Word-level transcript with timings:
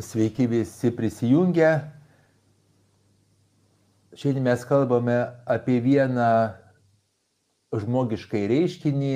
Sveiki 0.00 0.46
visi 0.48 0.90
prisijungę. 0.96 1.70
Šiandien 4.16 4.44
mes 4.44 4.64
kalbame 4.64 5.16
apie 5.48 5.76
vieną 5.84 6.28
žmogiškai 7.76 8.46
reiškinį, 8.50 9.12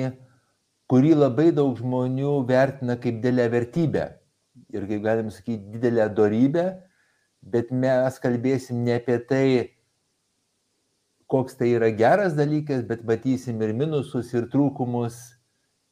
kurį 0.91 1.15
labai 1.17 1.49
daug 1.57 1.73
žmonių 1.79 2.35
vertina 2.47 2.95
kaip 3.01 3.17
didelę 3.19 3.49
vertybę 3.51 4.05
ir, 4.71 4.85
kaip 4.87 5.01
galim 5.03 5.31
sakyti, 5.33 5.73
didelę 5.73 6.07
darybę, 6.15 6.65
bet 7.41 7.71
mes 7.73 8.19
kalbėsim 8.21 8.85
ne 8.85 8.99
apie 9.01 9.17
tai, 9.29 9.45
koks 11.31 11.57
tai 11.59 11.73
yra 11.75 11.89
geras 11.97 12.37
dalykas, 12.37 12.85
bet 12.87 13.03
matysim 13.09 13.61
ir 13.65 13.73
minusus, 13.73 14.31
ir 14.37 14.47
trūkumus, 14.53 15.17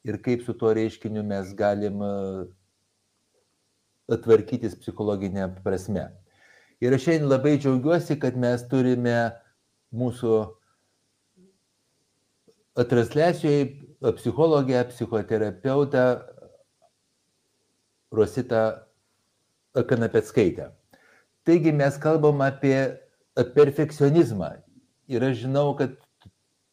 ir 0.05 0.21
kaip 0.23 0.45
su 0.45 0.53
tuo 0.53 0.73
reiškiniu 0.77 1.25
mes 1.27 1.51
galim 1.57 1.99
tvarkytis 4.07 4.75
psichologinė 4.79 5.47
prasme. 5.63 6.09
Ir 6.83 6.95
aš 6.95 7.05
šiandien 7.07 7.29
labai 7.31 7.55
džiaugiuosi, 7.61 8.17
kad 8.19 8.35
mes 8.39 8.65
turime 8.67 9.15
mūsų 9.95 10.39
transliacijoje 12.89 14.11
psichologę, 14.17 14.83
psichoterapeutą 14.89 16.05
Rositą 18.11 18.63
Kanapetskaitę. 19.73 20.71
Taigi 21.43 21.73
mes 21.73 21.97
kalbam 21.97 22.41
apie 22.41 22.97
perfekcionizmą. 23.55 24.51
Ir 25.07 25.23
aš 25.23 25.43
žinau, 25.43 25.73
kad 25.75 25.95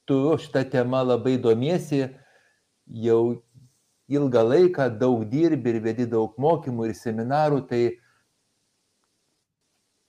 tu 0.06 0.18
šitą 0.38 0.64
temą 0.70 1.00
labai 1.06 1.38
domiesi, 1.38 2.04
jau 2.86 3.40
ilgą 4.10 4.42
laiką 4.48 4.88
daug 5.00 5.24
dirbi 5.30 5.74
ir 5.74 5.82
vedi 5.84 6.06
daug 6.10 6.34
mokymų 6.40 6.90
ir 6.90 6.96
seminarų, 6.98 7.62
tai 7.70 7.82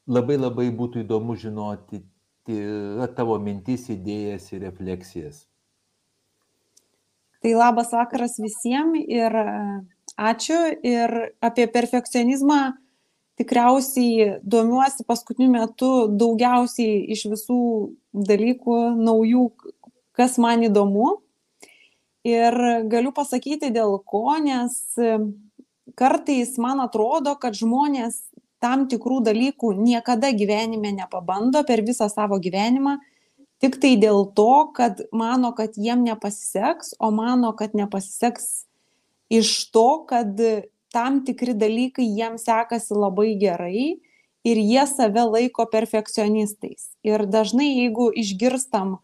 labai 0.10 0.38
labai 0.40 0.70
būtų 0.74 1.06
įdomu 1.06 1.38
žinoti 1.38 2.02
tavo 3.16 3.38
mintis, 3.40 3.88
idėjas 3.94 4.50
ir 4.52 4.66
refleksijas. 4.66 5.46
Tai 7.42 7.54
labas 7.58 7.90
vakaras 7.94 8.38
visiems 8.42 9.02
ir 9.10 9.34
ačiū. 10.18 10.60
Ir 10.86 11.34
apie 11.42 11.66
perfekcionizmą 11.72 12.60
tikriausiai 13.40 14.38
domiuosi 14.44 15.06
paskutiniu 15.08 15.50
metu 15.56 15.92
daugiausiai 16.14 17.02
iš 17.16 17.26
visų 17.32 17.62
dalykų 18.14 18.78
naujų, 19.02 19.48
kas 20.18 20.38
man 20.42 20.68
įdomu. 20.68 21.21
Ir 22.28 22.54
galiu 22.86 23.12
pasakyti 23.16 23.72
dėl 23.74 23.98
ko, 24.06 24.28
nes 24.38 24.76
kartais 25.98 26.54
man 26.62 26.84
atrodo, 26.84 27.34
kad 27.42 27.58
žmonės 27.58 28.20
tam 28.62 28.86
tikrų 28.90 29.24
dalykų 29.26 29.74
niekada 29.80 30.30
gyvenime 30.38 30.92
nepabando 30.94 31.64
per 31.66 31.82
visą 31.82 32.06
savo 32.14 32.38
gyvenimą, 32.38 33.00
tik 33.62 33.80
tai 33.82 33.96
dėl 33.98 34.28
to, 34.38 34.70
kad 34.78 35.02
mano, 35.12 35.50
kad 35.58 35.78
jiem 35.78 36.06
nepasiseks, 36.06 36.94
o 37.02 37.10
mano, 37.10 37.56
kad 37.58 37.74
nepasiseks 37.78 38.68
iš 39.34 39.72
to, 39.74 40.06
kad 40.10 40.38
tam 40.94 41.22
tikri 41.26 41.56
dalykai 41.58 42.06
jiems 42.06 42.46
sekasi 42.46 42.94
labai 42.94 43.34
gerai 43.40 44.02
ir 44.46 44.58
jie 44.62 44.86
save 44.90 45.26
laiko 45.26 45.66
perfekcionistais. 45.70 46.92
Ir 47.06 47.26
dažnai, 47.26 47.70
jeigu 47.82 48.12
išgirstam, 48.14 49.00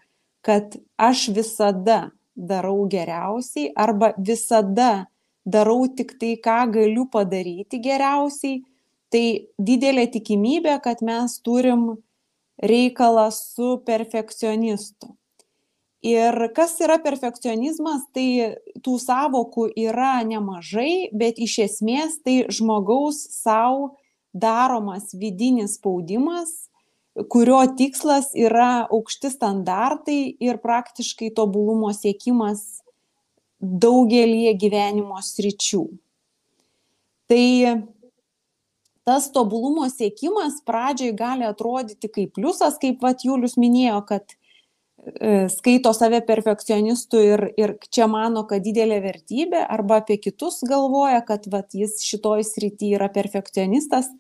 kad 0.45 0.77
aš 0.97 1.29
visada 1.33 2.11
darau 2.37 2.85
geriausiai 2.89 3.71
arba 3.75 4.13
visada 4.17 5.07
darau 5.45 5.87
tik 5.87 6.17
tai, 6.19 6.35
ką 6.37 6.59
galiu 6.75 7.07
padaryti 7.11 7.79
geriausiai, 7.81 8.61
tai 9.11 9.47
didelė 9.57 10.07
tikimybė, 10.11 10.75
kad 10.83 11.01
mes 11.01 11.39
turim 11.39 11.95
reikalą 12.59 13.29
su 13.31 13.77
perfekcionistu. 13.87 15.13
Ir 16.05 16.35
kas 16.53 16.75
yra 16.83 16.99
perfekcionizmas, 17.01 18.03
tai 18.13 18.59
tų 18.85 18.97
savokų 19.01 19.71
yra 19.81 20.19
nemažai, 20.27 21.09
bet 21.15 21.39
iš 21.41 21.57
esmės 21.65 22.19
tai 22.21 22.43
žmogaus 22.53 23.23
savo 23.33 23.95
daromas 24.35 25.09
vidinis 25.17 25.79
spaudimas 25.79 26.66
kurio 27.29 27.59
tikslas 27.77 28.31
yra 28.37 28.87
aukšti 28.93 29.31
standartai 29.33 30.19
ir 30.43 30.59
praktiškai 30.61 31.31
tobulumo 31.35 31.89
siekimas 31.95 32.83
daugelį 33.57 34.53
gyvenimo 34.61 35.17
sričių. 35.25 35.83
Tai 37.27 37.45
tas 39.07 39.29
tobulumo 39.33 39.87
siekimas 39.89 40.61
pradžioj 40.67 41.15
gali 41.17 41.47
atrodyti 41.47 42.11
kaip 42.11 42.35
pliusas, 42.37 42.77
kaip 42.81 43.01
vat 43.03 43.25
Julius 43.25 43.57
minėjo, 43.57 44.01
kad 44.07 44.35
e, 44.35 45.47
skaito 45.51 45.93
save 45.95 46.21
perfekcionistu 46.27 47.23
ir, 47.23 47.45
ir 47.57 47.75
čia 47.89 48.07
mano, 48.11 48.45
kad 48.47 48.63
didelė 48.67 49.01
vertybė, 49.07 49.63
arba 49.63 50.01
apie 50.03 50.19
kitus 50.21 50.61
galvoja, 50.67 51.23
kad 51.25 51.49
vat, 51.51 51.73
jis 51.73 51.97
šitoj 52.05 52.45
srity 52.45 52.93
yra 52.99 53.09
perfekcionistas 53.11 54.11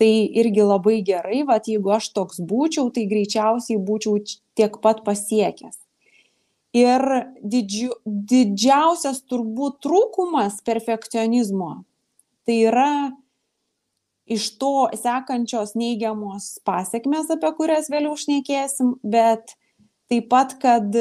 tai 0.00 0.12
irgi 0.42 0.62
labai 0.66 1.00
gerai, 1.06 1.42
va, 1.48 1.56
jeigu 1.62 1.92
aš 1.96 2.10
toks 2.16 2.40
būčiau, 2.44 2.90
tai 2.92 3.06
greičiausiai 3.08 3.80
būčiau 3.80 4.20
tiek 4.58 4.80
pat 4.84 5.02
pasiekęs. 5.06 5.78
Ir 6.76 7.02
didžiu, 7.40 7.94
didžiausias 8.04 9.22
turbūt 9.24 9.78
trūkumas 9.86 10.60
perfekcionizmo 10.66 11.86
tai 12.46 12.62
yra 12.70 12.90
iš 14.26 14.48
to 14.58 14.88
sekančios 14.94 15.74
neigiamos 15.78 16.56
pasiekmes, 16.66 17.30
apie 17.30 17.52
kurias 17.58 17.90
vėliau 17.90 18.16
šnekėsim, 18.18 18.96
bet 19.02 19.54
taip 20.10 20.30
pat, 20.30 20.56
kad 20.62 20.94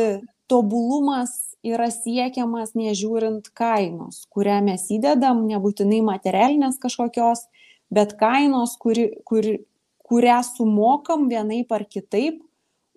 tobulumas 0.50 1.34
yra 1.66 1.90
siekiamas 1.94 2.76
nežiūrint 2.78 3.50
kainos, 3.58 4.26
kurią 4.34 4.60
mes 4.66 4.86
įdedam, 4.94 5.46
nebūtinai 5.50 6.04
materialinės 6.06 6.78
kažkokios, 6.82 7.48
bet 7.94 8.16
kainos, 8.20 8.76
kuri, 8.82 9.10
kuri, 9.28 9.60
kurią 10.06 10.40
sumokam 10.46 11.30
vienaip 11.30 11.72
ar 11.76 11.86
kitaip 11.90 12.42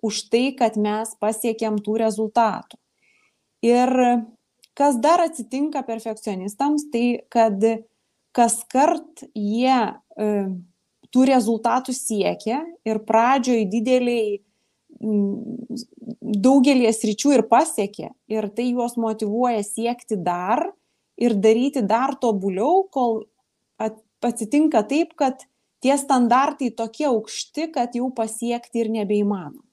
už 0.05 0.29
tai, 0.31 0.49
kad 0.55 0.77
mes 0.79 1.11
pasiekėm 1.19 1.79
tų 1.83 1.99
rezultatų. 2.03 2.79
Ir 3.65 3.91
kas 4.77 4.99
dar 5.03 5.25
atsitinka 5.25 5.83
perfekcionistams, 5.83 6.87
tai 6.93 7.21
kad 7.31 7.59
kas 8.35 8.61
kart 8.71 9.25
jie 9.35 9.75
e, 9.75 10.27
tų 11.11 11.25
rezultatų 11.27 11.95
siekia 11.97 12.61
ir 12.87 13.01
pradžioj 13.07 13.65
dideliai 13.71 14.39
daugelį 16.19 16.91
sričių 16.93 17.33
ir 17.37 17.45
pasiekė 17.49 18.09
ir 18.31 18.49
tai 18.55 18.69
juos 18.71 18.97
motivuoja 18.99 19.63
siekti 19.63 20.17
dar 20.19 20.65
ir 21.19 21.35
daryti 21.35 21.83
dar 21.83 22.15
tobuliau, 22.19 22.85
kol 22.91 23.23
atsitinka 24.25 24.83
taip, 24.89 25.15
kad 25.19 25.45
tie 25.83 25.95
standartai 25.97 26.71
tokie 26.75 27.07
aukšti, 27.09 27.69
kad 27.75 27.95
jau 27.95 28.09
pasiekti 28.15 28.83
ir 28.83 28.91
nebeįmanoma. 28.93 29.63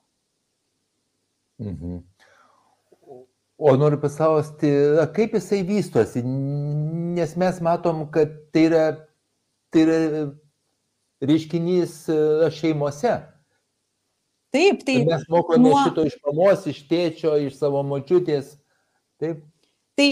Mhm. 1.63 2.03
O 3.57 3.73
noriu 3.81 3.97
pasausti, 3.97 4.69
kaip 5.17 5.33
jisai 5.39 5.63
vystosi, 5.65 6.21
nes 6.23 7.31
mes 7.41 7.61
matom, 7.65 8.03
kad 8.13 8.35
tai 8.53 8.67
yra, 8.69 8.83
tai 9.73 9.85
yra 9.87 10.01
reiškinys 11.25 11.95
šeimose. 12.59 13.15
Taip, 14.53 14.85
tai. 14.85 14.99
Mes 15.09 15.25
mokome 15.33 15.71
nuo... 15.71 15.79
šito 15.87 16.05
iš 16.05 16.19
mamos, 16.27 16.67
iš 16.69 16.83
tėčio, 16.91 17.33
iš 17.49 17.57
savo 17.57 17.81
močiutės. 17.89 18.55
Taip. 19.21 19.41
Tai 19.97 20.09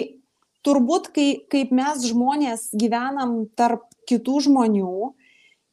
turbūt, 0.65 1.11
kai, 1.15 1.29
kaip 1.53 1.73
mes 1.75 2.07
žmonės 2.09 2.71
gyvenam 2.77 3.45
tarp 3.59 3.87
kitų 4.09 4.41
žmonių 4.49 5.13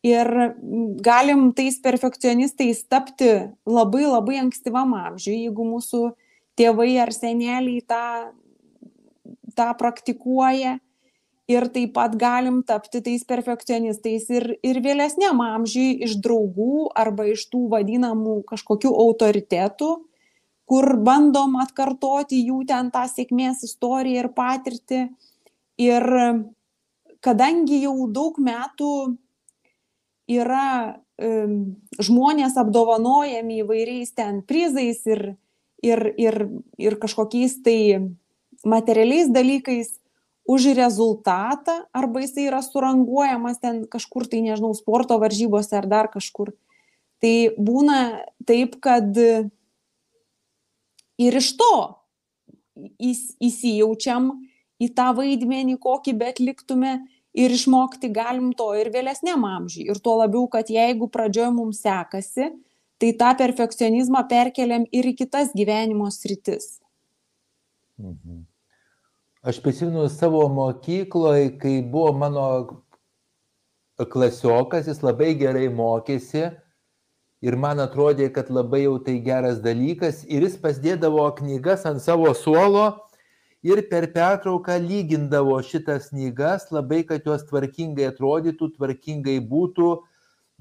ir 0.05 0.29
galim 1.05 1.51
tais 1.53 1.77
perfekcionistais 1.81 2.83
tapti 2.89 3.31
labai 3.69 4.05
labai 4.07 4.41
ankstyvam 4.41 4.95
amžiui, 4.97 5.45
jeigu 5.45 5.65
mūsų 5.67 6.03
tėvai 6.59 6.93
ar 7.03 7.13
seneliai 7.15 7.81
tą, 7.85 8.05
tą 9.55 9.73
praktikuoja. 9.77 10.79
Ir 11.51 11.65
taip 11.73 11.91
pat 11.97 12.13
galim 12.15 12.61
tapti 12.63 13.01
tais 13.03 13.25
perfekcionistais 13.27 14.29
ir, 14.31 14.45
ir 14.63 14.77
vėlesniam 14.79 15.41
amžiui 15.43 15.97
iš 16.05 16.13
draugų 16.23 16.85
arba 16.95 17.25
iš 17.27 17.43
tų 17.51 17.65
vadinamų 17.73 18.37
kažkokių 18.47 18.93
autoritetų, 19.03 19.89
kur 20.71 20.87
bandom 21.03 21.57
atkartoti 21.59 22.39
jų 22.47 22.61
ten 22.69 22.93
tą 22.93 23.03
sėkmės 23.11 23.65
istoriją 23.67 24.23
ir 24.23 24.29
patirtį. 24.37 25.01
Ir 25.81 26.05
kadangi 27.19 27.81
jau 27.83 27.95
daug 28.07 28.37
metų 28.39 28.93
yra 30.31 30.95
um, 31.19 31.57
žmonės 31.99 32.55
apdovanojami 32.61 33.59
įvairiais 33.65 34.13
ten 34.15 34.39
prizais 34.47 35.03
ir, 35.09 35.33
ir, 35.83 36.05
ir, 36.15 36.37
ir 36.79 36.97
kažkokiais 37.01 37.59
tai 37.65 37.79
materialiais 38.63 39.27
dalykais, 39.33 39.97
už 40.47 40.73
rezultatą 40.73 41.85
arba 41.93 42.23
jisai 42.23 42.47
yra 42.49 42.61
suranguojamas 42.65 43.59
ten 43.61 43.85
kažkur 43.85 44.25
tai, 44.27 44.41
nežinau, 44.41 44.73
sporto 44.75 45.19
varžybose 45.21 45.77
ar 45.77 45.87
dar 45.87 46.09
kažkur. 46.11 46.55
Tai 47.21 47.35
būna 47.61 48.25
taip, 48.49 48.79
kad 48.81 49.13
ir 51.21 51.37
iš 51.37 51.53
to 51.59 51.73
įsijaučiam 53.01 54.31
į 54.81 54.89
tą 54.97 55.11
vaidmenį, 55.17 55.77
kokį 55.81 56.13
bet 56.17 56.41
liktume 56.41 56.97
ir 57.37 57.53
išmokti 57.53 58.09
galim 58.13 58.51
to 58.57 58.71
ir 58.79 58.89
vėlesniam 58.93 59.45
amžiui. 59.47 59.87
Ir 59.91 60.01
tuo 60.03 60.17
labiau, 60.19 60.47
kad 60.51 60.71
jeigu 60.71 61.07
pradžioje 61.11 61.51
mums 61.55 61.81
sekasi, 61.85 62.49
tai 63.01 63.11
tą 63.17 63.31
perfekcionizmą 63.37 64.23
perkeliam 64.29 64.85
ir 64.93 65.09
į 65.09 65.15
kitas 65.23 65.53
gyvenimo 65.57 66.09
sritis. 66.13 66.79
Mhm. 68.01 68.45
Aš 69.41 69.57
prisimenu 69.61 70.05
savo 70.09 70.43
mokykloje, 70.53 71.57
kai 71.57 71.79
buvo 71.81 72.11
mano 72.13 72.45
klasiokas, 73.97 74.85
jis 74.89 75.01
labai 75.01 75.33
gerai 75.37 75.65
mokėsi 75.73 76.51
ir 77.41 77.57
man 77.57 77.81
atrodė, 77.81 78.29
kad 78.33 78.49
labai 78.53 78.83
jau 78.85 78.97
tai 79.03 79.17
geras 79.25 79.61
dalykas 79.63 80.23
ir 80.29 80.45
jis 80.45 80.57
pasidėdavo 80.61 81.25
knygas 81.39 81.87
ant 81.89 82.03
savo 82.03 82.33
suolo 82.37 82.85
ir 83.65 83.81
per 83.89 84.07
pertrauką 84.13 84.77
lygindavo 84.81 85.57
šitas 85.65 86.09
knygas 86.13 86.69
labai, 86.73 87.03
kad 87.05 87.25
jos 87.25 87.45
tvarkingai 87.49 88.09
atrodytų, 88.11 88.71
tvarkingai 88.77 89.39
būtų, 89.53 89.91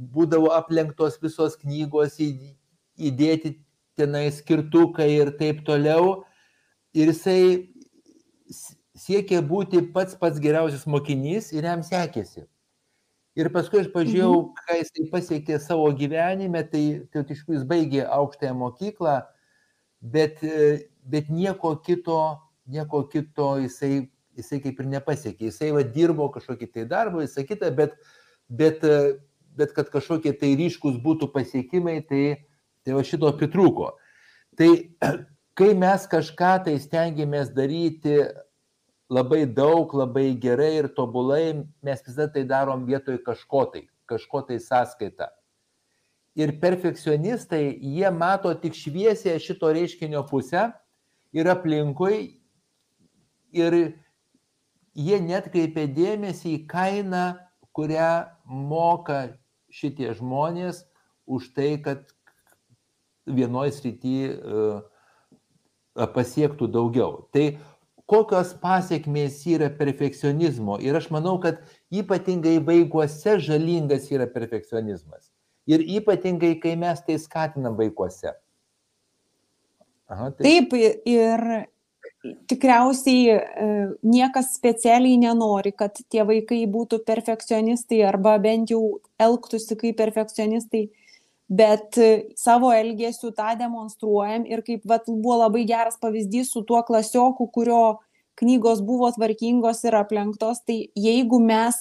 būdavo 0.01 0.53
aplenktos 0.57 1.21
visos 1.23 1.57
knygos, 1.61 2.17
įdėti 2.21 3.59
tenai 4.01 4.29
skirtukai 4.33 5.11
ir 5.19 5.33
taip 5.41 5.65
toliau. 5.67 6.23
Ir 6.97 7.13
jisai 7.13 7.71
siekė 9.01 9.41
būti 9.47 9.83
pats 9.95 10.17
pats 10.19 10.41
geriausias 10.43 10.87
mokinys 10.89 11.53
ir 11.55 11.69
jam 11.69 11.85
sekėsi. 11.87 12.50
Ir 13.39 13.51
paskui 13.55 13.85
aš 13.85 13.91
pažiūrėjau, 13.95 14.31
mhm. 14.35 14.63
ką 14.67 14.77
jisai 14.81 15.05
pasiekė 15.13 15.59
savo 15.63 15.87
gyvenime, 15.97 16.65
tai, 16.67 16.83
iš 17.07 17.29
tikrųjų 17.29 17.61
jis 17.61 17.67
baigė 17.69 18.03
aukštąją 18.11 18.57
mokyklą, 18.59 19.17
bet, 20.01 20.43
bet 21.07 21.31
nieko 21.31 21.77
kito, 21.87 22.19
nieko 22.71 23.05
kito 23.13 23.53
jisai, 23.63 24.09
jisai 24.39 24.59
kaip 24.65 24.83
ir 24.83 24.91
nepasiekė. 24.97 25.51
Jisai 25.51 25.71
va, 25.77 25.85
dirbo 25.87 26.27
kažkokį 26.35 26.71
tai 26.75 26.87
darbą, 26.91 27.23
visą 27.23 27.47
kitą, 27.47 27.71
bet, 27.77 27.95
bet, 28.51 28.83
bet 29.59 29.75
kad 29.79 29.95
kažkokie 29.95 30.35
tai 30.41 30.57
ryškus 30.59 30.99
būtų 31.05 31.31
pasiekimai, 31.35 32.01
tai, 32.11 32.25
tai 32.83 32.99
va 32.99 33.07
šito 33.07 33.31
pritrūko. 33.39 33.93
Tai 34.59 34.71
kai 35.61 35.73
mes 35.79 36.11
kažką 36.11 36.55
tai 36.67 36.79
stengiamės 36.83 37.55
daryti 37.55 38.25
labai 39.11 39.45
daug, 39.47 39.91
labai 39.95 40.31
gerai 40.39 40.77
ir 40.79 40.89
tobulai, 40.95 41.67
mes 41.83 42.03
visada 42.07 42.31
tai 42.33 42.45
darom 42.47 42.87
vietoj 42.87 43.19
kažko 43.27 43.65
tai, 43.73 43.89
kažko 44.07 44.45
tai 44.47 44.61
sąskaita. 44.63 45.29
Ir 46.39 46.55
perfekcionistai, 46.63 47.75
jie 47.83 48.11
mato 48.15 48.53
tik 48.55 48.77
šviesę 48.79 49.35
šito 49.43 49.73
reiškinio 49.75 50.23
pusę 50.31 50.69
ir 51.35 51.51
aplinkui 51.51 52.39
ir 53.51 53.77
jie 54.95 55.19
net 55.27 55.51
kreipia 55.51 55.89
dėmesį 55.91 56.55
į 56.55 56.63
kainą, 56.71 57.25
kurią 57.75 58.31
moka 58.47 59.35
šitie 59.75 60.15
žmonės 60.15 60.85
už 61.27 61.51
tai, 61.55 61.75
kad 61.83 62.07
vienoje 63.27 63.75
srityje 63.75 64.31
pasiektų 66.15 66.71
daugiau. 66.71 67.27
Tai 67.35 67.59
kokios 68.11 68.53
pasiekmės 68.59 69.41
yra 69.47 69.71
perfekcionizmo. 69.79 70.81
Ir 70.83 70.99
aš 70.99 71.11
manau, 71.15 71.37
kad 71.43 71.63
ypatingai 71.95 72.59
vaikuose 72.67 73.39
žalingas 73.47 74.11
yra 74.11 74.27
perfekcionizmas. 74.31 75.29
Ir 75.71 75.85
ypatingai, 75.99 76.57
kai 76.63 76.75
mes 76.81 77.03
tai 77.07 77.19
skatinam 77.23 77.77
vaikuose. 77.79 78.35
Aha, 80.11 80.33
tai... 80.35 80.43
Taip, 80.43 80.75
ir 81.07 81.45
tikriausiai 82.51 83.21
e, 83.33 83.67
niekas 84.03 84.55
specialiai 84.57 85.17
nenori, 85.21 85.73
kad 85.73 85.95
tie 86.13 86.25
vaikai 86.27 86.65
būtų 86.69 87.01
perfekcionistai 87.07 88.03
arba 88.09 88.35
bent 88.43 88.73
jau 88.75 88.83
elgtųsi 89.23 89.79
kaip 89.79 89.97
perfekcionistai, 90.01 90.89
bet 91.51 91.99
savo 92.39 92.71
elgesiu 92.73 93.33
tą 93.35 93.57
demonstruojam 93.59 94.47
ir 94.47 94.63
kaip 94.67 94.87
vat, 94.87 95.09
buvo 95.11 95.41
labai 95.43 95.65
geras 95.67 95.99
pavyzdys 96.03 96.53
su 96.55 96.63
tuo 96.63 96.83
klasioku, 96.87 97.49
kurio 97.51 97.99
knygos 98.41 98.85
buvo 98.87 99.11
tvarkingos 99.13 99.83
ir 99.85 99.97
aplenktos, 99.99 100.63
tai 100.65 100.79
jeigu 100.97 101.41
mes 101.43 101.81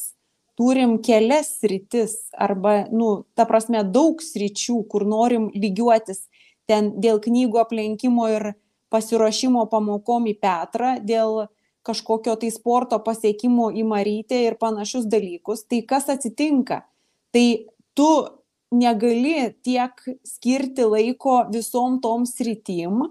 turim 0.59 0.97
kelias 0.99 1.53
sritis 1.61 2.17
arba, 2.35 2.81
nu, 2.91 3.23
ta 3.37 3.45
prasme, 3.47 3.85
daug 3.87 4.19
sričių, 4.19 4.81
kur 4.91 5.05
norim 5.07 5.47
lygiuotis 5.55 6.25
ten 6.67 6.91
dėl 6.99 7.21
knygų 7.23 7.61
aplenkimo 7.61 8.27
ir 8.33 8.51
pasiruošimo 8.91 9.67
pamokom 9.71 10.27
į 10.27 10.35
Petrą, 10.41 10.97
dėl 10.99 11.45
kažkokio 11.87 12.35
tai 12.41 12.49
sporto 12.51 12.99
pasiekimo 13.05 13.69
į 13.71 13.85
Marytę 13.87 14.41
ir 14.49 14.57
panašius 14.59 15.07
dalykus, 15.09 15.63
tai 15.69 15.81
kas 15.87 16.09
atsitinka? 16.11 16.83
Tai 17.33 17.45
tu 17.95 18.09
negali 18.71 19.53
tiek 19.65 19.93
skirti 20.25 20.85
laiko 20.85 21.43
visom 21.53 21.99
tom 22.01 22.25
sritim 22.29 23.01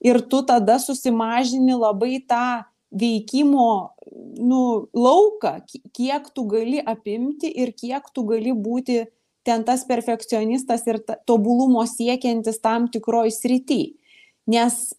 ir 0.00 0.20
tu 0.30 0.42
tada 0.46 0.78
susimažini 0.78 1.74
labai 1.74 2.22
tą 2.28 2.64
veikimo 2.94 3.94
nu, 4.38 4.88
lauką, 4.94 5.58
kiek 5.92 6.30
tu 6.34 6.46
gali 6.48 6.80
apimti 6.80 7.50
ir 7.50 7.74
kiek 7.76 8.06
tu 8.14 8.24
gali 8.24 8.54
būti 8.54 9.02
ten 9.44 9.64
tas 9.64 9.84
perfekcionistas 9.88 10.86
ir 10.86 11.00
tobulumo 11.26 11.84
siekiantis 11.88 12.60
tam 12.62 12.88
tikroj 12.88 13.32
srity. 13.34 13.98
Nes 14.48 14.94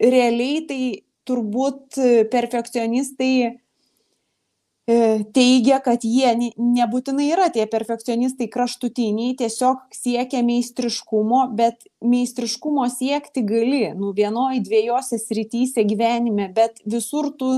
realiai 0.00 0.62
tai 0.68 0.82
turbūt 1.26 1.98
perfekcionistai 2.32 3.32
E, 3.42 3.65
teigia, 4.86 5.80
kad 5.82 6.04
jie 6.06 6.30
nebūtinai 6.54 7.26
yra 7.34 7.48
tie 7.50 7.64
perfekcionistai 7.66 8.46
kraštutiniai, 8.52 9.34
tiesiog 9.38 9.88
siekia 9.94 10.44
meistriškumo, 10.46 11.48
bet 11.58 11.88
meistriškumo 12.06 12.86
siekti 12.92 13.42
gali, 13.46 13.88
nu 13.98 14.12
vienoj, 14.14 14.60
dviejose 14.62 15.18
srityse 15.18 15.82
gyvenime, 15.82 16.52
bet 16.54 16.78
visur 16.86 17.32
tu 17.34 17.50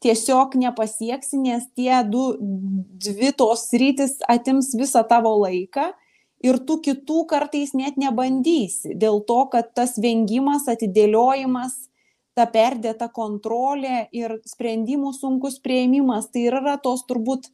tiesiog 0.00 0.56
nepasieksi, 0.56 1.36
nes 1.44 1.68
tie 1.76 2.00
du, 2.08 2.32
dvi 2.40 3.34
tos 3.36 3.66
sritis 3.68 4.16
atims 4.32 4.72
visą 4.72 5.04
tavo 5.04 5.34
laiką 5.42 5.90
ir 6.40 6.56
tu 6.64 6.78
kitų 6.80 7.26
kartais 7.28 7.74
net 7.76 8.00
nebandysi, 8.00 8.96
dėl 8.96 9.20
to, 9.28 9.42
kad 9.52 9.74
tas 9.76 9.98
vengimas, 10.00 10.64
atidėliojimas, 10.72 11.89
ta 12.38 12.46
perdėta 12.50 13.10
kontrolė 13.12 14.06
ir 14.14 14.38
sprendimų 14.48 15.12
sunkus 15.16 15.58
prieimimas, 15.62 16.30
tai 16.30 16.46
yra 16.50 16.76
tos 16.82 17.02
turbūt 17.08 17.50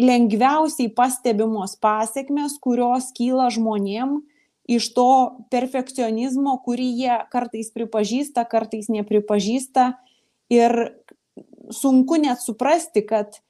lengviausiai 0.00 0.90
pastebimos 0.96 1.76
pasiekmes, 1.80 2.56
kurios 2.62 3.10
kyla 3.16 3.50
žmonėm 3.52 4.20
iš 4.70 4.90
to 4.94 5.10
perfekcionizmo, 5.52 6.56
kurį 6.64 6.88
jie 7.02 7.16
kartais 7.32 7.70
pripažįsta, 7.74 8.46
kartais 8.48 8.88
nepripažįsta. 8.92 9.92
Ir 10.50 10.76
sunku 11.74 12.18
net 12.22 12.42
suprasti, 12.42 13.02
kad 13.06 13.40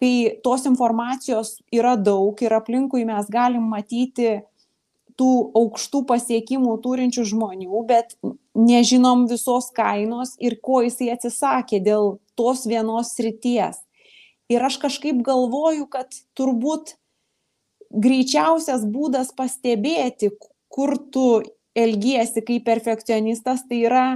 kai 0.00 0.40
tos 0.44 0.64
informacijos 0.68 1.58
yra 1.72 1.96
daug 2.00 2.40
ir 2.40 2.54
aplinkui 2.56 3.04
mes 3.08 3.28
galim 3.32 3.68
matyti 3.68 4.40
tų 5.20 5.30
aukštų 5.58 6.00
pasiekimų 6.08 6.78
turinčių 6.84 7.26
žmonių, 7.34 7.82
bet 7.88 8.16
nežinom 8.56 9.26
visos 9.28 9.68
kainos 9.76 10.32
ir 10.40 10.56
ko 10.64 10.80
jisai 10.86 11.10
atsisakė 11.14 11.82
dėl 11.84 12.16
tos 12.40 12.64
vienos 12.68 13.12
srities. 13.18 13.82
Ir 14.50 14.64
aš 14.66 14.80
kažkaip 14.82 15.20
galvoju, 15.26 15.84
kad 15.92 16.16
turbūt 16.38 16.96
greičiausias 17.90 18.86
būdas 18.88 19.34
pastebėti, 19.36 20.32
kur 20.70 20.96
tu 21.12 21.42
elgiesi 21.76 22.42
kaip 22.46 22.64
perfekcionistas, 22.66 23.66
tai 23.68 23.84
yra 23.84 24.06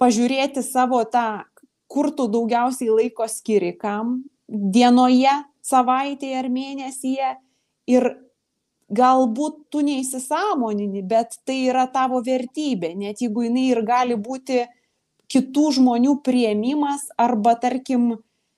pažiūrėti 0.00 0.62
savo 0.64 1.02
tą, 1.04 1.42
kur 1.90 2.12
tu 2.16 2.28
daugiausiai 2.30 2.92
laiko 2.92 3.26
skiri, 3.28 3.74
kam 3.76 4.22
dienoje, 4.48 5.32
savaitėje 5.64 6.38
ar 6.40 6.48
mėnesyje 6.52 7.34
ir 7.90 8.08
galbūt 8.90 9.58
tu 9.70 9.82
neįsisąmonini, 9.86 11.02
bet 11.06 11.38
tai 11.46 11.60
yra 11.70 11.86
tavo 11.90 12.20
vertybė, 12.26 12.94
net 12.98 13.22
jeigu 13.22 13.46
jinai 13.46 13.68
ir 13.70 13.82
gali 13.86 14.16
būti 14.18 14.64
kitų 15.30 15.66
žmonių 15.78 16.16
prieimimas 16.26 17.06
arba 17.18 17.54
tarkim, 17.62 18.16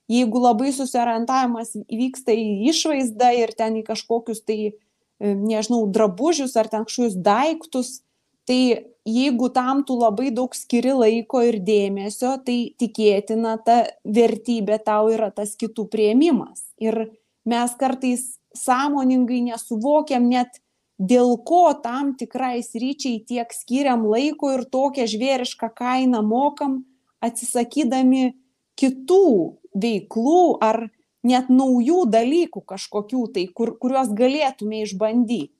jeigu 0.08 0.40
labai 0.40 0.72
susiorientavimas 0.72 1.74
vyksta 1.88 2.32
į 2.32 2.70
išvaizdą 2.72 3.34
ir 3.42 3.52
ten 3.56 3.76
į 3.80 3.84
kažkokius 3.90 4.40
tai, 4.48 4.72
e, 4.72 5.34
nežinau, 5.36 5.84
drabužius 5.92 6.56
ar 6.56 6.72
ten 6.72 6.88
kažkokius 6.88 7.20
daiktus, 7.20 8.00
Tai 8.44 8.84
jeigu 9.06 9.48
tam 9.54 9.84
tu 9.86 9.94
labai 9.98 10.30
daug 10.34 10.54
skiri 10.54 10.94
laiko 10.98 11.42
ir 11.46 11.60
dėmesio, 11.62 12.34
tai 12.42 12.74
tikėtina 12.78 13.54
ta 13.62 13.84
vertybė 14.02 14.80
tau 14.82 15.10
yra 15.14 15.30
tas 15.30 15.54
kitų 15.58 15.86
prieimimas. 15.92 16.66
Ir 16.82 17.14
mes 17.46 17.76
kartais 17.78 18.24
sąmoningai 18.58 19.42
nesuvokiam 19.48 20.28
net 20.28 20.60
dėl 20.98 21.36
ko 21.42 21.72
tam 21.82 22.14
tikrai 22.18 22.62
sryčiai 22.62 23.22
tiek 23.26 23.52
skiriam 23.54 24.04
laiko 24.06 24.52
ir 24.54 24.64
tokią 24.70 25.08
žvėrišką 25.10 25.72
kainą 25.74 26.22
mokam, 26.22 26.82
atsisakydami 27.22 28.34
kitų 28.78 29.58
veiklų 29.74 30.44
ar 30.62 30.88
net 31.22 31.50
naujų 31.50 32.04
dalykų 32.10 32.62
kažkokių 32.66 33.24
tai, 33.34 33.46
kur, 33.46 33.74
kuriuos 33.78 34.12
galėtume 34.14 34.82
išbandyti. 34.82 35.54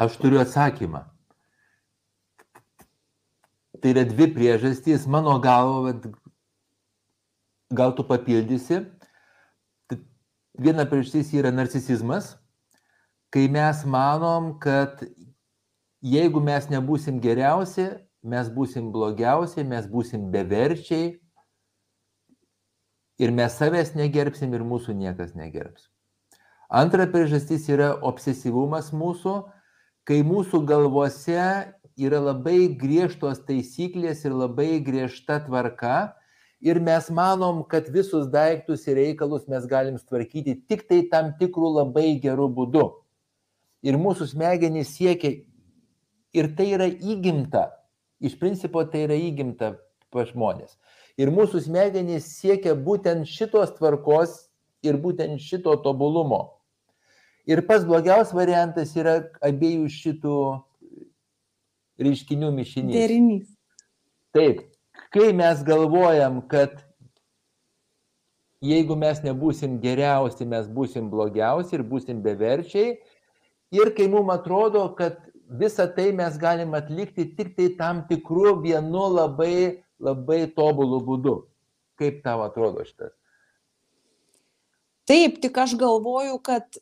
Aš 0.00 0.16
turiu 0.16 0.40
atsakymą. 0.40 1.04
Tai 3.80 3.92
yra 3.92 4.04
dvi 4.08 4.28
priežastys, 4.32 5.04
mano 5.08 5.36
galva, 5.40 5.92
gal 7.72 7.92
tu 7.96 8.04
papildysi. 8.04 8.84
Viena 10.60 10.84
priežastis 10.84 11.30
yra 11.32 11.48
narcisizmas, 11.54 12.34
kai 13.32 13.46
mes 13.48 13.78
manom, 13.88 14.58
kad 14.60 15.00
jeigu 16.04 16.42
mes 16.44 16.66
nebūsim 16.68 17.20
geriausi, 17.24 17.86
mes 18.20 18.50
būsim 18.52 18.90
blogiausi, 18.92 19.64
mes 19.64 19.88
būsim 19.88 20.28
beverčiai 20.34 21.14
ir 23.20 23.32
mes 23.32 23.56
savęs 23.56 23.94
negerbsim 23.96 24.52
ir 24.52 24.66
mūsų 24.66 24.98
niekas 25.00 25.32
negerbs. 25.32 25.88
Antra 26.68 27.08
priežastis 27.08 27.64
yra 27.72 27.94
obsesyvumas 27.96 28.92
mūsų, 28.92 29.40
kai 30.04 30.20
mūsų 30.28 30.60
galvose 30.68 31.40
yra 31.96 32.20
labai 32.20 32.68
griežtos 32.76 33.40
taisyklės 33.48 34.26
ir 34.28 34.36
labai 34.36 34.76
griežta 34.84 35.40
tvarka 35.48 36.12
ir 36.60 36.80
mes 36.80 37.10
manom, 37.10 37.62
kad 37.64 37.88
visus 37.88 38.28
daiktus 38.32 38.86
ir 38.88 38.98
reikalus 39.00 39.48
mes 39.48 39.66
galim 39.66 39.96
tvarkyti 39.98 40.58
tik 40.68 40.86
tai 40.88 41.02
tam 41.12 41.32
tikrų 41.40 41.74
labai 41.80 42.14
gerų 42.20 42.48
būdų. 42.56 42.86
Ir 43.82 43.96
mūsų 43.96 44.28
smegenys 44.34 44.92
siekia, 44.98 45.40
ir 46.36 46.50
tai 46.56 46.68
yra 46.76 46.88
įgimta, 46.90 47.70
iš 48.20 48.36
principo 48.38 48.84
tai 48.84 49.06
yra 49.06 49.16
įgimta 49.16 49.74
pa 50.12 50.26
žmonės. 50.28 50.76
Ir 51.20 51.32
mūsų 51.32 51.64
smegenys 51.64 52.28
siekia 52.36 52.76
būtent 52.76 53.28
šitos 53.28 53.72
tvarkos 53.78 54.50
ir 54.84 55.00
būtent 55.00 55.40
šito 55.40 55.74
tobulumo. 55.84 56.60
Ir 57.48 57.64
pas 57.66 57.84
blogiausias 57.88 58.36
variantas 58.36 58.92
yra 58.96 59.16
abiejų 59.44 59.88
šitų 59.90 60.36
reiškinių 62.00 62.52
mišinys. 62.56 62.96
Derinys. 62.96 63.48
Taip, 64.36 64.60
kai 65.14 65.32
mes 65.36 65.62
galvojam, 65.66 66.40
kad 66.48 66.78
jeigu 68.62 68.96
mes 68.96 69.22
nebūsim 69.24 69.78
geriausi, 69.82 70.46
mes 70.46 70.68
būsim 70.70 71.10
blogiausi 71.10 71.78
ir 71.78 71.84
būsim 71.86 72.20
beverčiai, 72.22 72.98
ir 73.74 73.92
kai 73.96 74.08
mums 74.12 74.34
atrodo, 74.36 74.84
kad 74.98 75.18
visą 75.60 75.88
tai 75.94 76.10
mes 76.16 76.36
galim 76.38 76.74
atlikti 76.78 77.26
tik 77.36 77.56
tai 77.56 77.70
tam 77.78 78.04
tikrų 78.10 78.60
vienu 78.62 79.06
labai, 79.16 79.82
labai 79.98 80.44
tobulų 80.56 81.00
būdu. 81.08 81.36
Kaip 82.00 82.22
tau 82.24 82.44
atrodo 82.46 82.84
šitas? 82.86 83.12
Taip, 85.10 85.40
tik 85.42 85.56
aš 85.58 85.74
galvoju, 85.74 86.38
kad 86.38 86.78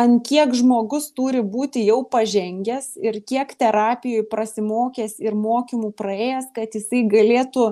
ant 0.00 0.22
kiek 0.24 0.54
žmogus 0.56 1.10
turi 1.16 1.42
būti 1.44 1.82
jau 1.84 2.00
pažengęs 2.08 2.94
ir 3.00 3.20
kiek 3.20 3.52
terapijų 3.60 4.24
prasimokęs 4.32 5.18
ir 5.20 5.36
mokymų 5.36 5.92
praėjęs, 5.96 6.50
kad 6.56 6.76
jisai 6.76 7.04
galėtų 7.10 7.66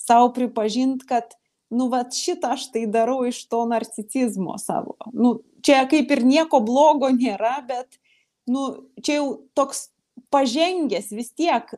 savo 0.00 0.30
pripažinti, 0.36 1.06
kad, 1.08 1.36
nu, 1.72 1.88
va, 1.92 2.02
šitą 2.04 2.54
aš 2.56 2.68
tai 2.74 2.84
darau 2.90 3.22
iš 3.28 3.40
to 3.48 3.64
narcicizmo 3.70 4.58
savo. 4.60 4.96
Nu, 5.12 5.38
čia 5.64 5.86
kaip 5.88 6.12
ir 6.12 6.24
nieko 6.26 6.60
blogo 6.64 7.08
nėra, 7.14 7.58
bet, 7.68 8.00
nu, 8.48 8.90
čia 9.00 9.20
jau 9.20 9.30
toks 9.56 9.88
pažengęs 10.32 11.12
vis 11.16 11.32
tiek 11.32 11.68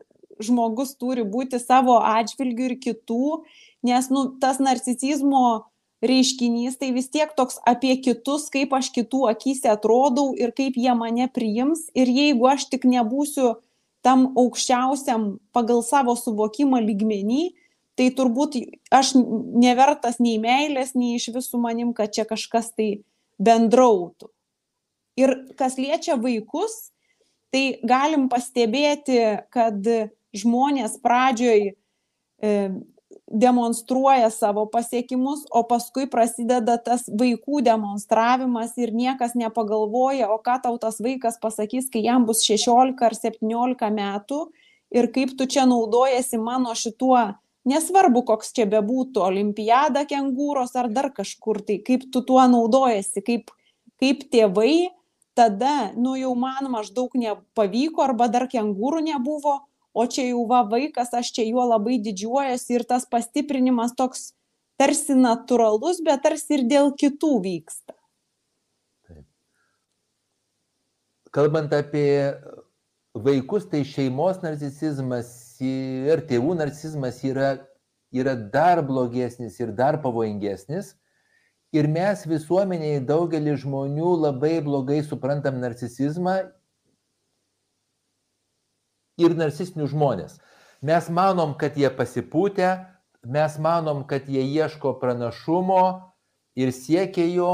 žmogus 0.43 0.97
turi 0.99 1.23
būti 1.23 1.61
savo 1.61 1.99
atžvilgių 2.03 2.71
ir 2.71 2.79
kitų, 2.81 3.43
nes, 3.87 4.09
nu, 4.11 4.33
tas 4.41 4.59
narcicizmo 4.59 5.69
reiškinys 6.03 6.77
tai 6.79 6.91
vis 6.95 7.07
tiek 7.11 7.31
toks 7.37 7.59
apie 7.69 7.95
kitus, 8.03 8.49
kaip 8.53 8.73
aš 8.75 8.91
kitų 8.95 9.25
akise 9.31 9.71
atrodau 9.71 10.33
ir 10.35 10.53
kaip 10.55 10.77
jie 10.79 10.93
mane 10.97 11.29
priims. 11.31 11.87
Ir 11.95 12.11
jeigu 12.11 12.49
aš 12.51 12.67
tik 12.73 12.87
nebūsiu 12.89 13.55
tam 14.03 14.31
aukščiausiam 14.35 15.37
pagal 15.55 15.83
savo 15.85 16.15
suvokimą 16.19 16.81
lygmenį, 16.83 17.53
tai 17.95 18.09
turbūt 18.15 18.57
aš 18.91 19.13
nevertas 19.15 20.19
nei 20.19 20.39
meilės, 20.41 20.93
nei 20.97 21.15
iš 21.17 21.29
visų 21.35 21.61
manim, 21.63 21.93
kad 21.95 22.11
čia 22.15 22.25
kažkas 22.27 22.73
tai 22.75 23.05
bendrautų. 23.39 24.27
Ir 25.19 25.35
kas 25.59 25.77
liečia 25.77 26.17
vaikus, 26.17 26.89
tai 27.53 27.77
galim 27.85 28.27
pastebėti, 28.31 29.19
kad 29.53 29.85
žmonės 30.33 30.97
pradžioj 31.03 31.69
e, 31.69 32.53
demonstruoja 33.33 34.29
savo 34.29 34.65
pasiekimus, 34.69 35.47
o 35.49 35.63
paskui 35.65 36.05
prasideda 36.09 36.77
tas 36.77 37.07
vaikų 37.09 37.63
demonstravimas 37.65 38.75
ir 38.77 38.93
niekas 38.93 39.33
nepagalvoja, 39.33 40.29
o 40.29 40.37
ką 40.37 40.59
tau 40.61 40.77
tas 40.77 41.01
vaikas 41.01 41.39
pasakys, 41.41 41.89
kai 41.89 42.05
jam 42.05 42.27
bus 42.29 42.45
16 42.45 43.01
ar 43.01 43.17
17 43.17 43.89
metų 43.97 44.43
ir 44.93 45.09
kaip 45.15 45.33
tu 45.37 45.49
čia 45.49 45.65
naudojasi 45.65 46.37
mano 46.37 46.75
šituo, 46.77 47.33
nesvarbu, 47.65 48.21
koks 48.29 48.53
čia 48.53 48.67
bebūtų, 48.69 49.25
olimpiada 49.25 50.05
kengūros 50.05 50.77
ar 50.77 50.91
dar 50.93 51.09
kažkur, 51.15 51.63
tai 51.65 51.79
kaip 51.81 52.05
tu 52.13 52.21
tuo 52.21 52.43
naudojasi, 52.45 53.25
kaip, 53.25 53.49
kaip 53.97 54.27
tėvai, 54.29 54.93
tada, 55.33 55.91
nu 55.97 56.13
jau 56.19 56.35
man 56.37 56.69
maždaug 56.69 57.17
nepavyko 57.17 58.05
arba 58.05 58.29
dar 58.29 58.45
kengūrų 58.51 59.01
nebuvo 59.09 59.63
o 59.93 60.05
čia 60.09 60.27
jau 60.31 60.45
va 60.49 60.63
vaikas, 60.67 61.13
aš 61.13 61.31
čia 61.35 61.45
juo 61.47 61.63
labai 61.69 61.99
didžiuojasi 62.01 62.79
ir 62.79 62.85
tas 62.89 63.05
pastiprinimas 63.09 63.93
toks 63.97 64.31
tarsi 64.81 65.15
natūralus, 65.17 66.01
bet 66.05 66.23
tarsi 66.25 66.57
ir 66.57 66.65
dėl 66.69 66.91
kitų 66.97 67.33
vyksta. 67.45 67.95
Taip. 69.07 69.25
Kalbant 71.33 71.73
apie 71.77 72.33
vaikus, 73.13 73.69
tai 73.69 73.83
šeimos 73.85 74.41
narcisizmas 74.41 75.29
ir 75.61 76.25
tėvų 76.29 76.57
narcisizmas 76.57 77.21
yra, 77.23 77.53
yra 78.13 78.33
dar 78.35 78.81
blogesnis 78.85 79.59
ir 79.61 79.71
dar 79.77 80.01
pavojingesnis. 80.01 80.95
Ir 81.73 81.87
mes 81.89 82.25
visuomeniai 82.29 82.99
daugelį 83.01 83.55
žmonių 83.63 84.11
labai 84.27 84.59
blogai 84.61 84.99
suprantam 85.05 85.57
narcisizmą 85.61 86.43
ir 89.17 89.35
narcisistinius 89.37 89.93
žmonės. 89.93 90.39
Mes 90.83 91.09
manom, 91.13 91.53
kad 91.59 91.77
jie 91.79 91.89
pasipūtę, 91.93 92.71
mes 93.23 93.57
manom, 93.59 94.03
kad 94.07 94.27
jie 94.27 94.43
ieško 94.43 94.97
pranašumo 94.99 95.83
ir 96.59 96.73
siekia 96.75 97.27
jo 97.31 97.53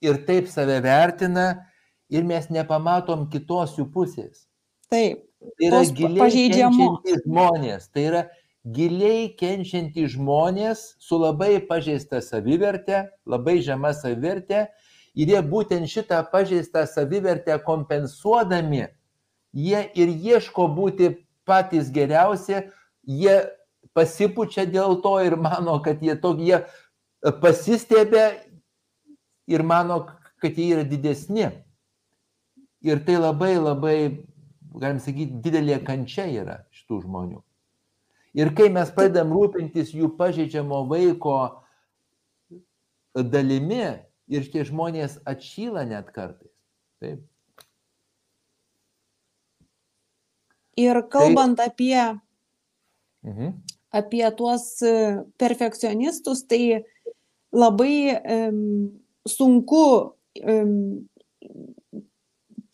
ir 0.00 0.22
taip 0.26 0.48
save 0.48 0.80
vertina 0.84 1.66
ir 2.10 2.24
mes 2.24 2.48
nepamatom 2.50 3.28
kitos 3.32 3.76
jų 3.78 3.90
pusės. 3.92 4.46
Taip. 4.90 5.26
Tai 5.40 5.68
yra 5.70 5.80
giliai 5.96 6.48
kenčiantys 6.52 7.22
žmonės. 7.24 7.86
Tai 7.94 8.02
yra 8.04 8.22
giliai 8.76 9.30
kenčiantys 9.40 10.14
žmonės 10.16 10.82
su 11.00 11.16
labai 11.20 11.62
pažeista 11.68 12.20
savivertė, 12.20 13.06
labai 13.24 13.60
žema 13.64 13.94
savivertė 13.96 14.66
ir 15.16 15.32
jie 15.32 15.40
būtent 15.40 15.88
šitą 15.88 16.20
pažeistą 16.32 16.84
savivertę 16.88 17.56
kompensuodami 17.64 18.84
jie 19.52 19.82
ir 19.94 20.08
ieško 20.08 20.68
būti 20.74 21.14
patys 21.48 21.90
geriausi, 21.92 22.66
jie 23.02 23.36
pasipučia 23.96 24.66
dėl 24.70 25.00
to 25.02 25.16
ir 25.24 25.36
mano, 25.36 25.78
kad 25.82 26.02
jie 26.02 26.14
tokie 26.20 26.62
pasistebė 27.42 28.24
ir 29.50 29.64
mano, 29.66 30.04
kad 30.40 30.56
jie 30.56 30.70
yra 30.76 30.86
didesni. 30.86 31.50
Ir 32.80 33.02
tai 33.04 33.18
labai 33.20 33.54
labai, 33.58 33.96
galim 34.80 35.00
sakyti, 35.02 35.40
didelė 35.44 35.80
kančia 35.84 36.24
yra 36.32 36.60
šitų 36.72 37.02
žmonių. 37.04 37.42
Ir 38.38 38.52
kai 38.54 38.70
mes 38.72 38.92
pradedam 38.94 39.34
rūpintis 39.34 39.90
jų 39.92 40.12
pažeidžiamo 40.16 40.84
vaiko 40.88 41.34
dalimi, 43.10 43.98
ir 44.30 44.46
tie 44.52 44.64
žmonės 44.66 45.18
atšyla 45.28 45.84
net 45.90 46.12
kartais. 46.14 46.54
Taip. 47.02 47.24
Ir 50.78 51.02
kalbant 51.10 51.58
tai... 51.58 51.70
apie, 51.72 52.20
mhm. 53.26 53.52
apie 53.90 54.24
tuos 54.38 54.82
e, 54.82 54.94
perfekcionistus, 55.40 56.44
tai 56.46 56.84
labai 57.50 58.14
um, 58.14 58.90
sunku 59.26 59.84
um, 60.46 61.08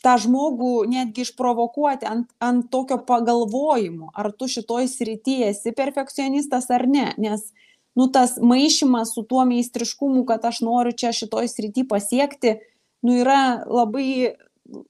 tą 0.05 0.17
žmogų 0.23 0.73
netgi 0.91 1.25
išprovokuoti 1.27 2.07
ant, 2.09 2.29
ant 2.43 2.69
tokio 2.71 2.99
pagalvojimo, 3.09 4.13
ar 4.15 4.31
tu 4.37 4.49
šitoj 4.51 4.87
srityje 4.91 5.51
esi 5.51 5.73
perfekcionistas 5.75 6.69
ar 6.71 6.87
ne, 6.91 7.09
nes 7.19 7.49
nu, 7.97 8.11
tas 8.13 8.37
maišymas 8.39 9.15
su 9.17 9.25
tuo 9.25 9.45
meistriškumu, 9.49 10.27
kad 10.29 10.45
aš 10.45 10.61
noriu 10.67 10.93
čia 10.93 11.15
šitoj 11.17 11.49
srity 11.49 11.87
pasiekti, 11.89 12.59
nu, 13.03 13.17
yra 13.23 13.65
labai, 13.65 14.37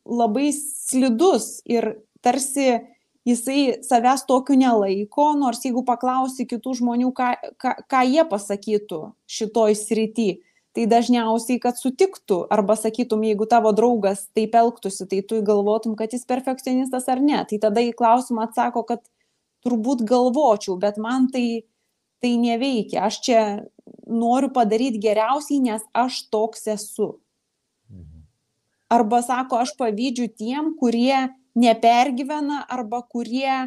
labai 0.05 0.51
slidus 0.57 1.61
ir 1.65 1.95
tarsi 2.25 2.81
jisai 3.27 3.83
savęs 3.83 4.25
tokiu 4.29 4.57
nelaiko, 4.59 5.33
nors 5.39 5.65
jeigu 5.67 5.83
paklausi 5.87 6.47
kitų 6.49 6.77
žmonių, 6.81 7.13
ką, 7.17 7.31
ką, 7.61 7.73
ką 7.91 8.03
jie 8.07 8.25
pasakytų 8.31 9.01
šitoj 9.27 9.77
srity, 9.79 10.29
tai 10.77 10.85
dažniausiai, 10.91 11.59
kad 11.63 11.79
sutiktų 11.81 12.43
arba 12.53 12.77
sakytum, 12.77 13.25
jeigu 13.25 13.49
tavo 13.49 13.73
draugas 13.77 14.27
taip 14.37 14.55
elgtųsi, 14.59 15.09
tai 15.09 15.23
tu 15.25 15.41
galvotum, 15.45 15.97
kad 15.97 16.13
jis 16.13 16.27
perfekcionistas 16.29 17.09
ar 17.09 17.23
ne. 17.25 17.41
Tai 17.49 17.59
tada 17.63 17.81
į 17.81 17.95
klausimą 17.97 18.45
atsako, 18.45 18.85
kad 18.89 19.01
turbūt 19.65 20.05
galvočiau, 20.07 20.77
bet 20.79 21.01
man 21.01 21.31
tai, 21.33 21.65
tai 22.21 22.35
neveikia. 22.43 23.07
Aš 23.09 23.23
čia 23.25 23.41
noriu 24.07 24.53
padaryti 24.53 25.01
geriausiai, 25.03 25.63
nes 25.65 25.87
aš 25.97 26.27
toks 26.31 26.69
esu. 26.77 27.17
Mhm. 27.89 28.23
Arba 28.93 29.23
sako, 29.25 29.65
aš 29.65 29.73
pavydžiu 29.81 30.29
tiem, 30.37 30.75
kurie 30.79 31.25
nepergyvena 31.57 32.65
arba 32.69 33.03
kurie 33.03 33.67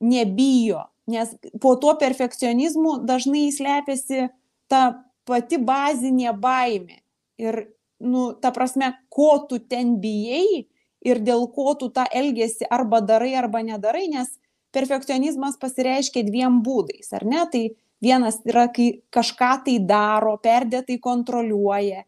nebijo. 0.00 0.88
Nes 1.08 1.32
po 1.60 1.74
tuo 1.80 1.94
perfekcionizmu 2.00 2.98
dažnai 3.08 3.48
slepiasi 3.52 4.28
ta 4.68 5.04
pati 5.28 5.60
bazinė 5.60 6.34
baimė. 6.36 7.00
Ir, 7.40 7.62
nu, 8.00 8.32
ta 8.36 8.52
prasme, 8.52 8.92
ko 9.12 9.38
tu 9.48 9.60
ten 9.60 9.96
bijai 10.02 10.66
ir 11.06 11.20
dėl 11.22 11.46
ko 11.54 11.72
tu 11.78 11.88
tą 11.94 12.04
elgesį 12.10 12.68
arba 12.74 13.00
darai, 13.04 13.32
arba 13.38 13.62
nedarai, 13.64 14.08
nes 14.10 14.32
perfekcionizmas 14.74 15.56
pasireiškia 15.60 16.26
dviem 16.26 16.60
būdais, 16.64 17.12
ar 17.16 17.24
ne? 17.28 17.44
Tai 17.52 17.62
vienas 18.04 18.40
yra, 18.46 18.66
kai 18.74 19.00
kažką 19.14 19.52
tai 19.66 19.78
daro, 19.80 20.36
perdėtai 20.42 20.98
kontroliuoja, 21.02 22.04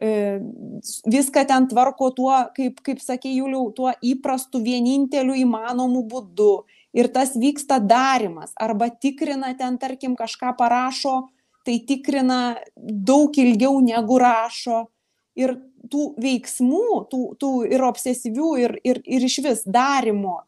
viską 0.00 1.44
ten 1.46 1.68
tvarko 1.68 2.10
tuo, 2.10 2.34
kaip, 2.56 2.80
kaip 2.82 3.00
sakė 3.02 3.30
Juliau, 3.30 3.70
tuo 3.72 3.92
įprastu 4.02 4.62
vieninteliu 4.62 5.36
įmanomu 5.44 6.02
būdu. 6.10 6.64
Ir 6.94 7.08
tas 7.10 7.34
vyksta 7.34 7.80
darimas. 7.82 8.52
Arba 8.54 8.88
tikrina 8.90 9.54
ten, 9.58 9.78
tarkim, 9.78 10.14
kažką 10.16 10.54
parašo, 10.58 11.28
tai 11.66 11.78
tikrina 11.82 12.56
daug 12.76 13.34
ilgiau 13.38 13.80
negu 13.82 14.18
rašo. 14.18 14.88
Ir 15.34 15.56
tų 15.90 16.14
veiksmų, 16.22 17.06
tų, 17.10 17.22
tų 17.38 17.52
ir 17.66 17.82
obsesyvių, 17.82 18.50
ir, 18.62 18.76
ir, 18.86 19.00
ir 19.02 19.24
iš 19.26 19.40
vis 19.42 19.64
darimo, 19.66 20.44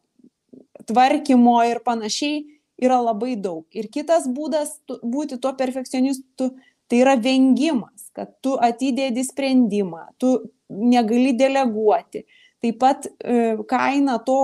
tvarkymo 0.87 1.57
ir 1.67 1.81
panašiai 1.83 2.45
yra 2.79 3.01
labai 3.03 3.35
daug. 3.35 3.65
Ir 3.75 3.89
kitas 3.91 4.29
būdas 4.31 4.77
būti 5.03 5.39
tuo 5.41 5.51
perfekcionistu 5.57 6.53
tai 6.87 7.01
yra 7.03 7.17
vengimas, 7.19 7.96
kad 8.17 8.33
tu 8.41 8.55
atidėdi 8.57 9.23
sprendimą, 9.25 10.07
tu 10.17 10.33
negali 10.69 11.35
deleguoti. 11.37 12.25
Taip 12.63 12.79
pat 12.81 13.05
e, 13.05 13.55
kaina 13.69 14.17
to 14.25 14.39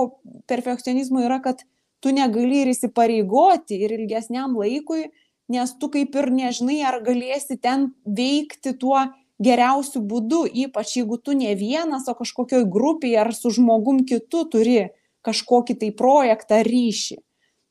perfekcionizmo 0.46 1.24
yra, 1.26 1.40
kad 1.42 1.64
tu 2.04 2.12
negali 2.14 2.62
ir 2.62 2.70
įsipareigoti 2.70 3.80
ir 3.82 3.96
ilgesniam 3.96 4.54
laikui, 4.60 5.08
nes 5.50 5.74
tu 5.80 5.90
kaip 5.92 6.14
ir 6.20 6.30
nežinai, 6.32 6.78
ar 6.86 7.00
galėsi 7.04 7.58
ten 7.60 7.90
veikti 8.06 8.76
tuo 8.78 9.02
geriausiu 9.42 10.04
būdu, 10.06 10.44
ypač 10.66 10.98
jeigu 11.00 11.18
tu 11.18 11.34
ne 11.36 11.54
vienas, 11.58 12.06
o 12.08 12.14
kažkokioj 12.14 12.68
grupėje 12.70 13.18
ar 13.24 13.32
su 13.34 13.50
žmogum 13.56 14.04
kitu 14.06 14.44
turi 14.52 14.92
kažkokį 15.24 15.78
tai 15.80 15.90
projektą 15.96 16.60
ryšį. 16.64 17.18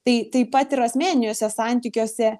Tai 0.03 0.15
taip 0.33 0.49
pat 0.51 0.73
ir 0.75 0.83
asmeniniuose 0.83 1.47
santykiuose 1.47 2.33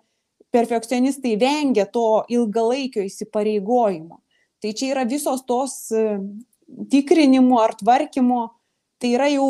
perfekcionistai 0.53 1.33
vengia 1.41 1.85
to 1.89 2.23
ilgalaikio 2.31 3.03
įsipareigojimo. 3.07 4.19
Tai 4.61 4.73
čia 4.77 4.91
yra 4.93 5.05
visos 5.09 5.43
tos 5.49 5.73
e, 5.91 6.03
tikrinimo 6.91 7.57
ar 7.59 7.73
tvarkymo, 7.79 8.43
tai 9.01 9.15
yra 9.17 9.27
jau, 9.33 9.47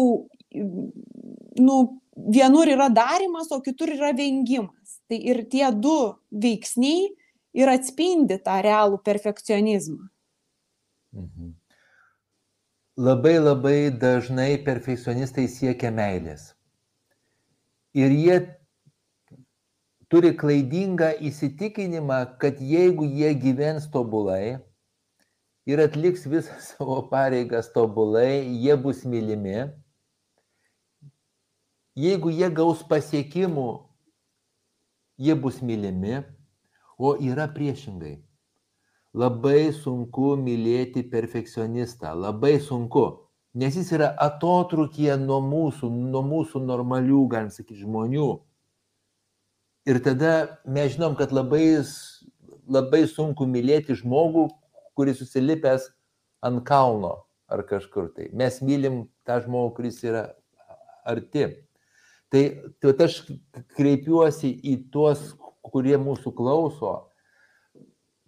nu, 1.59 1.77
vienur 2.15 2.71
yra 2.71 2.89
darimas, 2.93 3.51
o 3.51 3.59
kitur 3.61 3.93
yra 3.93 4.13
vengimas. 4.17 4.99
Tai 5.09 5.19
ir 5.19 5.43
tie 5.51 5.67
du 5.75 5.97
veiksniai 6.31 7.11
ir 7.53 7.69
atspindi 7.69 8.39
tą 8.41 8.57
realų 8.65 9.01
perfekcionizmą. 9.05 10.07
Mhm. 11.13 11.53
Labai 13.03 13.37
labai 13.41 13.77
dažnai 13.89 14.51
perfekcionistai 14.65 15.47
siekia 15.49 15.89
meilės. 15.93 16.51
Ir 17.97 18.13
jie 18.13 18.37
turi 20.13 20.29
klaidingą 20.37 21.07
įsitikinimą, 21.25 22.37
kad 22.37 22.59
jeigu 22.61 23.07
jie 23.09 23.31
gyvens 23.33 23.87
tobulai 23.89 24.59
ir 25.65 25.81
atliks 25.81 26.27
visą 26.29 26.59
savo 26.67 26.99
pareigas 27.09 27.71
tobulai, 27.73 28.43
jie 28.61 28.75
bus 28.77 29.01
mylimi. 29.09 29.63
Jeigu 31.97 32.29
jie 32.29 32.51
gaus 32.53 32.85
pasiekimų, 32.85 33.65
jie 35.17 35.33
bus 35.33 35.59
mylimi, 35.65 36.21
o 37.01 37.15
yra 37.17 37.49
priešingai. 37.49 38.19
Labai 39.17 39.73
sunku 39.73 40.35
mylėti 40.37 41.07
perfekcionistą, 41.09 42.13
labai 42.13 42.59
sunku, 42.61 43.07
nes 43.57 43.81
jis 43.81 43.89
yra 43.97 44.13
atotrukyje 44.21 45.17
nuo 45.25 45.41
mūsų, 45.41 45.89
nuo 45.89 46.21
mūsų 46.29 46.61
normalių, 46.69 47.27
galim 47.33 47.53
sakyti, 47.53 47.81
žmonių 47.81 48.31
ir 49.85 49.99
tada 50.03 50.61
mes 50.65 50.93
žinom, 50.95 51.15
kad 51.19 51.33
labai, 51.35 51.83
labai 52.69 53.03
sunku 53.09 53.47
mylėti 53.49 53.97
žmogų, 53.99 54.47
kuris 54.97 55.19
susilipęs 55.21 55.89
ant 56.45 56.63
kalno 56.67 57.15
ar 57.51 57.63
kažkur 57.67 58.11
tai. 58.15 58.29
Mes 58.33 58.61
mylim 58.65 59.05
tą 59.27 59.39
žmogų, 59.43 59.75
kuris 59.77 60.01
yra 60.05 60.27
arti. 61.05 61.47
Tai, 62.33 62.43
tai 62.81 62.93
aš 63.05 63.19
kreipiuosi 63.77 64.49
į 64.65 64.77
tuos, 64.93 65.33
kurie 65.63 65.95
mūsų 66.01 66.33
klauso, 66.35 66.93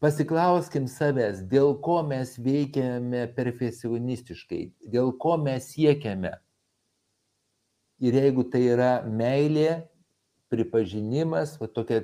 pasiklauskim 0.03 0.85
savęs, 0.91 1.41
dėl 1.49 1.73
ko 1.83 2.01
mes 2.05 2.35
veikiame 2.41 3.25
perfekcionistiškai, 3.35 4.61
dėl 4.93 5.13
ko 5.21 5.39
mes 5.41 5.71
siekiame. 5.73 6.35
Ir 8.03 8.17
jeigu 8.19 8.45
tai 8.51 8.61
yra 8.75 8.91
meilė, 9.07 9.85
pripažinimas, 10.51 11.55
va 11.61 11.69
tokia, 11.71 12.03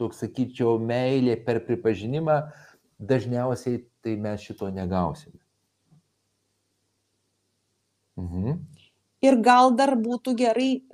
toks 0.00 0.22
sakyčiau, 0.24 0.78
meilė 0.82 1.36
per 1.46 1.60
pripažinimą, 1.66 2.40
dažniausiai 2.98 3.82
tai 4.04 4.16
mes 4.20 4.42
šito 4.42 4.68
negausime. 4.74 5.38
Mhm. 8.18 8.58
Ir 9.24 9.38
gal 9.42 9.72
dar 9.74 9.94
būtų 9.98 10.34
gerai 10.38 10.84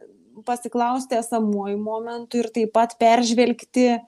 pasiklausti 0.47 1.19
esamuoju 1.19 1.79
momentu 1.81 2.41
ir 2.41 2.49
taip 2.55 2.73
pat 2.77 2.95
peržvelgti 3.01 3.99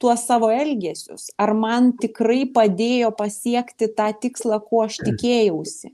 tuos 0.00 0.24
savo 0.26 0.50
elgesius. 0.54 1.30
Ar 1.36 1.52
man 1.58 1.92
tikrai 2.00 2.44
padėjo 2.48 3.10
pasiekti 3.18 3.90
tą 3.96 4.08
tikslą, 4.22 4.60
kuo 4.64 4.86
aš 4.86 5.00
tikėjausi? 5.08 5.92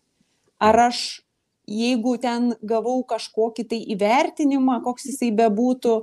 Ar 0.59 0.79
aš, 0.88 1.03
jeigu 1.68 2.16
ten 2.22 2.53
gavau 2.62 3.01
kažkokį 3.09 3.66
tai 3.72 3.81
įvertinimą, 3.94 4.81
koks 4.87 5.11
jisai 5.11 5.33
bebūtų, 5.38 5.94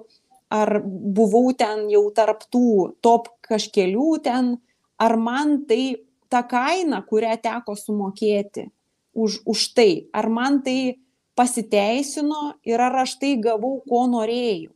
ar 0.56 0.80
buvau 0.86 1.52
ten 1.58 1.88
jau 1.92 2.06
tarptų 2.16 2.68
top 3.04 3.30
kažkelių 3.46 4.12
ten, 4.26 4.56
ar 5.02 5.18
man 5.20 5.62
tai 5.70 5.98
ta 6.32 6.44
kaina, 6.48 7.02
kurią 7.06 7.36
teko 7.44 7.76
sumokėti 7.80 8.70
už, 9.16 9.42
už 9.46 9.68
tai, 9.78 9.92
ar 10.14 10.30
man 10.30 10.62
tai 10.66 10.98
pasiteisino 11.36 12.56
ir 12.68 12.82
ar 12.82 13.04
aš 13.04 13.18
tai 13.22 13.36
gavau, 13.42 13.80
ko 13.88 14.06
norėjau. 14.12 14.72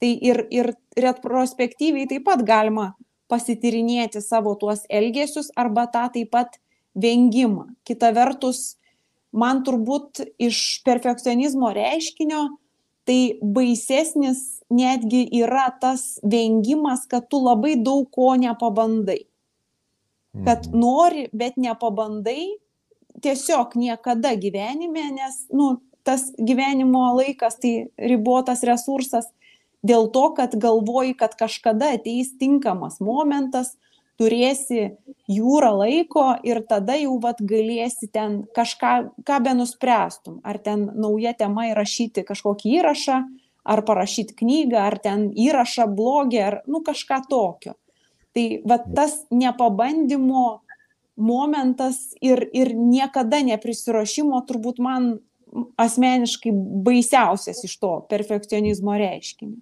Tai 0.00 0.10
ir, 0.24 0.46
ir 0.48 0.72
retrospektyviai 0.96 2.08
taip 2.08 2.24
pat 2.24 2.44
galima 2.48 2.94
pasitirinėti 3.30 4.22
savo 4.24 4.54
tuos 4.60 4.86
elgesius 4.88 5.50
arba 5.60 5.86
tą 5.92 6.06
taip 6.14 6.30
pat 6.32 6.56
vengimą. 6.96 7.68
Kita 7.84 8.10
vertus, 8.16 8.80
man 9.32 9.62
turbūt 9.66 10.24
iš 10.40 10.80
perfekcionizmo 10.86 11.70
reiškinio 11.76 12.46
tai 13.10 13.40
baisesnis 13.42 14.60
netgi 14.70 15.24
yra 15.42 15.66
tas 15.82 16.20
vengimas, 16.22 17.02
kad 17.10 17.26
tu 17.26 17.40
labai 17.42 17.74
daug 17.82 18.06
ko 18.14 18.36
nepabandai. 18.38 19.24
Kad 20.46 20.68
mhm. 20.68 20.78
nori, 20.78 21.24
bet 21.34 21.58
nepabandai 21.58 22.54
tiesiog 23.20 23.74
niekada 23.74 24.36
gyvenime, 24.38 25.08
nes 25.16 25.42
nu, 25.50 25.80
tas 26.06 26.28
gyvenimo 26.38 27.02
laikas 27.18 27.58
tai 27.58 27.90
ribotas 27.98 28.62
resursas 28.62 29.26
dėl 29.82 30.06
to, 30.14 30.28
kad 30.38 30.54
galvoji, 30.60 31.16
kad 31.18 31.34
kažkada 31.34 31.90
ateis 31.98 32.30
tinkamas 32.38 33.00
momentas, 33.02 33.74
turėsi 34.20 34.90
jūrą 35.30 35.70
laiko 35.80 36.24
ir 36.44 36.62
tada 36.68 36.96
jau 37.00 37.16
vat 37.22 37.40
galėsi 37.40 38.10
ten 38.12 38.42
kažką, 38.56 38.94
ką 39.26 39.38
be 39.44 39.54
nuspręstum. 39.56 40.40
Ar 40.44 40.60
ten 40.60 40.90
nauja 41.00 41.32
tema 41.38 41.70
įrašyti 41.70 42.26
kažkokį 42.28 42.74
įrašą, 42.80 43.20
ar 43.64 43.84
parašyti 43.86 44.36
knygą, 44.40 44.80
ar 44.80 44.98
ten 45.02 45.30
įrašą 45.32 45.88
blogį, 45.96 46.40
ar 46.44 46.58
nu 46.68 46.82
kažką 46.84 47.22
tokio. 47.30 47.76
Tai 48.36 48.44
vat 48.68 48.84
tas 48.94 49.16
nepabandymo 49.34 50.60
momentas 51.20 52.14
ir, 52.22 52.44
ir 52.56 52.72
niekada 52.76 53.42
neprisirašymo 53.44 54.40
turbūt 54.48 54.78
man 54.82 55.16
asmeniškai 55.80 56.52
baisiausias 56.86 57.64
iš 57.66 57.74
to 57.82 57.94
perfekcionizmo 58.10 58.94
reiškinio. 59.00 59.58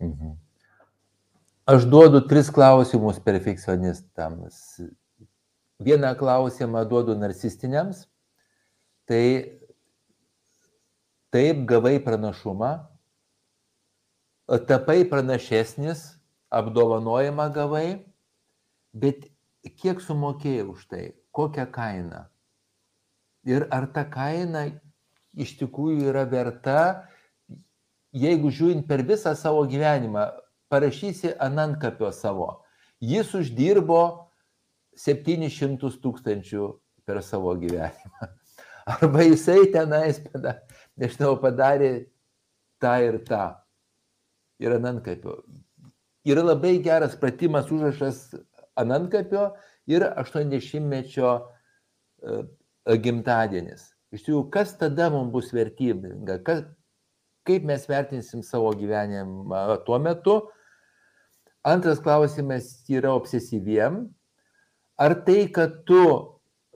Mhm. 0.00 0.38
Aš 1.70 1.84
duodu 1.86 2.18
tris 2.26 2.48
klausimus 2.50 3.20
perfekcionistams. 3.22 4.80
Vieną 5.78 6.16
klausimą 6.18 6.82
duodu 6.88 7.14
narcistiniams. 7.14 8.08
Tai 9.06 9.26
taip 11.30 11.60
gavai 11.70 12.00
pranašumą, 12.02 12.72
tapai 14.66 15.04
pranašesnis, 15.12 16.02
apdovanojimą 16.50 17.46
gavai, 17.54 17.86
bet 18.90 19.30
kiek 19.78 20.02
sumokėjai 20.02 20.66
už 20.74 20.84
tai, 20.90 21.06
kokią 21.30 21.70
kainą. 21.70 22.26
Ir 23.46 23.68
ar 23.70 23.86
ta 23.94 24.08
kaina 24.10 24.66
iš 25.38 25.54
tikrųjų 25.62 26.10
yra 26.10 26.26
verta, 26.26 27.06
jeigu 28.10 28.50
žiūrint 28.50 28.90
per 28.90 29.06
visą 29.06 29.38
savo 29.38 29.68
gyvenimą, 29.70 30.32
parašysi 30.70 31.34
anankapio 31.38 32.12
savo. 32.12 32.62
Jis 33.00 33.32
uždirbo 33.34 34.02
700 34.96 35.98
tūkstančių 36.02 36.66
per 37.06 37.22
savo 37.24 37.54
gyvenimą. 37.58 38.30
Arba 38.90 39.24
jisai 39.24 39.70
tenais, 39.72 40.20
nežinau, 40.98 41.36
padarė 41.40 41.92
tą 42.82 42.94
ir 43.04 43.20
tą. 43.26 43.44
Ir 44.60 44.76
anankapio. 44.76 45.40
Yra 46.28 46.44
labai 46.44 46.76
geras 46.84 47.14
pratimas 47.16 47.70
užrašas 47.72 48.34
anankapio 48.76 49.54
ir 49.88 50.04
80-mečio 50.04 51.30
e, 51.40 52.42
gimtadienis. 53.00 53.86
Iš 54.12 54.26
tikrųjų, 54.26 54.44
kas 54.52 54.74
tada 54.78 55.08
mums 55.12 55.32
bus 55.32 55.52
vertybinga, 55.54 56.40
kas, 56.44 56.64
kaip 57.48 57.64
mes 57.68 57.86
vertinsim 57.88 58.42
savo 58.44 58.72
gyvenimą 58.76 59.80
tuo 59.86 60.00
metu. 60.02 60.40
Antras 61.62 62.00
klausimas 62.00 62.84
yra 62.88 63.12
obsesyviem. 63.12 64.06
Ar 65.00 65.14
tai, 65.24 65.48
kad 65.52 65.82
tu 65.88 66.00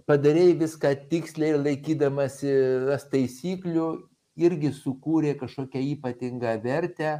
padarėjai 0.09 0.59
viską 0.61 0.91
tiksliai 1.11 1.55
ir 1.55 1.63
laikydamasi 1.63 2.53
taisyklių, 3.13 3.87
irgi 4.37 4.73
sukūrė 4.75 5.37
kažkokią 5.41 5.81
ypatingą 5.95 6.57
vertę 6.65 7.15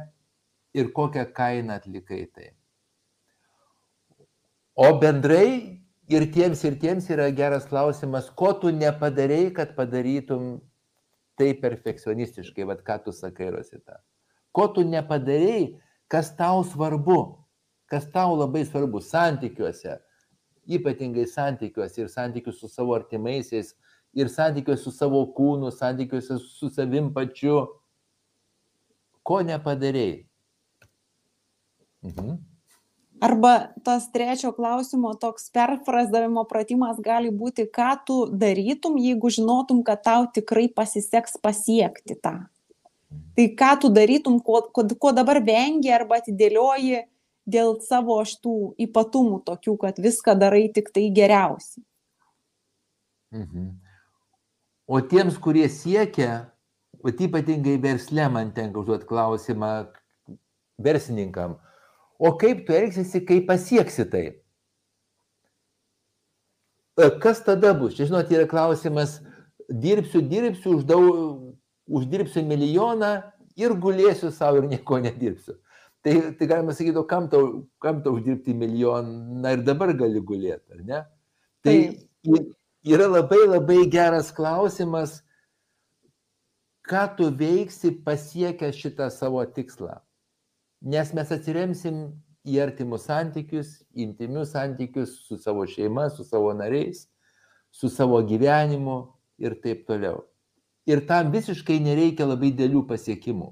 ir 0.75 0.91
kokią 0.93 1.25
kainą 1.33 1.79
atlikai 1.79 2.25
tai. 2.35 2.51
O 4.75 4.91
bendrai 4.99 5.81
ir 6.11 6.27
tiems, 6.35 6.61
ir 6.67 6.75
tiems 6.81 7.07
yra 7.09 7.29
geras 7.33 7.65
klausimas, 7.69 8.27
ko 8.29 8.51
tu 8.59 8.73
nepadarėjai, 8.75 9.53
kad 9.55 9.71
padarytum 9.77 10.59
tai 11.39 11.53
perfekcionistiškai, 11.59 12.67
vad 12.67 12.83
ką 12.85 12.99
tu 13.05 13.15
sakai, 13.15 13.49
Rosita. 13.55 14.01
Ko 14.55 14.67
tu 14.75 14.83
nepadarėjai, 14.87 15.79
kas 16.11 16.33
tau 16.35 16.63
svarbu, 16.67 17.44
kas 17.91 18.07
tau 18.11 18.35
labai 18.37 18.65
svarbu 18.65 19.01
santykiuose, 19.01 19.99
ypatingai 20.65 21.27
santykiuose 21.29 22.01
ir 22.01 22.09
santykius 22.09 22.59
su 22.59 22.67
savo 22.67 22.95
artimaisiais, 22.95 23.75
ir 24.15 24.31
santykiuose 24.31 24.83
su 24.83 24.91
savo 24.91 25.21
kūnu, 25.37 25.71
santykiuose 25.71 26.39
su 26.39 26.69
savim 26.73 27.11
pačiu. 27.13 27.65
Ko 29.25 29.41
nepadarėjai? 29.41 30.25
Mhm. 32.05 32.35
Arba 33.25 33.71
tas 33.83 34.09
trečio 34.11 34.51
klausimo 34.53 35.13
toks 35.17 35.47
perfrazavimo 35.55 36.43
pratimas 36.49 36.99
gali 37.01 37.31
būti, 37.31 37.63
ką 37.71 37.91
tu 38.05 38.17
darytum, 38.29 38.99
jeigu 39.01 39.31
žinotum, 39.31 39.81
kad 39.87 40.03
tau 40.03 40.27
tikrai 40.35 40.67
pasiseks 40.67 41.39
pasiekti 41.41 42.19
tą. 42.21 42.35
Tai 43.35 43.45
ką 43.61 43.71
tu 43.81 43.89
darytum, 43.89 44.37
ko, 44.43 44.61
ko, 44.75 44.83
ko 44.99 45.13
dabar 45.15 45.39
vengi 45.43 45.93
arba 45.95 46.19
atidėlioji 46.19 47.05
dėl 47.45 47.77
savo 47.85 48.17
šitų 48.25 48.75
ypatumų 48.87 49.41
tokių, 49.47 49.75
kad 49.81 49.99
viską 50.01 50.35
darai 50.39 50.67
tik 50.73 50.91
tai 50.95 51.07
geriausiai. 51.13 51.83
Mhm. 53.35 53.69
O 54.85 55.01
tiems, 55.01 55.37
kurie 55.41 55.65
siekia, 55.69 56.51
bet 57.03 57.21
ypatingai 57.21 57.77
versle 57.81 58.27
man 58.29 58.51
tenka 58.53 58.79
užduoti 58.81 59.07
klausimą 59.09 59.71
verslininkam, 60.81 61.57
o 62.19 62.31
kaip 62.37 62.65
tu 62.67 62.75
elgsiesi, 62.75 63.23
kai 63.25 63.41
pasieksi 63.45 64.05
tai. 64.11 64.25
E, 66.95 67.09
kas 67.21 67.41
tada 67.43 67.73
bus? 67.77 67.95
Čia, 67.97 68.07
žinot, 68.11 68.29
yra 68.31 68.45
klausimas, 68.47 69.19
dirbsiu, 69.69 70.21
dirbsiu, 70.29 70.77
uždau, 70.79 71.01
uždirbsiu 71.85 72.45
milijoną 72.47 73.17
ir 73.59 73.73
gulėsiu 73.81 74.31
savo 74.31 74.61
ir 74.61 74.69
nieko 74.69 75.01
nedirbsiu. 75.03 75.57
Tai, 76.05 76.15
tai 76.37 76.47
galima 76.47 76.73
sakyti, 76.77 76.99
o 77.01 77.05
kam 77.09 77.29
tau, 77.29 77.65
kam 77.81 78.03
tau 78.05 78.19
uždirbti 78.19 78.53
milijoną 78.53 79.55
ir 79.57 79.63
dabar 79.65 79.93
gali 79.97 80.21
gulėti, 80.21 80.75
ar 80.77 80.83
ne? 80.85 81.03
Tai, 81.65 81.77
yra 82.85 83.07
labai 83.09 83.41
labai 83.49 83.79
geras 83.89 84.29
klausimas, 84.35 85.23
ką 86.85 87.07
tu 87.17 87.31
veiksi 87.33 87.95
pasiekęs 88.05 88.77
šitą 88.77 89.09
savo 89.09 89.41
tikslą 89.49 89.95
nes 90.85 91.11
mes 91.17 91.31
atsiremsim 91.33 92.05
į 92.45 92.59
artimus 92.61 93.07
santykius, 93.09 93.79
intimius 93.97 94.53
santykius 94.53 95.17
su 95.25 95.37
savo 95.41 95.65
šeima, 95.67 96.09
su 96.13 96.23
savo 96.23 96.53
nariais, 96.53 97.07
su 97.73 97.89
savo 97.89 98.21
gyvenimu 98.23 98.99
ir 99.41 99.57
taip 99.63 99.85
toliau. 99.89 100.21
Ir 100.85 101.01
tam 101.09 101.31
visiškai 101.33 101.79
nereikia 101.81 102.27
labai 102.29 102.51
dėlių 102.53 102.85
pasiekimų. 102.87 103.49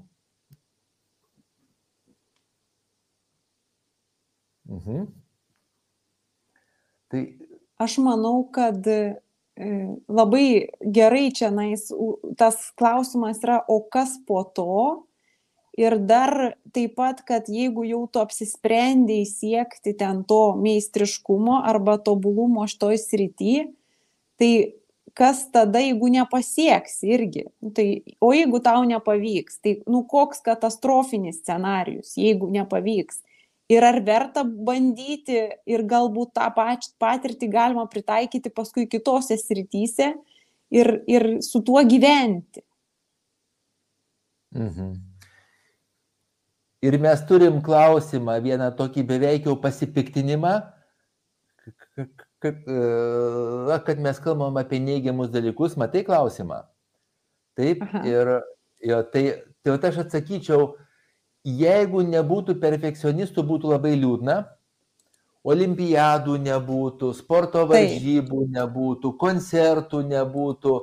Mhm. 4.68 5.06
Tai 7.08 7.24
aš 7.76 7.98
manau, 7.98 8.48
kad 8.52 8.86
e, 8.86 9.14
labai 10.08 10.68
gerai 10.80 11.28
čia 11.34 11.50
nais, 11.54 11.90
tas 12.38 12.70
klausimas 12.78 13.42
yra, 13.44 13.60
o 13.68 13.80
kas 13.92 14.16
po 14.26 14.42
to, 14.56 15.04
ir 15.76 15.98
dar 15.98 16.54
taip 16.74 16.94
pat 16.98 17.22
kad 17.26 17.48
jeigu 17.50 17.84
jau 17.88 18.04
tu 18.06 18.22
apsisprendei 18.22 19.24
siekti 19.26 19.94
ten 19.98 20.22
to 20.28 20.54
meistriškumo 20.60 21.60
arba 21.66 21.98
tobulumo 21.98 22.66
šitoj 22.70 22.98
srity 23.02 23.54
tai 24.38 24.52
kas 25.14 25.44
tada 25.54 25.78
jeigu 25.82 26.10
nepasieksi 26.10 27.10
irgi? 27.14 27.44
Nu 27.62 27.70
tai 27.74 28.02
o 28.20 28.32
jeigu 28.34 28.60
tau 28.62 28.82
nepavyks 28.86 29.60
tai 29.62 29.76
nu 29.90 30.04
koks 30.10 30.42
katastrofinis 30.46 31.42
scenarijus 31.42 32.16
jeigu 32.18 32.50
nepavyks 32.54 33.22
ir 33.72 33.84
ar 33.84 34.00
verta 34.04 34.44
bandyti 34.44 35.40
ir 35.66 35.86
galbūt 35.88 36.34
tą 36.36 36.50
pač 36.56 36.90
patirtį 37.00 37.48
galima 37.52 37.86
pritaikyti 37.90 38.52
paskui 38.52 38.86
kitose 38.90 39.38
srityse 39.40 40.12
ir 40.74 40.92
ir 41.08 41.28
su 41.42 41.62
tuo 41.64 41.82
gyventi 41.88 42.64
mhm 44.54 45.14
Ir 46.84 46.98
mes 47.00 47.20
turim 47.24 47.62
klausimą, 47.64 48.34
vieną 48.44 48.68
tokį 48.76 49.06
beveik 49.08 49.46
jau 49.48 49.54
pasipiktinimą, 49.56 50.52
kad, 52.44 52.58
e, 52.68 53.78
kad 53.86 54.02
mes 54.04 54.20
kalbam 54.20 54.58
apie 54.60 54.82
neigiamus 54.84 55.30
dalykus, 55.32 55.78
matai 55.80 56.02
klausimą. 56.04 56.60
Taip, 57.56 57.86
Aha. 57.86 58.02
ir 58.10 58.32
jo, 58.90 58.98
tai, 59.14 59.22
tai 59.64 59.78
aš 59.88 60.02
atsakyčiau, 60.02 60.74
jeigu 61.44 62.02
nebūtų 62.08 62.56
perfekcionistų, 62.60 63.44
būtų 63.44 63.72
labai 63.74 63.94
liūdna, 64.00 64.38
olimpiadų 65.44 66.38
nebūtų, 66.40 67.12
sporto 67.18 67.66
varžybų 67.68 68.46
Taip. 68.46 68.54
nebūtų, 68.56 69.12
koncertų 69.20 70.00
nebūtų, 70.08 70.74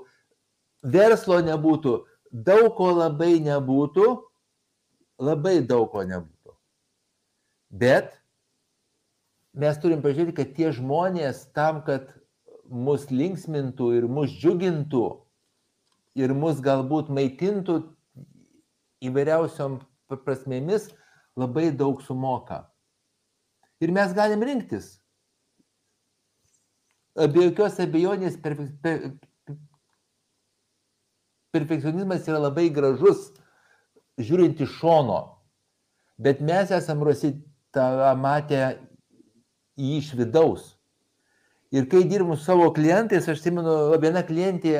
verslo 0.93 1.41
nebūtų, 1.41 1.95
daug 2.32 2.69
ko 2.78 2.91
labai 2.93 3.39
nebūtų, 3.41 4.08
labai 5.21 5.60
daug 5.65 5.89
ko 5.91 6.06
nebūtų. 6.06 6.56
Bet 7.71 8.13
mes 9.58 9.78
turim 9.82 10.04
pažiūrėti, 10.06 10.38
kad 10.38 10.54
tie 10.56 10.71
žmonės 10.76 11.47
tam, 11.56 11.82
kad 11.88 12.12
mus 12.69 13.10
linksmintų 13.12 13.91
ir 13.97 14.08
mus 14.08 14.32
džiugintų 14.38 15.06
ir 16.21 16.34
mus 16.38 16.62
galbūt 16.63 17.10
maitintų 17.10 17.82
įvairiausiom 19.02 19.80
prasmėmis, 20.19 20.89
labai 21.39 21.69
daug 21.71 22.02
sumoka. 22.04 22.65
Ir 23.82 23.91
mes 23.91 24.13
galim 24.13 24.43
rinktis. 24.43 24.97
be 27.15 27.43
jokios 27.43 27.80
abejonės 27.80 28.38
per, 28.41 28.56
per, 28.82 29.00
perfekcionizmas 31.52 32.28
yra 32.28 32.39
labai 32.39 32.69
gražus, 32.69 33.32
žiūrint 34.21 34.62
iš 34.63 34.78
šono, 34.80 35.19
bet 36.17 36.41
mes 36.41 36.71
esam 36.71 37.04
Rosita 37.04 38.15
matę 38.15 38.78
jį 39.80 39.97
iš 39.97 40.13
vidaus. 40.15 40.69
Ir 41.71 41.88
kai 41.88 42.04
dirbam 42.04 42.36
su 42.36 42.43
savo 42.43 42.67
klientais, 42.76 43.30
aš 43.32 43.39
atsimenu, 43.39 43.95
viena 44.04 44.26
klientė 44.28 44.76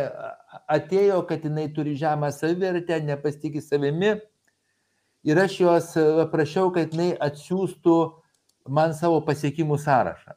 atėjo, 0.72 1.22
kad 1.28 1.44
jinai 1.48 1.70
turi 1.72 1.96
žemą 2.00 2.32
savivertę, 2.36 3.00
nepasitikė 3.08 3.62
savimi. 3.64 4.18
Ir 5.28 5.38
aš 5.38 5.60
jos 5.62 5.92
prašiau, 6.32 6.72
kad 6.74 6.94
jinai 6.94 7.12
atsiųstų 7.22 7.98
man 8.74 8.96
savo 8.98 9.20
pasiekimų 9.26 9.78
sąrašą. 9.82 10.34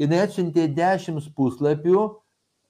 Jis 0.00 0.12
atsiuntė 0.16 0.66
dešimt 0.72 1.28
puslapių, 1.36 2.04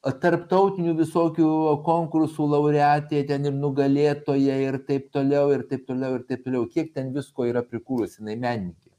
tarptautinių 0.03 0.97
visokių 0.99 1.49
konkursų 1.87 2.49
laureatė, 2.51 3.23
ten 3.29 3.47
ir 3.47 3.55
nugalėtoja 3.55 4.57
ir 4.65 4.81
taip 4.89 5.13
toliau, 5.15 5.53
ir 5.55 5.63
taip 5.71 5.87
toliau, 5.87 6.17
ir 6.19 6.27
taip 6.27 6.43
toliau. 6.43 6.67
Kiek 6.67 6.91
ten 6.97 7.13
visko 7.15 7.47
yra 7.47 7.63
prikūrusi, 7.63 8.19
jinai 8.19 8.35
menininkė. 8.43 8.91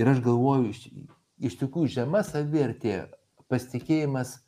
Ir 0.00 0.10
aš 0.10 0.24
galvoju, 0.24 0.72
iš, 0.72 0.88
iš 1.44 1.58
tikrųjų 1.60 1.92
žema 2.00 2.24
savivertė, 2.24 3.04
pasitikėjimas 3.52 4.38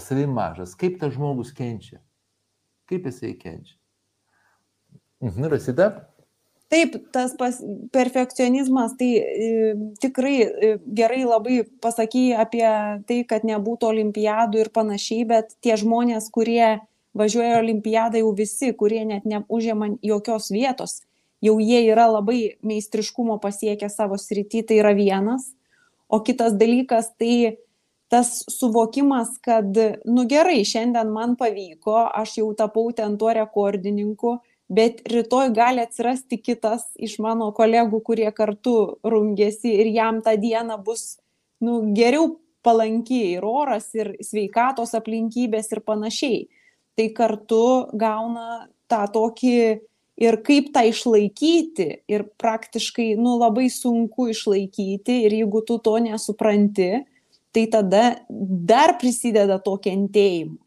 savim 0.00 0.32
mažas. 0.34 0.72
Kaip 0.74 0.96
tas 1.02 1.12
žmogus 1.14 1.52
kenčia? 1.54 2.00
Kaip 2.88 3.06
jisai 3.06 3.36
kenčia? 3.36 3.76
Mhm, 5.20 5.48
Rasida? 5.52 5.90
Taip, 6.68 6.96
tas 7.12 7.34
pas, 7.38 7.60
perfekcionizmas, 7.94 8.96
tai 8.98 9.10
e, 9.22 9.74
tikrai 10.02 10.36
e, 10.42 10.70
gerai 10.82 11.22
labai 11.22 11.60
pasakai 11.80 12.32
apie 12.34 12.66
tai, 13.06 13.20
kad 13.22 13.46
nebūtų 13.46 13.86
olimpiadų 13.86 14.64
ir 14.64 14.70
panašiai, 14.74 15.22
bet 15.30 15.54
tie 15.62 15.76
žmonės, 15.78 16.26
kurie 16.34 16.80
važiuoja 17.16 17.60
olimpiadą 17.60 18.18
jau 18.18 18.32
visi, 18.34 18.72
kurie 18.74 19.04
net 19.06 19.28
neužėma 19.30 19.94
jokios 20.02 20.50
vietos, 20.50 20.98
jau 21.38 21.54
jie 21.62 21.84
yra 21.86 22.08
labai 22.10 22.56
meistriškumo 22.66 23.38
pasiekę 23.38 23.86
savo 23.92 24.18
srity, 24.18 24.64
tai 24.66 24.80
yra 24.82 24.90
vienas. 24.98 25.52
O 26.10 26.18
kitas 26.26 26.58
dalykas, 26.58 27.12
tai 27.14 27.62
tas 28.10 28.42
suvokimas, 28.50 29.38
kad, 29.42 29.70
nu 30.06 30.26
gerai, 30.26 30.60
šiandien 30.66 31.14
man 31.14 31.38
pavyko, 31.38 32.08
aš 32.10 32.40
jau 32.40 32.50
tapau 32.58 32.90
ten 32.94 33.16
tuo 33.18 33.30
rekordininku, 33.34 34.36
bet 34.68 35.02
rytoj 35.08 35.52
gali 35.54 35.82
atsirasti 35.84 36.38
kitas 36.42 36.88
iš 36.98 37.18
mano 37.22 37.52
kolegų, 37.54 38.00
kurie 38.02 38.30
kartu 38.34 38.98
rungėsi 39.06 39.76
ir 39.82 39.92
jam 39.94 40.22
tą 40.22 40.36
dieną 40.40 40.78
bus 40.82 41.16
nu, 41.62 41.94
geriau 41.94 42.36
palankiai 42.66 43.36
ir 43.38 43.46
oras, 43.46 43.92
ir 43.94 44.16
sveikatos 44.24 44.96
aplinkybės 44.98 45.70
ir 45.72 45.82
panašiai. 45.86 46.46
Tai 46.96 47.06
kartu 47.14 47.62
gauna 47.94 48.66
tą 48.90 49.04
tokį 49.12 49.58
ir 50.16 50.38
kaip 50.42 50.72
tą 50.74 50.82
išlaikyti 50.88 51.88
ir 52.08 52.26
praktiškai 52.40 53.12
nu, 53.20 53.36
labai 53.38 53.68
sunku 53.70 54.30
išlaikyti 54.32 55.22
ir 55.26 55.36
jeigu 55.42 55.62
tu 55.68 55.78
to 55.78 55.98
nesupranti, 56.02 57.04
tai 57.52 57.66
tada 57.72 58.04
dar 58.28 58.96
prisideda 59.00 59.60
to 59.62 59.76
kentėjimu. 59.80 60.58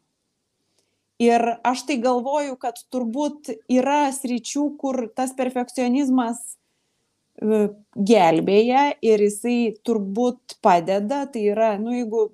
Ir 1.20 1.42
aš 1.66 1.84
tai 1.88 1.98
galvoju, 2.00 2.54
kad 2.56 2.78
turbūt 2.92 3.52
yra 3.68 4.06
sričių, 4.16 4.62
kur 4.80 5.02
tas 5.12 5.34
perfekcionizmas 5.36 6.38
e, 6.48 7.66
gelbėja 7.92 8.86
ir 9.04 9.24
jisai 9.26 9.58
turbūt 9.84 10.56
padeda. 10.64 11.26
Tai 11.28 11.42
yra, 11.52 11.74
nu, 11.82 11.92
jeigu 11.92 12.30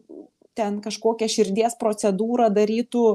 ten 0.56 0.78
kažkokią 0.84 1.26
širdies 1.30 1.74
procedūrą 1.80 2.46
darytų 2.54 3.06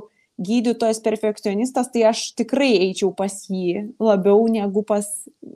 gydytojas 0.42 1.00
perfekcionistas, 1.06 1.88
tai 1.94 2.04
aš 2.10 2.26
tikrai 2.36 2.74
eičiau 2.90 3.14
pas 3.16 3.34
jį 3.48 3.94
labiau 4.02 4.44
negu 4.52 4.84
pas 4.88 5.08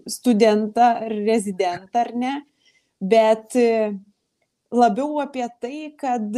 studentą 0.08 0.93
ar 1.01 1.15
rezidentą, 1.25 2.06
ar 2.06 2.13
ne. 2.15 2.36
Bet 3.04 3.58
e, 3.60 3.91
labiau 4.71 5.19
apie 5.23 5.49
tai, 5.60 5.91
kad 5.99 6.32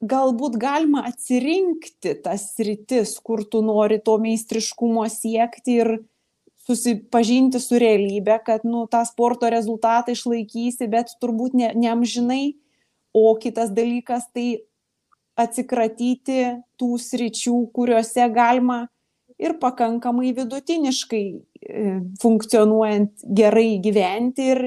galbūt 0.00 0.56
galima 0.60 1.04
atsirinkti 1.08 2.14
tas 2.24 2.50
sritis, 2.54 3.18
kur 3.22 3.44
tu 3.44 3.60
nori 3.64 4.00
to 4.00 4.16
meistriškumo 4.20 5.04
siekti 5.12 5.76
ir 5.82 5.92
susipažinti 6.66 7.60
su 7.60 7.78
realybė, 7.80 8.38
kad 8.46 8.64
nu, 8.64 8.86
tą 8.90 9.02
sporto 9.08 9.50
rezultatą 9.50 10.14
išlaikysi, 10.14 10.88
bet 10.90 11.16
turbūt 11.22 11.56
ne, 11.58 11.72
neamžinai. 11.74 12.56
O 13.16 13.34
kitas 13.42 13.72
dalykas 13.74 14.28
tai 14.30 14.62
atsikratyti 15.40 16.44
tų 16.78 16.90
sričių, 17.00 17.56
kuriuose 17.74 18.28
galima 18.30 18.84
ir 19.40 19.56
pakankamai 19.58 20.30
vidutiniškai 20.36 21.24
e, 21.26 21.94
funkcionuojant 22.22 23.24
gerai 23.24 23.80
gyventi 23.82 24.46
ir 24.52 24.62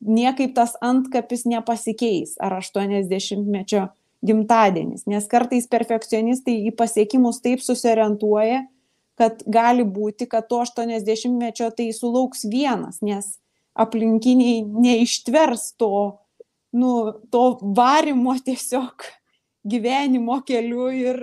niekaip 0.00 0.54
tas 0.56 0.72
antkapis 0.82 1.44
nepasikeis 1.50 2.38
ar 2.42 2.56
80-mečio 2.62 3.88
gimtadienis, 4.26 5.06
nes 5.10 5.26
kartais 5.30 5.66
perfekcionistai 5.70 6.54
į 6.68 6.74
pasiekimus 6.78 7.40
taip 7.42 7.62
susiorientuoja, 7.64 8.62
kad 9.18 9.42
gali 9.50 9.84
būti, 9.84 10.28
kad 10.30 10.48
to 10.50 10.62
80-mečio 10.64 11.70
tai 11.76 11.90
sulauks 11.94 12.46
vienas, 12.48 13.02
nes 13.04 13.36
aplinkiniai 13.78 14.62
neištvers 14.62 15.72
to, 15.80 16.18
nu, 16.76 16.92
to 17.32 17.42
varimo 17.76 18.36
tiesiog 18.44 19.06
gyvenimo 19.68 20.40
keliu 20.46 20.88
ir, 20.94 21.20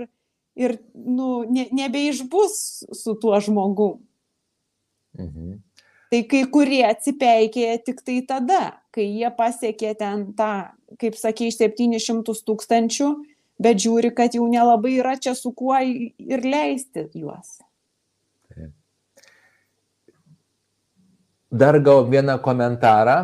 ir 0.60 0.78
nu, 0.94 1.44
ne, 1.50 1.68
nebeišbus 1.76 2.60
su 2.96 3.16
tuo 3.22 3.40
žmogu. 3.44 3.92
Mhm. 5.20 5.58
Tai 6.10 6.24
kai 6.26 6.42
kurie 6.50 6.82
atsipeikėja 6.88 7.82
tik 7.86 8.00
tai 8.02 8.18
tada, 8.26 8.62
kai 8.96 9.06
jie 9.06 9.30
pasiekė 9.38 9.94
ten 10.00 10.24
tą, 10.38 10.54
kaip 11.02 11.18
sakė, 11.20 11.52
700 11.54 12.34
tūkstančių, 12.48 13.10
bet 13.62 13.84
žiūri, 13.84 14.10
kad 14.18 14.34
jau 14.34 14.48
nelabai 14.50 14.96
yra 14.98 15.14
čia 15.22 15.36
su 15.38 15.54
kuo 15.54 15.78
ir 15.78 16.46
leisti 16.48 17.06
juos. 17.14 17.60
Dar 21.50 21.78
gal 21.82 22.06
vieną 22.10 22.40
komentarą. 22.42 23.20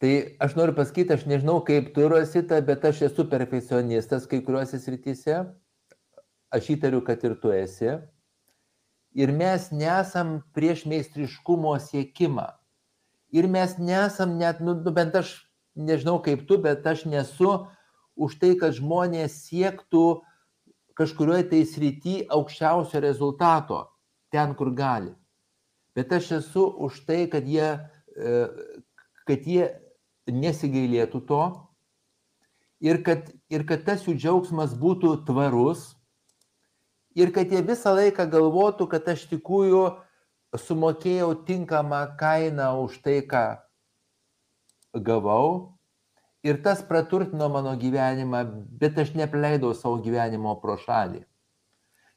Tai 0.00 0.12
aš 0.40 0.54
noriu 0.56 0.72
pasakyti, 0.74 1.12
aš 1.12 1.26
nežinau, 1.28 1.58
kaip 1.62 1.90
tu 1.94 2.06
Rosita, 2.08 2.58
bet 2.64 2.86
aš 2.88 3.02
esu 3.10 3.26
perfekcionistas 3.28 4.24
kai 4.26 4.38
kuriuose 4.42 4.78
srityse. 4.80 5.42
Aš 6.56 6.70
įtariu, 6.74 7.02
kad 7.06 7.22
ir 7.26 7.36
tu 7.42 7.52
esi 7.54 7.98
ir 9.14 9.32
mes 9.34 9.70
nesam 9.72 10.40
prieš 10.54 10.84
meistriškumo 10.86 11.74
siekimą. 11.82 12.48
Ir 13.30 13.46
mes 13.46 13.76
nesam 13.78 14.38
net, 14.38 14.60
nu, 14.60 14.74
nu, 14.74 14.90
bent 14.94 15.14
aš 15.14 15.34
nežinau 15.74 16.18
kaip 16.22 16.46
tu, 16.48 16.58
bet 16.58 16.86
aš 16.86 17.06
nesu 17.06 17.66
už 18.18 18.36
tai, 18.42 18.54
kad 18.58 18.74
žmonės 18.76 19.46
siektų 19.46 20.22
kažkurioje 20.98 21.46
tai 21.52 21.62
srity 21.64 22.16
aukščiausio 22.28 23.00
rezultato, 23.00 23.86
ten, 24.34 24.54
kur 24.58 24.74
gali. 24.76 25.14
Bet 25.96 26.12
aš 26.12 26.32
esu 26.40 26.66
už 26.86 27.02
tai, 27.06 27.24
kad 27.30 27.46
jie, 27.48 27.78
e, 28.14 28.34
kad 29.26 29.46
jie 29.46 29.70
nesigailėtų 30.30 31.22
to 31.26 31.42
ir 32.80 33.00
kad, 33.06 33.30
ir 33.50 33.64
kad 33.66 33.86
tas 33.86 34.04
jų 34.06 34.14
džiaugsmas 34.18 34.74
būtų 34.78 35.24
tvarus 35.28 35.94
ir 37.14 37.32
kad 37.34 37.50
jie 37.50 37.62
visą 37.66 37.94
laiką 37.96 38.26
galvotų, 38.30 38.86
kad 38.90 39.08
aš 39.12 39.26
tikrųjų 39.30 39.84
sumokėjau 40.58 41.32
tinkamą 41.46 42.02
kainą 42.20 42.70
už 42.84 42.98
tai, 43.04 43.20
ką 43.26 43.44
gavau. 44.94 45.76
Ir 46.42 46.62
tas 46.64 46.80
praturtino 46.86 47.50
mano 47.52 47.74
gyvenimą, 47.76 48.44
bet 48.80 48.98
aš 48.98 49.12
nepleidau 49.14 49.74
savo 49.76 49.98
gyvenimo 50.00 50.54
pro 50.62 50.78
šalį. 50.80 51.26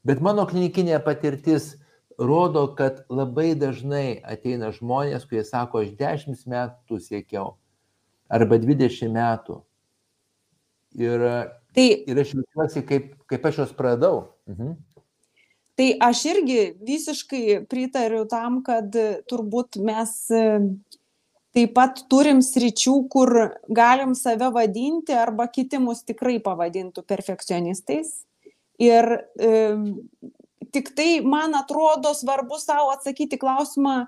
Bet 0.04 0.22
mano 0.24 0.46
klinikinė 0.48 0.96
patirtis 1.04 1.74
rodo, 2.18 2.64
kad 2.78 3.04
labai 3.12 3.52
dažnai 3.58 4.22
ateina 4.24 4.70
žmonės, 4.72 5.26
kurie 5.28 5.44
sako, 5.44 5.84
aš 5.84 5.92
10 6.00 6.46
metų 6.48 7.00
siekiau, 7.04 7.54
arba 8.32 8.56
20 8.62 9.12
metų. 9.12 9.60
Ir 10.96 11.24
Tai, 11.74 11.86
ir 12.06 12.18
aš 12.22 12.36
jaučiuosi, 12.36 12.84
kaip, 12.86 13.13
kaip 13.34 13.46
aš 13.50 13.62
juos 13.62 13.76
pradau. 13.76 14.28
Mhm. 14.50 14.74
Tai 15.74 15.88
aš 16.06 16.20
irgi 16.30 16.60
visiškai 16.86 17.64
pritariu 17.66 18.22
tam, 18.30 18.60
kad 18.62 18.94
turbūt 19.26 19.80
mes 19.82 20.12
e, 20.30 20.42
taip 21.54 21.72
pat 21.74 22.04
turim 22.10 22.44
sričių, 22.46 22.94
kur 23.10 23.32
galim 23.66 24.14
save 24.14 24.52
vadinti 24.54 25.16
arba 25.18 25.48
kiti 25.50 25.80
mus 25.82 26.04
tikrai 26.06 26.38
pavadintų 26.42 27.02
perfekcionistais. 27.02 28.20
Ir 28.78 29.16
e, 29.34 29.50
tik 30.74 30.94
tai, 30.94 31.18
man 31.26 31.58
atrodo, 31.58 32.14
svarbu 32.14 32.58
savo 32.62 32.94
atsakyti 32.94 33.38
klausimą, 33.42 34.04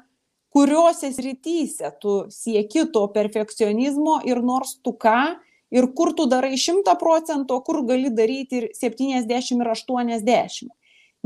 kuriuose 0.54 1.10
srityse 1.12 1.90
tu 2.00 2.14
sieki 2.30 2.86
to 2.94 3.02
perfekcionizmo 3.14 4.20
ir 4.26 4.38
nors 4.42 4.78
tu 4.86 4.94
ką, 4.94 5.36
ir 5.70 5.88
kur 5.98 6.12
tu 6.16 6.26
darai 6.30 6.56
100 6.58 6.96
procentų, 7.00 7.58
o 7.58 7.64
kur 7.66 7.82
gali 7.86 8.10
daryti 8.14 8.60
ir 8.60 8.68
70 8.76 9.60
ir 9.60 9.70
80. 9.72 10.68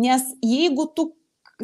Nes 0.01 0.29
jeigu 0.41 0.87
tu 0.97 1.11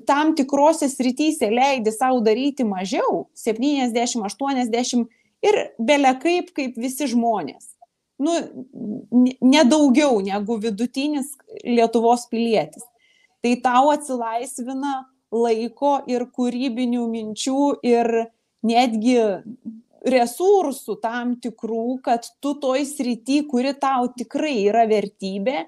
tam 0.06 0.34
tikrose 0.36 0.88
srityse 0.92 1.48
leidi 1.50 1.92
savo 1.92 2.20
daryti 2.20 2.66
mažiau, 2.68 3.26
70, 3.34 3.96
80 3.96 5.06
ir 5.46 5.60
belia 5.78 6.12
kaip, 6.20 6.52
kaip 6.56 6.76
visi 6.76 7.08
žmonės, 7.08 7.72
nu, 8.20 8.34
nedaugiau 9.40 10.20
negu 10.24 10.58
vidutinis 10.60 11.34
Lietuvos 11.64 12.26
pilietis, 12.30 12.84
tai 13.44 13.56
tau 13.64 13.90
atsilaisvina 13.92 15.06
laiko 15.32 15.98
ir 16.10 16.26
kūrybinių 16.32 17.06
minčių 17.12 17.62
ir 17.86 18.10
netgi 18.66 19.18
resursų 20.06 20.98
tam 21.02 21.34
tikrų, 21.42 21.98
kad 22.06 22.28
tu 22.42 22.54
toj 22.62 22.86
srity, 22.86 23.42
kuri 23.50 23.74
tau 23.78 24.06
tikrai 24.14 24.68
yra 24.68 24.86
vertybė, 24.88 25.64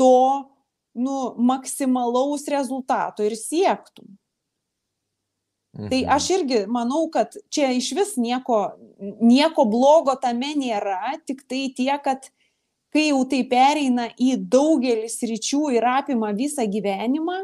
to 0.00 0.48
nu, 0.96 1.34
maksimalaus 1.36 2.48
rezultato 2.52 3.24
ir 3.24 3.36
siektum. 3.38 4.16
Tai 5.72 5.80
mhm. 5.86 5.88
Tai 5.88 6.00
aš 6.16 6.28
irgi 6.36 6.58
manau, 6.68 7.06
kad 7.12 7.32
čia 7.48 7.70
iš 7.72 7.92
vis 7.96 8.16
nieko, 8.20 8.74
nieko 9.24 9.64
blogo 9.64 10.14
tame 10.20 10.52
nėra, 10.56 11.16
tik 11.24 11.46
tai 11.48 11.70
tie, 11.72 11.94
kad 12.04 12.28
kai 12.92 13.08
jau 13.08 13.22
tai 13.24 13.40
pereina 13.48 14.10
į 14.20 14.36
daugelį 14.52 15.08
sričių 15.08 15.70
ir 15.78 15.86
apima 15.88 16.34
visą 16.36 16.66
gyvenimą, 16.68 17.38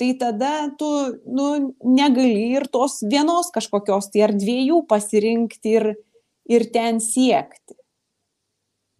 tai 0.00 0.14
tada 0.16 0.70
tu 0.80 0.88
nu, 1.28 1.74
negali 1.84 2.54
ir 2.56 2.64
tos 2.72 3.02
vienos 3.04 3.50
kažkokios, 3.52 4.08
tai 4.08 4.24
ar 4.24 4.32
dviejų 4.32 4.80
pasirinkti 4.88 5.74
ir, 5.76 5.86
ir 6.48 6.64
ten 6.72 7.02
siekti. 7.04 7.76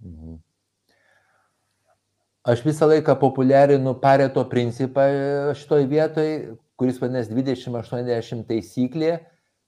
Mhm. 0.04 0.36
Aš 2.50 2.64
visą 2.64 2.88
laiką 2.88 3.14
populiarinu 3.20 3.94
pareto 4.00 4.44
principą 4.48 5.06
šitoj 5.56 5.86
vietoj, 5.88 6.30
kuris 6.80 7.00
vadinasi 7.00 7.32
20-80 7.36 8.46
taisyklė, 8.48 9.18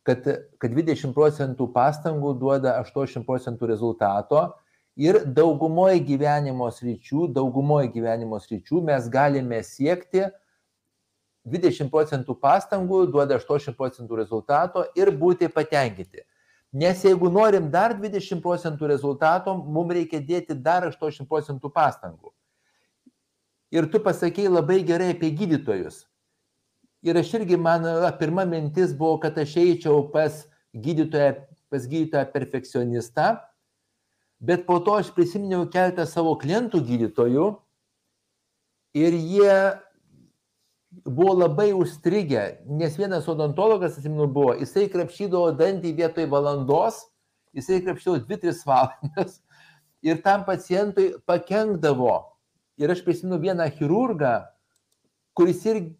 kad, 0.08 0.28
kad 0.60 0.72
20 0.72 1.12
procentų 1.16 1.68
pastangų 1.72 2.32
duoda 2.40 2.78
80 2.80 3.28
procentų 3.28 3.68
rezultato 3.72 4.46
ir 4.96 5.20
daugumoje 5.24 6.00
gyvenimo 6.04 6.68
sričių, 6.72 7.28
daugumoje 7.32 7.92
gyvenimo 7.92 8.40
sričių 8.40 8.84
mes 8.88 9.08
galime 9.12 9.60
siekti 9.64 10.26
20 11.48 11.90
procentų 11.90 12.36
pastangų 12.38 13.06
duoda 13.10 13.38
80 13.40 13.74
procentų 13.78 14.20
rezultato 14.20 14.84
ir 14.94 15.10
būti 15.10 15.48
patenkinti. 15.50 16.22
Nes 16.72 17.02
jeigu 17.04 17.28
norim 17.28 17.68
dar 17.70 17.92
20 17.98 18.40
procentų 18.40 18.88
rezultato, 18.88 19.54
mums 19.54 19.92
reikia 19.92 20.22
dėti 20.22 20.54
dar 20.54 20.86
80 20.88 21.28
procentų 21.28 21.68
pastangų. 21.72 22.32
Ir 23.72 23.88
tu 23.92 24.00
pasakėjai 24.04 24.52
labai 24.52 24.80
gerai 24.84 25.12
apie 25.12 25.32
gydytojus. 25.36 26.06
Ir 27.02 27.18
aš 27.18 27.32
irgi, 27.40 27.58
man 27.58 27.84
pirma 28.20 28.44
mintis 28.46 28.92
buvo, 28.94 29.18
kad 29.18 29.38
aš 29.42 29.56
eičiau 29.58 30.04
pas 30.12 30.44
gydytoją, 30.72 31.32
pas 31.72 31.86
gydytoją 31.88 32.28
perfekcionistą, 32.32 33.32
bet 34.40 34.66
po 34.68 34.78
to 34.84 34.94
aš 35.00 35.10
prisiminiau 35.16 35.66
keletą 35.72 36.06
savo 36.06 36.36
klientų 36.38 36.82
gydytojų 36.86 37.48
ir 39.02 39.16
jie 39.18 39.56
buvo 41.04 41.34
labai 41.34 41.72
užstrigę, 41.72 42.58
nes 42.66 42.96
vienas 42.98 43.28
odontologas, 43.28 43.96
atsimenu, 43.96 44.26
buvo, 44.28 44.52
jisai 44.60 44.88
krapšydavo 44.92 45.54
dantį 45.56 45.94
vietoj 45.96 46.28
valandos, 46.30 47.00
jisai 47.56 47.80
krapšydavo 47.84 48.22
2-3 48.28 48.60
valandas 48.68 49.40
ir 50.04 50.20
tam 50.22 50.44
pacientui 50.44 51.12
pakengdavo. 51.26 52.20
Ir 52.80 52.92
aš 52.92 53.02
prisimenu 53.04 53.38
vieną 53.40 53.68
chirurgą, 53.76 54.34
kuris 55.36 55.60
irgi, 55.68 55.92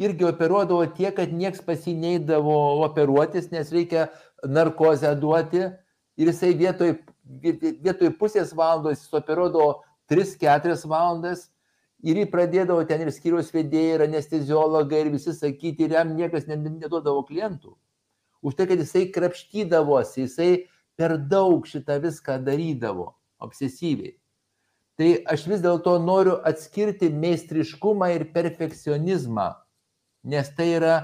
irgi 0.00 0.26
operuodavo 0.28 0.86
tiek, 0.96 1.14
kad 1.16 1.32
nieks 1.32 1.62
pasineidavo 1.64 2.56
operuotis, 2.86 3.50
nes 3.52 3.72
reikia 3.72 4.08
narkozę 4.44 5.12
duoti. 5.20 5.68
Ir 6.20 6.32
jisai 6.32 6.52
vietoj, 6.56 6.96
vietoj 7.84 8.12
pusės 8.20 8.52
valandos 8.56 9.00
jis 9.00 9.16
operuodavo 9.16 9.82
3-4 10.10 10.76
valandas 10.90 11.48
ir 12.02 12.20
jį 12.20 12.26
pradėdavo 12.32 12.84
ten 12.88 13.04
ir 13.04 13.12
skyriaus 13.12 13.52
vedėjai, 13.54 13.96
ir 13.96 14.04
anesteziologai, 14.06 15.04
ir 15.04 15.12
visi 15.14 15.34
sakyti, 15.36 15.86
ir 15.86 15.96
jam 15.98 16.14
niekas 16.16 16.48
neduodavo 16.48 17.24
klientų. 17.28 17.76
Už 18.40 18.56
tai, 18.56 18.66
kad 18.70 18.80
jisai 18.80 19.10
krapštydavosi, 19.12 20.24
jisai 20.24 20.50
per 20.96 21.18
daug 21.18 21.68
šitą 21.68 21.98
viską 22.00 22.38
darydavo, 22.44 23.12
obsesyviai. 23.40 24.16
Tai 25.00 25.12
aš 25.32 25.46
vis 25.48 25.62
dėlto 25.64 25.94
noriu 26.04 26.34
atskirti 26.44 27.08
meistriškumą 27.12 28.10
ir 28.16 28.26
perfekcionizmą, 28.34 29.54
nes 30.28 30.50
tai 30.56 30.66
yra 30.76 30.96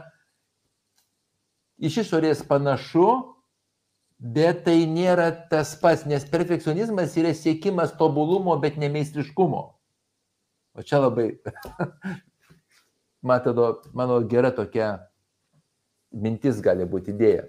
iš 1.80 2.02
išorės 2.04 2.42
panašu, 2.48 3.06
bet 4.20 4.64
tai 4.64 4.82
nėra 4.88 5.30
tas 5.50 5.74
pats, 5.80 6.04
nes 6.08 6.24
perfekcionizmas 6.28 7.16
yra 7.20 7.32
siekimas 7.36 7.96
tobulumo, 7.96 8.56
bet 8.60 8.76
ne 8.80 8.88
meistriškumo. 8.92 9.75
O 10.76 10.84
čia 10.84 11.00
labai, 11.00 11.30
man 13.26 13.38
atrodo, 13.40 13.82
mano 13.96 14.20
gera 14.28 14.52
tokia 14.54 14.90
mintis 16.12 16.60
gali 16.64 16.86
būti 16.88 17.14
idėja. 17.14 17.46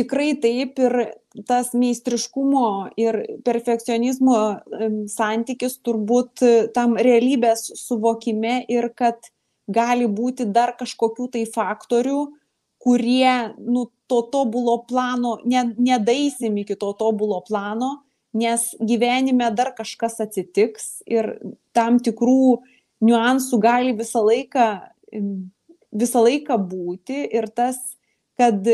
Tikrai 0.00 0.32
taip 0.40 0.78
ir 0.80 0.94
tas 1.48 1.74
meistriškumo 1.76 2.94
ir 3.00 3.18
perfekcionizmo 3.44 4.38
santykis 5.12 5.76
turbūt 5.84 6.42
tam 6.74 6.96
realybės 6.96 7.66
suvokime 7.76 8.62
ir 8.72 8.88
kad 8.96 9.28
gali 9.68 10.08
būti 10.08 10.48
dar 10.48 10.72
kažkokių 10.78 11.28
tai 11.36 11.44
faktorių, 11.44 12.22
kurie 12.82 13.54
nu, 13.60 13.86
to 14.10 14.22
tobulo 14.32 14.80
plano, 14.88 15.36
ne, 15.44 15.68
nedaisim 15.78 16.56
iki 16.64 16.74
to 16.76 16.90
tobulo 16.98 17.42
plano, 17.46 18.02
nes 18.32 18.70
gyvenime 18.80 19.50
dar 19.54 19.72
kažkas 19.76 20.20
atsitiks 20.24 21.02
ir 21.08 21.34
tam 21.76 22.00
tikrų 22.02 22.62
niuansų 23.04 23.58
gali 23.60 23.94
visą 23.98 24.22
laiką, 24.24 24.66
visą 25.92 26.24
laiką 26.24 26.56
būti 26.70 27.26
ir 27.34 27.48
tas, 27.52 27.78
kad 28.38 28.64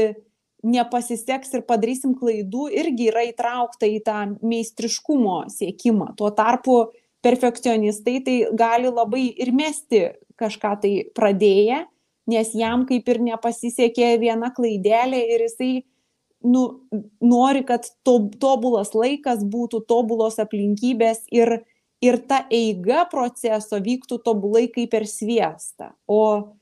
nepasiseks 0.62 1.52
ir 1.54 1.64
padarysim 1.66 2.14
klaidų, 2.18 2.68
irgi 2.74 3.10
yra 3.12 3.24
įtraukta 3.28 3.86
į 3.86 4.00
tą 4.06 4.18
meistriškumo 4.42 5.44
siekimą. 5.54 6.12
Tuo 6.18 6.30
tarpu 6.34 6.80
perfekcionistai 7.22 8.18
tai 8.26 8.36
gali 8.58 8.90
labai 8.90 9.28
ir 9.38 9.52
mesti 9.54 10.02
kažką 10.38 10.74
tai 10.82 10.92
pradėję, 11.14 11.84
nes 12.30 12.50
jam 12.54 12.84
kaip 12.88 13.08
ir 13.10 13.22
nepasisekė 13.32 14.16
viena 14.22 14.50
klaidelė 14.54 15.22
ir 15.34 15.46
jisai 15.48 15.72
nu, 16.44 16.62
nori, 17.20 17.64
kad 17.66 17.86
to, 18.06 18.18
tobulas 18.40 18.94
laikas 18.94 19.42
būtų, 19.42 19.82
tobulos 19.88 20.38
aplinkybės 20.42 21.24
ir, 21.34 21.62
ir 22.04 22.20
ta 22.30 22.44
eiga 22.54 23.04
proceso 23.10 23.80
vyktų 23.82 24.20
tobulai 24.24 24.68
kaip 24.72 24.92
per 24.94 25.08
sviestą. 25.10 25.92
O 26.06 26.54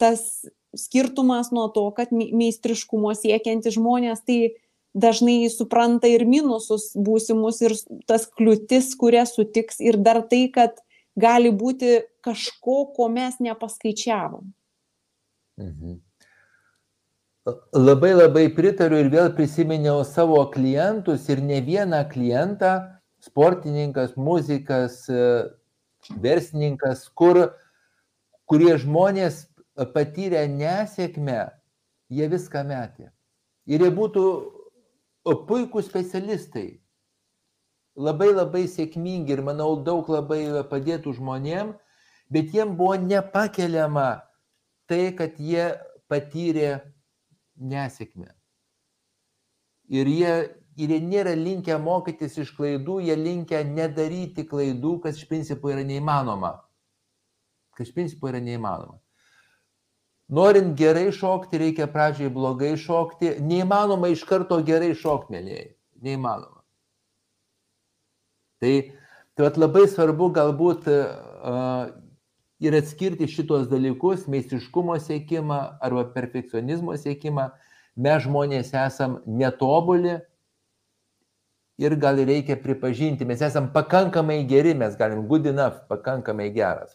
tas 0.00 0.42
skirtumas 0.76 1.50
nuo 1.54 1.68
to, 1.74 1.86
kad 1.94 2.12
meistriškumo 2.12 3.14
siekianti 3.18 3.72
žmonės 3.74 4.22
tai 4.26 4.40
dažnai 4.94 5.46
supranta 5.50 6.10
ir 6.10 6.26
minusus 6.26 6.90
būsimus 6.98 7.60
ir 7.62 7.74
tas 8.10 8.26
kliūtis, 8.26 8.94
kurias 8.98 9.34
sutiks 9.36 9.78
ir 9.82 9.98
dar 10.02 10.22
tai, 10.26 10.48
kad 10.50 10.82
gali 11.18 11.52
būti 11.54 12.00
kažko, 12.24 12.90
ko 12.96 13.08
mes 13.12 13.38
nepaskaičiavom. 13.42 14.50
Mhm. 15.60 15.98
Labai 17.48 18.12
labai 18.12 18.48
pritariu 18.52 18.98
ir 19.00 19.08
vėl 19.08 19.30
prisiminiau 19.32 20.02
savo 20.04 20.42
klientus 20.52 21.24
ir 21.32 21.40
ne 21.40 21.62
vieną 21.64 22.02
klientą, 22.10 22.72
sportininkas, 23.24 24.12
muzikas, 24.16 25.06
verslininkas, 26.20 27.06
kur, 27.16 27.40
kurie 28.44 28.76
žmonės 28.82 29.46
patyrę 29.94 30.44
nesėkmę, 30.52 31.40
jie 32.12 32.28
viską 32.28 32.64
metė. 32.68 33.08
Ir 33.64 33.86
jie 33.86 33.90
būtų 33.96 34.26
puikūs 35.48 35.88
specialistai, 35.88 36.76
labai 37.96 38.34
labai 38.34 38.66
sėkmingi 38.68 39.32
ir 39.32 39.44
manau 39.48 39.78
daug 39.80 40.12
labai 40.12 40.60
padėtų 40.68 41.16
žmonėm, 41.16 41.72
bet 42.28 42.52
jiem 42.52 42.76
buvo 42.76 43.00
nepakeliama 43.00 44.26
tai, 44.84 45.08
kad 45.16 45.40
jie 45.40 45.70
patyrė 46.10 46.82
nesėkmę. 47.60 48.30
Ir 49.90 50.08
jie, 50.08 50.34
ir 50.78 50.94
jie 50.94 51.00
nėra 51.02 51.34
linkę 51.36 51.76
mokytis 51.82 52.38
iš 52.40 52.52
klaidų, 52.56 53.00
jie 53.08 53.16
linkę 53.18 53.62
nedaryti 53.66 54.46
klaidų, 54.48 54.98
kas 55.04 55.18
iš 55.18 55.28
principo 55.30 55.72
yra 55.72 55.82
neįmanoma. 55.86 56.54
Kas 57.76 57.90
iš 57.90 57.96
principo 57.96 58.30
yra 58.30 58.40
neįmanoma. 58.44 59.00
Norint 60.30 60.76
gerai 60.78 61.08
šokti, 61.10 61.58
reikia 61.58 61.88
pradžiai 61.90 62.30
blogai 62.30 62.76
šokti. 62.78 63.34
Neįmanoma 63.42 64.12
iš 64.12 64.22
karto 64.28 64.60
gerai 64.62 64.92
šokti, 64.94 65.34
mėlyjei. 65.34 65.72
Neįmanoma. 66.06 66.60
Tai, 68.62 68.74
tai 69.34 69.50
labai 69.58 69.88
svarbu 69.90 70.28
galbūt 70.36 70.86
uh, 70.92 71.90
ir 72.60 72.76
atskirti 72.76 73.28
šitos 73.28 73.68
dalykus, 73.70 74.26
meistriškumo 74.28 74.98
siekimą 75.00 75.60
arba 75.80 76.04
perfekcionizmo 76.14 76.96
siekimą. 77.00 77.50
Mes 78.00 78.22
žmonės 78.24 78.74
esam 78.76 79.18
netobuli 79.26 80.18
ir 81.80 81.96
gal 82.00 82.20
reikia 82.28 82.58
pripažinti, 82.60 83.26
mes 83.26 83.40
esam 83.42 83.70
pakankamai 83.72 84.42
geri, 84.48 84.74
mes 84.76 84.96
galim 84.96 85.26
good 85.28 85.48
enough, 85.48 85.86
pakankamai 85.88 86.50
geras. 86.54 86.94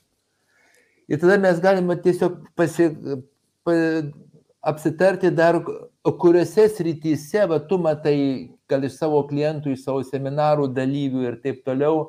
Ir 1.09 1.19
tada 1.21 1.37
mes 1.41 1.59
galime 1.61 1.97
tiesiog 2.01 2.37
pasi, 2.57 2.89
pa, 3.65 3.73
apsitarti 4.65 5.29
dar, 5.37 5.59
kuriuose 6.21 6.69
srityse, 6.69 7.45
va, 7.49 7.59
tu 7.69 7.77
matai, 7.81 8.17
gal 8.69 8.85
iš 8.85 8.97
savo 9.01 9.21
klientų, 9.29 9.73
iš 9.73 9.85
savo 9.85 10.01
seminarų 10.05 10.71
dalyvių 10.73 11.27
ir 11.27 11.37
taip 11.43 11.61
toliau, 11.67 12.07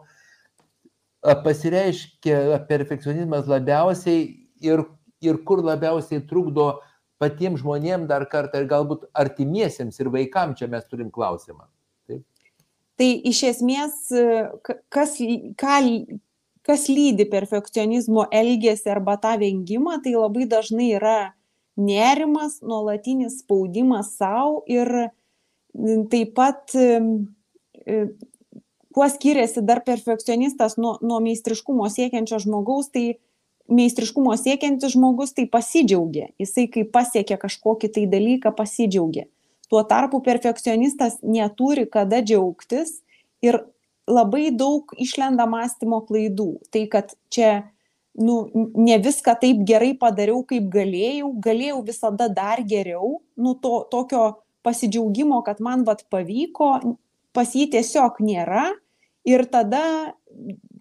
pasireiškia 1.44 2.60
perfekcionizmas 2.68 3.48
labiausiai 3.50 4.26
ir, 4.62 4.84
ir 5.24 5.40
kur 5.48 5.62
labiausiai 5.64 6.22
trukdo 6.28 6.76
patiems 7.22 7.62
žmonėms 7.62 8.08
dar 8.10 8.26
kartą 8.30 8.60
ir 8.60 8.68
galbūt 8.70 9.06
artimiesiems 9.16 9.98
ir 10.00 10.12
vaikams 10.12 10.60
čia 10.60 10.68
mes 10.70 10.84
turim 10.90 11.10
klausimą. 11.10 11.64
Taip. 12.06 12.22
Tai 12.96 13.08
iš 13.32 13.42
esmės, 13.50 13.96
kas, 14.92 15.16
ką, 15.60 15.74
kas 16.66 16.86
lydi 16.92 17.26
perfekcionizmo 17.30 18.26
elgesį 18.34 18.92
arba 18.96 19.16
tą 19.22 19.36
vengimą, 19.40 20.00
tai 20.04 20.14
labai 20.16 20.46
dažnai 20.50 20.92
yra 20.98 21.18
nerimas, 21.76 22.60
nuolatinis 22.64 23.40
spaudimas 23.42 24.14
savo 24.16 24.62
ir 24.68 24.90
taip 26.10 26.32
pat 26.36 26.72
kuo 28.96 29.04
skiriasi 29.12 29.60
dar 29.60 29.82
perfekcionistas 29.84 30.78
nuo, 30.80 30.94
nuo 31.04 31.18
meistriškumo 31.20 31.84
siekiančio 31.92 32.38
žmogaus, 32.40 32.88
tai 32.88 33.18
meistriškumo 33.68 34.32
siekiantis 34.40 34.94
žmogus 34.94 35.34
tai 35.36 35.44
pasidžiaugia. 35.52 36.30
Jisai 36.40 36.64
kai 36.72 36.86
pasiekia 36.88 37.36
kažkokį 37.42 37.90
tai 37.92 38.06
dalyką 38.08 38.54
pasidžiaugia. 38.56 39.26
Tuo 39.68 39.82
tarpu 39.84 40.22
perfekcionistas 40.24 41.18
neturi 41.20 41.84
kada 41.90 42.22
džiaugtis 42.22 43.02
ir 43.44 43.58
labai 44.08 44.48
daug 44.54 44.94
išlenda 45.02 45.44
mąstymo 45.50 46.00
klaidų. 46.06 46.48
Tai 46.70 46.86
kad 46.88 47.12
čia 47.28 47.50
nu, 48.16 48.38
ne 48.54 48.96
viską 49.02 49.36
taip 49.42 49.60
gerai 49.68 49.92
padariau, 49.98 50.40
kaip 50.46 50.70
galėjau, 50.72 51.34
galėjau 51.42 51.82
visada 51.84 52.30
dar 52.32 52.64
geriau, 52.64 53.18
nu 53.36 53.52
to 53.60 53.82
tokio 53.92 54.38
pasidžiaugimo, 54.64 55.42
kad 55.44 55.60
man 55.60 55.84
vad 55.84 56.06
pavyko, 56.08 56.96
pas 57.36 57.52
jį 57.52 57.68
tiesiog 57.76 58.22
nėra 58.24 58.70
ir 59.26 59.44
tada 59.50 60.14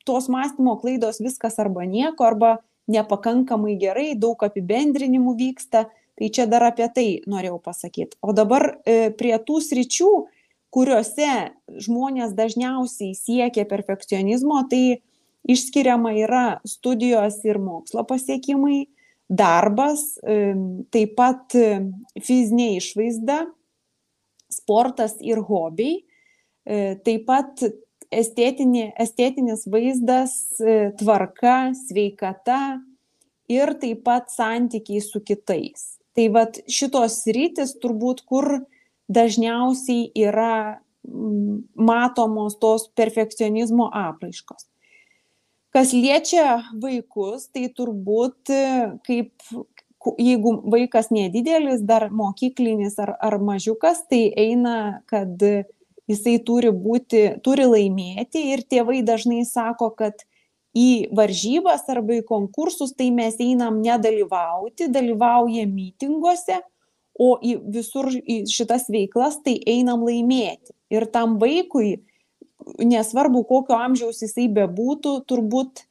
tos 0.05 0.29
mąstymo 0.29 0.77
klaidos 0.77 1.19
viskas 1.19 1.59
arba 1.59 1.85
nieko, 1.89 2.25
arba 2.25 2.57
nepakankamai 2.91 3.75
gerai, 3.81 4.13
daug 4.17 4.41
apibendrinimų 4.45 5.35
vyksta. 5.39 5.87
Tai 6.15 6.29
čia 6.31 6.45
dar 6.47 6.63
apie 6.63 6.85
tai 6.95 7.07
norėjau 7.27 7.57
pasakyti. 7.59 8.15
O 8.23 8.31
dabar 8.31 8.77
e, 8.87 9.09
prie 9.11 9.33
tų 9.43 9.57
sričių, 9.65 10.11
kuriuose 10.71 11.31
žmonės 11.83 12.31
dažniausiai 12.37 13.11
siekia 13.17 13.65
perfekcionizmo, 13.67 14.61
tai 14.71 15.01
išskiriama 15.43 16.13
yra 16.21 16.45
studijos 16.67 17.41
ir 17.43 17.59
mokslo 17.59 18.05
pasiekimai, 18.07 18.85
darbas, 19.27 20.13
e, 20.23 20.55
taip 20.95 21.17
pat 21.19 21.57
e, 21.59 21.81
fizinė 22.23 22.77
išvaizda, 22.77 23.41
sportas 24.55 25.17
ir 25.19 25.41
hobiai, 25.43 25.97
taip 26.65 27.25
pat 27.27 27.59
estetinė, 28.13 28.89
estetinis 29.01 29.65
vaizdas, 29.71 30.35
e, 30.59 30.91
tvarka, 30.99 31.73
sveikata 31.87 32.79
ir 33.51 33.73
taip 33.81 34.03
pat 34.05 34.31
santykiai 34.33 35.03
su 35.03 35.21
kitais. 35.21 35.95
Tai 36.15 36.29
vad 36.35 36.61
šitos 36.71 37.19
rytis 37.35 37.75
turbūt, 37.81 38.23
kur 38.25 38.65
dažniausiai 39.11 40.09
yra 40.15 40.81
matomos 41.75 42.55
tos 42.57 42.87
perfekcionizmo 42.97 43.91
apraiškos. 43.93 44.65
Kas 45.75 45.91
liečia 45.91 46.63
vaikus, 46.81 47.49
tai 47.51 47.67
turbūt 47.75 48.49
e, 48.53 48.65
kaip 49.05 49.33
jeigu 50.17 50.53
vaikas 50.71 51.09
nedidelis, 51.13 51.81
dar 51.85 52.09
mokyklinis 52.13 52.97
ar, 53.01 53.15
ar 53.21 53.37
mažiukas, 53.41 54.05
tai 54.09 54.27
eina, 54.37 55.01
kad 55.09 55.41
jisai 56.11 56.37
turi 56.45 56.71
būti, 56.71 57.41
turi 57.45 57.65
laimėti 57.69 58.43
ir 58.53 58.63
tėvai 58.69 59.01
dažnai 59.05 59.43
sako, 59.47 59.91
kad 59.97 60.25
į 60.75 61.15
varžybas 61.15 61.87
arba 61.91 62.19
į 62.19 62.25
konkursus 62.27 62.93
tai 62.97 63.09
mes 63.15 63.37
einam 63.39 63.79
nedalyvauti, 63.83 64.89
dalyvaujam 64.91 65.71
mitinguose, 65.71 66.59
o 67.15 67.37
į 67.39 67.55
visur 67.71 68.11
į 68.11 68.43
šitas 68.51 68.89
veiklas 68.91 69.39
tai 69.45 69.55
einam 69.71 70.03
laimėti. 70.03 70.73
Ir 70.91 71.07
tam 71.11 71.37
vaikui, 71.39 72.01
nesvarbu 72.83 73.45
kokio 73.47 73.77
amžiaus 73.79 74.19
jisai 74.25 74.49
bebūtų, 74.51 75.21
turbūt 75.29 75.85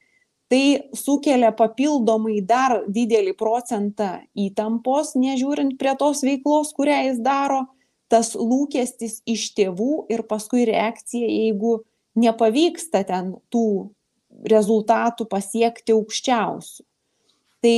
tai 0.53 0.91
sukelia 0.93 1.49
papildomai 1.57 2.37
dar 2.45 2.83
didelį 2.85 3.33
procentą 3.39 4.19
įtampos, 4.37 5.15
nežiūrint 5.17 5.79
prie 5.81 5.95
tos 5.97 6.21
veiklos, 6.25 6.69
kurią 6.77 7.01
jis 7.09 7.23
daro 7.25 7.65
tas 8.11 8.33
lūkestis 8.37 9.21
iš 9.25 9.49
tėvų 9.57 10.05
ir 10.13 10.25
paskui 10.29 10.65
reakcija, 10.69 11.27
jeigu 11.27 11.79
nepavyksta 12.19 13.03
ten 13.07 13.35
tų 13.51 13.91
rezultatų 14.51 15.27
pasiekti 15.31 15.95
aukščiausių. 15.95 16.83
Tai 17.65 17.77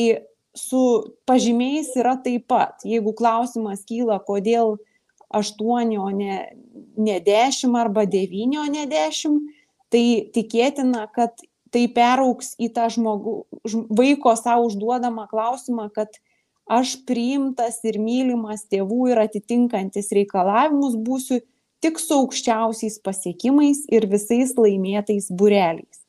su 0.58 0.82
pažymiais 1.30 1.94
yra 2.00 2.18
taip 2.24 2.48
pat. 2.52 2.82
Jeigu 2.86 3.14
klausimas 3.18 3.86
kyla, 3.88 4.20
kodėl 4.26 4.76
8, 5.30 5.94
o 6.00 6.10
ne, 6.16 6.40
ne 6.98 7.20
10 7.24 7.78
arba 7.78 8.06
9, 8.10 8.58
o 8.62 8.66
ne 8.72 8.88
10, 8.90 9.38
tai 9.94 10.04
tikėtina, 10.34 11.06
kad 11.14 11.36
tai 11.72 11.86
perauks 11.92 12.56
į 12.64 12.72
tą 12.76 12.88
žmogų, 12.94 13.36
vaiko 13.92 14.34
savo 14.40 14.70
užduodamą 14.70 15.28
klausimą, 15.32 15.90
kad 15.94 16.20
aš 16.68 16.98
priimtas 17.08 17.80
ir 17.88 18.00
mylimas 18.04 18.66
tėvų 18.72 19.14
ir 19.14 19.22
atitinkantis 19.24 20.12
reikalavimus 20.16 20.98
būsiu 21.00 21.40
tik 21.84 22.02
su 22.02 22.18
aukščiausiais 22.24 23.00
pasiekimais 23.06 23.86
ir 23.94 24.08
visais 24.12 24.54
laimėtais 24.58 25.32
bureliais. 25.32 26.04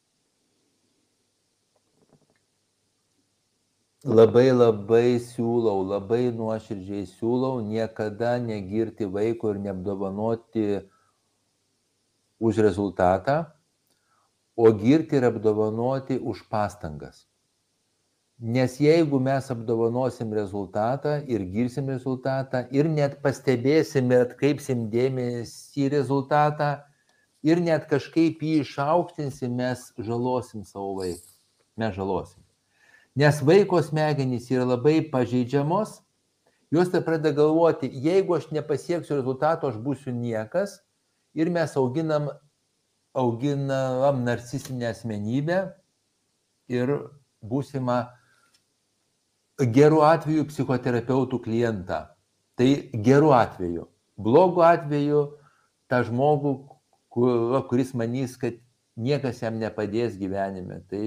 Labai 4.09 4.49
labai 4.55 5.19
siūlau, 5.21 5.83
labai 5.85 6.31
nuoširdžiai 6.33 7.05
siūlau 7.11 7.59
niekada 7.61 8.39
negirti 8.41 9.05
vaiko 9.11 9.51
ir 9.53 9.59
neapdovanoti 9.59 10.67
už 12.39 12.63
rezultatą, 12.63 13.51
o 14.57 14.71
girti 14.73 15.19
ir 15.19 15.29
apdovanoti 15.29 16.17
už 16.19 16.47
pastangas. 16.49 17.28
Nes 18.39 18.77
jeigu 18.79 19.19
mes 19.19 19.51
apdovanosim 19.51 20.33
rezultatą 20.33 21.17
ir 21.27 21.43
girsim 21.43 21.89
rezultatą 21.91 22.61
ir 22.71 22.87
net 22.87 23.17
pastebėsim 23.19 24.13
ir 24.15 24.29
atkreipsim 24.29 24.85
dėmesį 24.93 25.89
į 25.89 25.89
rezultatą 25.97 26.69
ir 27.43 27.59
net 27.59 27.89
kažkaip 27.91 28.39
jį 28.39 28.61
išaukštinsim, 28.63 29.57
mes 29.59 29.89
žalosim 29.99 30.63
savo 30.63 31.01
vaiką. 31.01 31.33
Mes 31.83 31.97
žalosim. 31.97 32.45
Nes 33.19 33.41
vaiko 33.43 33.81
smegenys 33.83 34.47
yra 34.55 34.69
labai 34.69 35.01
pažeidžiamos, 35.11 35.97
jos 36.71 36.93
tai 36.93 37.01
pradeda 37.03 37.35
galvoti, 37.35 37.91
jeigu 37.91 38.37
aš 38.37 38.53
nepasieksiu 38.55 39.17
rezultato, 39.19 39.67
aš 39.67 39.81
būsiu 39.83 40.15
niekas 40.15 40.77
ir 41.35 41.51
mes 41.51 41.75
auginam, 41.75 42.31
auginam 43.19 44.23
narcisinę 44.23 44.93
asmenybę 44.93 45.59
ir 46.71 46.95
būsimą 47.43 47.99
gerų 49.59 50.03
atveju 50.07 50.47
psichoterapeutų 50.51 51.41
klientą. 51.43 52.07
Tai 52.59 52.69
gerų 52.93 53.33
atveju. 53.35 53.87
Blogų 54.19 54.65
atveju 54.67 55.23
tą 55.91 56.03
žmogų, 56.07 56.55
kuris 57.71 57.95
manys, 57.95 58.37
kad 58.39 58.59
niekas 58.99 59.43
jam 59.43 59.59
nepadės 59.59 60.19
gyvenime. 60.19 60.83
Tai 60.91 61.05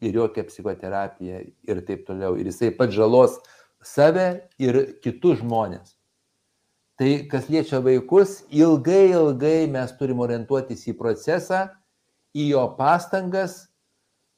ir 0.00 0.16
jokia 0.16 0.46
psichoterapija 0.48 1.42
ir 1.44 1.84
taip 1.86 2.06
toliau. 2.08 2.36
Ir 2.36 2.48
jisai 2.50 2.72
pat 2.76 2.92
žalos 2.92 3.38
save 3.84 4.48
ir 4.58 4.98
kitus 5.04 5.40
žmonės. 5.42 5.94
Tai 6.96 7.10
kas 7.28 7.50
liečia 7.52 7.82
vaikus, 7.84 8.40
ilgai, 8.48 9.12
ilgai 9.12 9.66
mes 9.68 9.90
turim 9.98 10.22
orientuotis 10.24 10.86
į 10.88 10.94
procesą, 10.96 11.66
į 12.32 12.52
jo 12.54 12.62
pastangas 12.78 13.66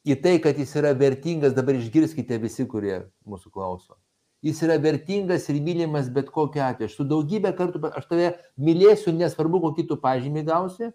į 0.09 0.17
tai, 0.23 0.37
kad 0.43 0.59
jis 0.59 0.75
yra 0.81 0.95
vertingas, 0.97 1.55
dabar 1.57 1.77
išgirskite 1.77 2.39
visi, 2.41 2.65
kurie 2.69 3.03
mūsų 3.29 3.53
klauso. 3.53 3.99
Jis 4.45 4.61
yra 4.63 4.77
vertingas 4.79 5.49
ir 5.51 5.59
mylimas 5.63 6.09
bet 6.15 6.31
kokiu 6.31 6.63
atveju. 6.63 6.89
Aš 6.89 6.97
su 7.01 7.07
daugybė 7.11 7.53
kartų, 7.59 7.83
aš 7.99 8.07
tave 8.07 8.31
mylėsiu, 8.63 9.13
nesvarbu, 9.17 9.61
kokį 9.67 9.89
tu 9.91 9.99
pažymį 9.99 10.45
gausi. 10.47 10.93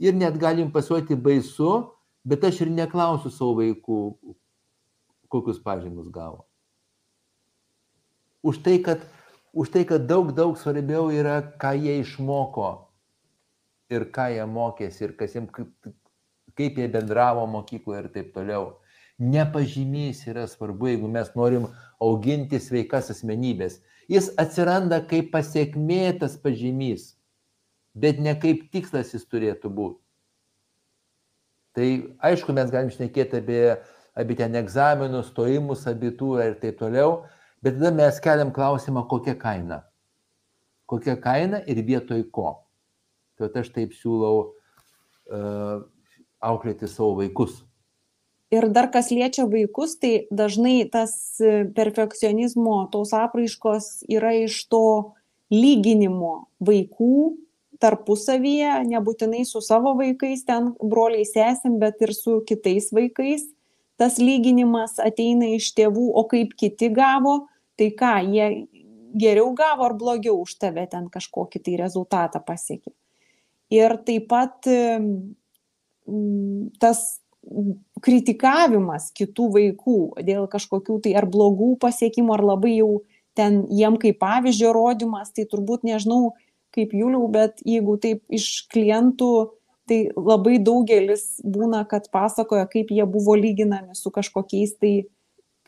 Ir 0.00 0.16
net 0.16 0.38
galim 0.40 0.70
pasuoti 0.72 1.18
baisu, 1.18 1.92
bet 2.24 2.46
aš 2.48 2.62
ir 2.64 2.72
neklausiu 2.72 3.32
savo 3.34 3.58
vaikų, 3.60 4.00
kokius 5.28 5.60
pažymus 5.60 6.08
gavo. 6.14 6.46
Už 8.42 8.62
tai, 8.64 8.78
kad, 8.80 9.02
už 9.52 9.72
tai, 9.74 9.84
kad 9.84 10.06
daug, 10.08 10.32
daug 10.32 10.56
svarbiau 10.56 11.10
yra, 11.12 11.40
ką 11.60 11.74
jie 11.76 11.98
išmoko 12.00 12.70
ir 13.92 14.08
ką 14.14 14.28
jie 14.32 14.44
mokėsi 14.48 15.04
ir 15.04 15.14
kas 15.18 15.34
jiems, 15.36 15.52
kaip, 16.58 16.78
jie 16.78 16.88
bendravo 16.92 17.46
mokykloje 17.50 18.04
ir 18.04 18.08
taip 18.14 18.32
toliau. 18.34 18.72
Nepažymys 19.18 20.24
yra 20.30 20.46
svarbu, 20.50 20.92
jeigu 20.92 21.10
mes 21.10 21.30
norim 21.38 21.66
auginti 22.02 22.60
sveikas 22.62 23.10
asmenybės. 23.14 23.80
Jis 24.10 24.32
atsiranda 24.40 25.00
kaip 25.06 25.32
pasiekmė 25.34 26.18
tas 26.20 26.36
pažymys 26.40 27.14
bet 28.00 28.20
ne 28.20 28.34
kaip 28.40 28.68
tikslas 28.72 29.12
jis 29.14 29.26
turėtų 29.30 29.70
būti. 29.74 30.00
Tai 31.76 31.88
aišku, 32.30 32.54
mes 32.56 32.70
galim 32.72 32.90
šnekėti 32.94 33.40
apie, 33.42 33.62
apie 34.18 34.36
ten 34.38 34.56
egzaminus, 34.58 35.30
stojimus, 35.32 35.86
abitūrą 35.90 36.50
ir 36.50 36.56
taip 36.62 36.78
toliau, 36.80 37.22
bet 37.62 37.78
tada 37.78 37.92
mes 37.94 38.18
keliam 38.22 38.50
klausimą, 38.54 39.04
kokia 39.10 39.36
kaina. 39.38 39.82
Kokia 40.88 41.18
kaina 41.22 41.62
ir 41.70 41.82
vietoj 41.86 42.24
ko. 42.34 42.56
Tai 43.38 43.50
aš 43.60 43.70
taip 43.74 43.94
siūlau 43.94 44.34
uh, 44.42 45.84
auklėti 46.44 46.88
savo 46.90 47.16
vaikus. 47.22 47.62
Ir 48.54 48.70
dar 48.72 48.88
kas 48.88 49.10
liečia 49.12 49.44
vaikus, 49.44 49.98
tai 50.00 50.24
dažnai 50.32 50.88
tas 50.88 51.12
perfekcionizmo 51.76 52.86
tos 52.92 53.12
apraiškos 53.12 54.08
yra 54.08 54.32
iš 54.46 54.62
to 54.72 54.86
lyginimo 55.52 56.48
vaikų 56.64 57.36
tarpusavyje, 57.78 58.88
nebūtinai 58.88 59.44
su 59.46 59.60
savo 59.62 59.92
vaikais, 59.98 60.42
ten 60.48 60.72
broliai 60.80 61.26
sesėm, 61.28 61.78
bet 61.82 62.00
ir 62.02 62.14
su 62.16 62.40
kitais 62.48 62.90
vaikais. 62.94 63.46
Tas 63.98 64.18
lyginimas 64.22 64.98
ateina 65.02 65.52
iš 65.56 65.72
tėvų, 65.76 66.08
o 66.14 66.24
kaip 66.30 66.54
kiti 66.58 66.90
gavo, 66.94 67.48
tai 67.78 67.90
ką, 67.98 68.14
jie 68.30 68.48
geriau 69.18 69.52
gavo 69.58 69.86
ar 69.86 69.94
blogiau 69.98 70.40
už 70.42 70.56
tave 70.62 70.86
ten 70.90 71.08
kažkokį 71.10 71.62
tai 71.64 71.76
rezultatą 71.80 72.42
pasiekė. 72.44 72.92
Ir 73.74 73.98
taip 74.06 74.28
pat 74.30 74.68
tas 76.82 77.20
kritikavimas 78.04 79.10
kitų 79.16 79.46
vaikų 79.54 79.98
dėl 80.26 80.48
kažkokių 80.50 80.98
tai 81.04 81.14
ar 81.18 81.26
blogų 81.30 81.76
pasiekimų, 81.80 82.34
ar 82.36 82.44
labai 82.54 82.74
jau 82.78 82.90
ten 83.38 83.62
jiem 83.72 83.96
kaip 84.00 84.18
pavyzdžio 84.20 84.72
rodimas, 84.74 85.30
tai 85.32 85.46
turbūt 85.48 85.86
nežinau, 85.86 86.34
kaip 86.74 86.92
Juliau, 86.92 87.28
bet 87.32 87.62
jeigu 87.66 87.96
taip 88.02 88.24
iš 88.34 88.66
klientų, 88.72 89.30
tai 89.88 90.00
labai 90.12 90.58
daugelis 90.60 91.38
būna, 91.40 91.84
kad 91.88 92.10
pasakoja, 92.12 92.66
kaip 92.68 92.92
jie 92.92 93.06
buvo 93.08 93.36
lyginami 93.38 93.96
su 93.96 94.12
kažkokiais 94.12 94.76
tai 94.82 94.92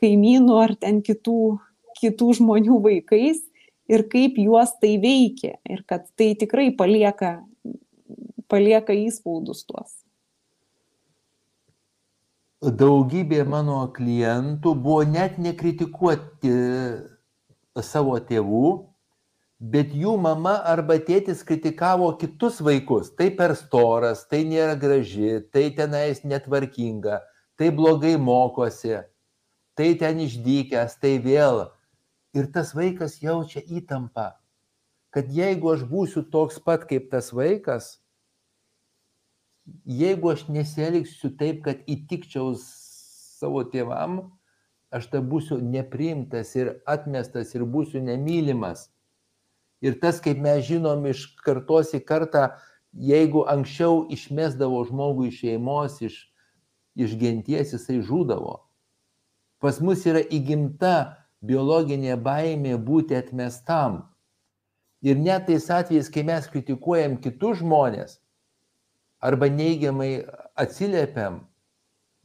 kaimynų 0.01 0.59
ar 0.61 0.75
ten 0.77 1.01
kitų, 1.05 1.57
kitų 2.01 2.35
žmonių 2.41 2.77
vaikais 2.83 3.41
ir 3.91 4.05
kaip 4.11 4.37
juos 4.41 4.75
tai 4.81 4.95
veikia 5.01 5.57
ir 5.65 5.81
kad 5.89 6.05
tai 6.19 6.31
tikrai 6.37 6.69
palieka, 6.77 7.39
palieka 8.51 8.93
įspaudus 8.93 9.65
tuos. 9.65 10.00
Daugybė 12.61 13.41
mano 13.49 13.87
klientų 13.89 14.75
buvo 14.77 15.01
net 15.09 15.39
nekritikuoti 15.41 16.51
savo 17.81 18.19
tėvų, 18.21 18.67
bet 19.57 19.95
jų 19.97 20.13
mama 20.21 20.59
arba 20.69 20.99
tėtis 21.01 21.41
kritikavo 21.41 22.11
kitus 22.21 22.59
vaikus. 22.61 23.09
Tai 23.17 23.31
per 23.33 23.55
storas, 23.57 24.27
tai 24.29 24.43
nėra 24.45 24.75
graži, 24.77 25.39
tai 25.49 25.71
tenais 25.73 26.21
netvarkinga, 26.21 27.23
tai 27.57 27.71
blogai 27.73 28.13
mokosi, 28.21 28.99
tai 29.73 29.95
ten 29.97 30.21
išdykęs, 30.21 30.99
tai 31.01 31.17
vėl. 31.17 31.63
Ir 32.37 32.45
tas 32.53 32.75
vaikas 32.77 33.17
jaučia 33.25 33.65
įtampą, 33.65 34.35
kad 35.09 35.33
jeigu 35.33 35.73
aš 35.73 35.81
būsiu 35.89 36.27
toks 36.29 36.61
pat 36.61 36.85
kaip 36.85 37.09
tas 37.09 37.33
vaikas, 37.33 38.00
jeigu 39.85 40.31
aš 40.31 40.47
nesielgsiu 40.49 41.31
taip, 41.37 41.63
kad 41.65 41.81
įtikčiau 41.89 42.55
savo 42.57 43.63
tėvam, 43.69 44.21
aš 44.91 45.07
ta 45.13 45.21
būsiu 45.23 45.59
nepriimtas 45.63 46.55
ir 46.57 46.73
atmestas 46.89 47.53
ir 47.55 47.65
būsiu 47.65 48.01
nemylimas. 48.03 48.89
Ir 49.81 49.97
tas, 50.01 50.19
kaip 50.21 50.37
mes 50.41 50.65
žinom 50.67 51.07
iš 51.09 51.25
kartos 51.45 51.93
į 51.97 52.03
kartą, 52.05 52.51
jeigu 52.93 53.45
anksčiau 53.49 54.05
išmesdavo 54.13 54.83
žmogų 54.89 55.29
iš 55.29 55.39
šeimos, 55.45 55.97
iš, 56.05 56.17
iš 56.99 57.15
genties, 57.17 57.73
jisai 57.73 58.01
žūdavo. 58.05 58.59
Pas 59.61 59.79
mus 59.81 60.05
yra 60.09 60.21
įgimta 60.21 61.17
biologinė 61.45 62.17
baimė 62.21 62.77
būti 62.77 63.17
atmestam. 63.17 64.03
Ir 65.01 65.17
net 65.17 65.47
tais 65.47 65.65
atvejais, 65.73 66.11
kai 66.13 66.21
mes 66.25 66.45
kritikuojam 66.49 67.17
kitus 67.21 67.61
žmonės 67.63 68.20
arba 69.21 69.49
neigiamai 69.53 70.25
atsiliepiam, 70.59 71.41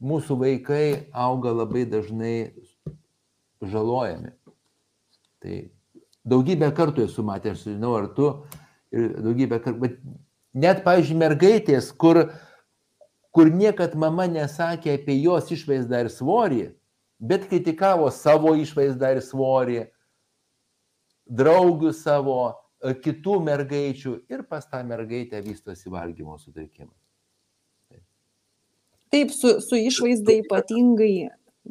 mūsų 0.01 0.37
vaikai 0.41 0.85
auga 1.13 1.53
labai 1.53 1.85
dažnai 1.89 2.35
žalojami. 3.61 4.33
Tai 5.41 5.57
daugybę 6.27 6.69
kartų 6.77 7.07
esu 7.07 7.25
matęs, 7.25 7.63
aš 7.63 7.75
žinau, 7.77 7.95
ar 8.01 8.09
tu, 8.17 8.31
ir 8.93 9.13
daugybę 9.25 9.61
kartų, 9.63 9.79
bet 9.85 9.99
net, 10.57 10.83
pavyzdžiui, 10.85 11.19
mergaitės, 11.21 11.91
kur, 11.93 12.27
kur 13.33 13.51
niekad 13.53 13.95
mama 13.97 14.27
nesakė 14.29 14.97
apie 14.97 15.17
jos 15.21 15.51
išvaizdą 15.53 16.05
ir 16.05 16.11
svorį, 16.13 16.63
bet 17.17 17.47
kritikavo 17.49 18.09
savo 18.13 18.53
išvaizdą 18.57 19.15
ir 19.15 19.23
svorį, 19.25 19.79
draugių 21.27 21.91
savo, 21.95 22.41
kitų 23.03 23.39
mergaičių 23.47 24.13
ir 24.29 24.43
pas 24.49 24.67
tą 24.69 24.83
mergaitę 24.85 25.41
vystosi 25.41 25.89
valgymo 25.89 26.37
sutrikimas. 26.37 26.95
Taip, 29.13 29.31
su, 29.31 29.57
su 29.63 29.79
išvaizda 29.79 30.35
ypatingai 30.43 31.29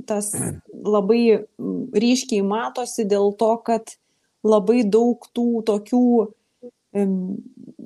tas 0.09 0.33
labai 0.73 1.47
ryškiai 1.97 2.43
matosi 2.45 3.07
dėl 3.09 3.35
to, 3.41 3.53
kad 3.65 3.95
labai 4.47 4.83
daug 4.85 5.25
tų 5.37 5.63
tokių 5.69 6.09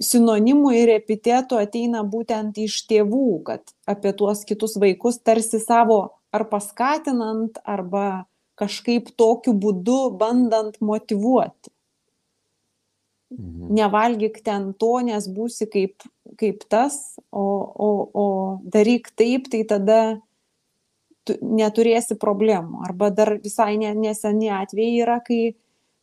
sinonimų 0.01 0.73
ir 0.79 0.93
epitetų 0.95 1.59
ateina 1.61 2.03
būtent 2.07 2.59
iš 2.63 2.85
tėvų, 2.91 3.43
kad 3.47 3.75
apie 3.91 4.13
tuos 4.17 4.45
kitus 4.47 4.77
vaikus 4.81 5.19
tarsi 5.19 5.61
savo 5.63 6.01
ar 6.31 6.47
paskatinant, 6.51 7.59
arba 7.67 8.25
kažkaip 8.61 9.11
tokiu 9.19 9.55
būdu 9.57 10.13
bandant 10.21 10.77
motivuoti. 10.85 11.73
Mhm. 13.31 13.71
Nevalgyk 13.79 14.41
ten 14.43 14.73
to, 14.75 14.99
nes 15.07 15.29
būsi 15.31 15.69
kaip, 15.71 16.03
kaip 16.41 16.65
tas, 16.69 17.17
o, 17.31 17.45
o, 17.71 17.91
o 18.11 18.27
daryk 18.65 19.13
taip, 19.15 19.47
tai 19.53 19.63
tada 19.65 20.01
tu 21.25 21.37
neturėsi 21.39 22.17
problemų. 22.19 22.83
Arba 22.89 23.11
dar 23.15 23.37
visai 23.39 23.77
neseni 23.79 24.51
atvejai 24.51 25.03
yra, 25.05 25.21
kai 25.23 25.55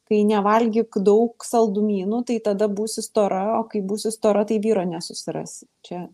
kai 0.07 0.21
nevalgyk 0.23 0.99
daug 1.03 1.43
saldumynų, 1.43 2.21
tai 2.28 2.38
tada 2.43 2.69
būsi 2.71 3.03
stora, 3.03 3.59
o 3.59 3.65
kai 3.67 3.82
būsi 3.84 4.11
stora, 4.15 4.45
tai 4.47 4.59
vyro 4.63 4.86
nesusirasi. 4.88 5.67
Čia 5.84 6.05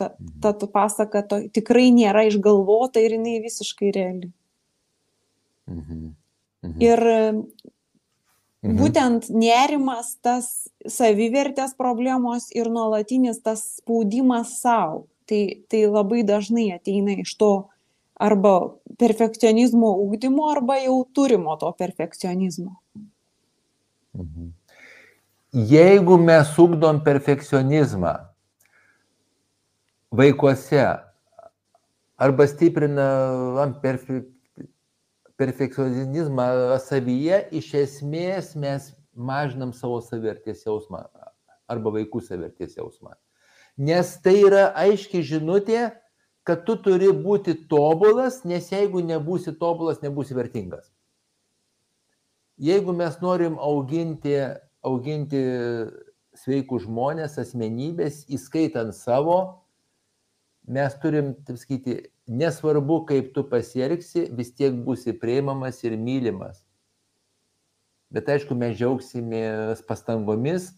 ta, 0.00 0.12
ta 0.40 0.52
pasaka 0.72 1.22
to, 1.28 1.40
tikrai 1.52 1.90
nėra 1.92 2.24
išgalvota 2.30 3.02
ir 3.04 3.18
jinai 3.18 3.36
visiškai 3.44 3.92
reali. 3.92 4.32
Mhm. 5.68 6.14
Mhm. 6.62 6.78
Ir 6.80 7.00
mhm. 8.70 8.78
būtent 8.78 9.28
nerimas, 9.34 10.14
tas 10.22 10.68
savivertės 10.86 11.74
problemos 11.78 12.50
ir 12.54 12.70
nuolatinis 12.70 13.42
tas 13.42 13.64
spaudimas 13.80 14.58
savo, 14.60 15.06
tai, 15.26 15.64
tai 15.70 15.86
labai 15.86 16.22
dažnai 16.26 16.70
ateina 16.76 17.18
iš 17.22 17.34
to 17.40 17.52
arba 18.22 18.74
perfekcionizmo 19.00 19.90
ūkdymo, 20.04 20.48
arba 20.52 20.78
jau 20.82 21.02
turimo 21.14 21.56
to 21.58 21.70
perfekcionizmo. 21.78 22.76
Mhm. 24.14 24.52
Jeigu 25.52 26.16
mes 26.16 26.48
ugdom 26.58 27.02
perfekcionizmą 27.04 28.12
vaikuose 30.12 30.84
arba 32.16 32.46
stiprinam 32.46 33.74
perfe, 33.82 34.22
perfekcionizmą 35.42 36.46
savyje, 36.86 37.42
iš 37.58 37.72
esmės 37.82 38.54
mes 38.54 38.88
mažinam 39.12 39.74
savo 39.76 39.98
savertės 40.06 40.64
jausmą 40.64 41.02
arba 41.70 41.92
vaikų 41.98 42.22
savertės 42.22 42.78
jausmą. 42.78 43.18
Nes 43.76 44.14
tai 44.22 44.38
yra 44.46 44.70
aiški 44.78 45.20
žinutė, 45.26 45.90
kad 46.46 46.64
tu 46.66 46.78
turi 46.80 47.10
būti 47.14 47.58
tobulas, 47.68 48.42
nes 48.48 48.70
jeigu 48.72 49.02
nebūsi 49.04 49.54
tobulas, 49.58 50.00
nebūsi 50.02 50.36
vertingas 50.38 50.90
jeigu 52.62 52.92
mes 52.92 53.18
norim 53.20 53.58
auginti, 53.58 54.36
auginti 54.86 55.42
sveikus 56.38 56.86
žmonės, 56.86 57.36
asmenybės, 57.42 58.22
įskaitant 58.32 58.94
savo, 58.96 59.38
mes 60.70 60.94
turim, 61.02 61.34
taip 61.46 61.58
sakyti, 61.60 61.98
nesvarbu, 62.28 63.02
kaip 63.06 63.32
tu 63.34 63.44
pasielgsi, 63.48 64.28
vis 64.36 64.52
tiek 64.54 64.74
būsi 64.86 65.14
prieimamas 65.18 65.82
ir 65.84 65.96
mylimas. 65.98 66.62
Bet 68.12 68.28
aišku, 68.28 68.54
mes 68.58 68.76
džiaugsimės 68.76 69.82
pastangomis, 69.88 70.68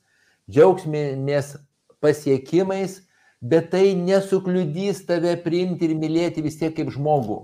džiaugsimės 0.50 1.56
pasiekimais, 2.04 3.00
bet 3.42 3.72
tai 3.74 3.92
nesukliudys 3.98 5.02
tave 5.08 5.34
priimti 5.42 5.88
ir 5.88 5.98
mylėti 5.98 6.44
vis 6.44 6.60
tiek 6.60 6.74
kaip 6.76 6.92
žmogų. 6.94 7.42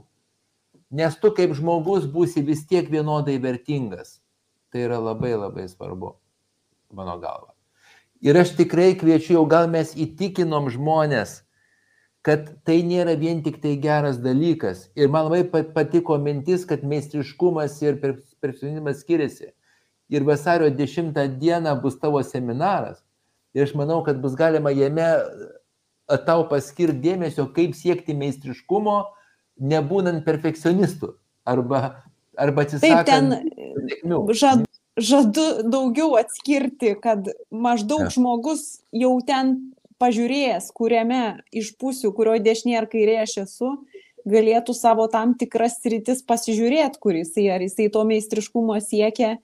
Nes 0.91 1.15
tu 1.23 1.31
kaip 1.35 1.53
žmogus 1.55 2.07
būsi 2.11 2.43
vis 2.47 2.65
tiek 2.67 2.89
vienodai 2.91 3.39
vertingas. 3.43 4.19
Tai 4.71 4.87
yra 4.87 5.01
labai 5.03 5.35
labai 5.35 5.67
svarbu, 5.67 6.15
mano 6.95 7.17
galva. 7.19 7.51
Ir 8.23 8.37
aš 8.39 8.53
tikrai 8.59 8.93
kviečiu, 8.99 9.41
jau 9.41 9.47
gal 9.51 9.67
mes 9.71 9.95
įtikinom 9.99 10.69
žmonės, 10.71 11.41
kad 12.27 12.51
tai 12.69 12.81
nėra 12.85 13.15
vien 13.21 13.41
tik 13.45 13.61
tai 13.63 13.77
geras 13.81 14.19
dalykas. 14.21 14.89
Ir 14.99 15.09
man 15.13 15.31
labai 15.31 15.65
patiko 15.75 16.19
mintis, 16.21 16.67
kad 16.69 16.85
meistriškumas 16.85 17.79
ir 17.85 18.01
perfekcionizmas 18.03 19.01
skiriasi. 19.05 19.53
Ir 20.11 20.27
vasario 20.27 20.69
10 20.75 21.15
dieną 21.41 21.77
bus 21.83 21.97
tavo 22.01 22.21
seminaras. 22.27 23.01
Ir 23.55 23.65
aš 23.65 23.75
manau, 23.79 24.03
kad 24.07 24.21
bus 24.23 24.35
galima 24.39 24.73
jame 24.75 25.07
tau 26.27 26.45
paskirti 26.51 27.01
dėmesio, 27.05 27.47
kaip 27.55 27.75
siekti 27.79 28.15
meistriškumo, 28.19 28.99
nebūnant 29.71 30.25
perfekcionistu. 30.27 31.15
Arba, 31.49 32.03
arba 32.39 32.67
atsisakant. 32.67 33.35
Taip, 33.39 33.89
ten 33.89 34.35
žad, 34.37 34.67
žadu 35.01 35.47
daugiau 35.71 36.19
atskirti, 36.21 36.95
kad 37.03 37.31
maždaug 37.51 38.07
ja. 38.09 38.13
žmogus 38.15 38.83
jau 38.93 39.17
ten 39.27 39.57
pažiūrėjęs, 40.01 40.71
kuriame 40.77 41.23
iš 41.53 41.75
pusių, 41.81 42.13
kurioje 42.17 42.43
dešinė 42.47 42.79
ar 42.81 42.89
kairė 42.91 43.21
aš 43.25 43.37
esu, 43.45 43.75
galėtų 44.29 44.75
savo 44.77 45.07
tam 45.13 45.35
tikras 45.39 45.79
sritis 45.81 46.25
pasižiūrėti, 46.27 47.01
kur 47.01 47.17
jisai, 47.17 47.47
ar 47.55 47.65
jisai 47.65 47.89
to 47.93 48.05
meistriškumo 48.09 48.77
siekia 48.85 49.37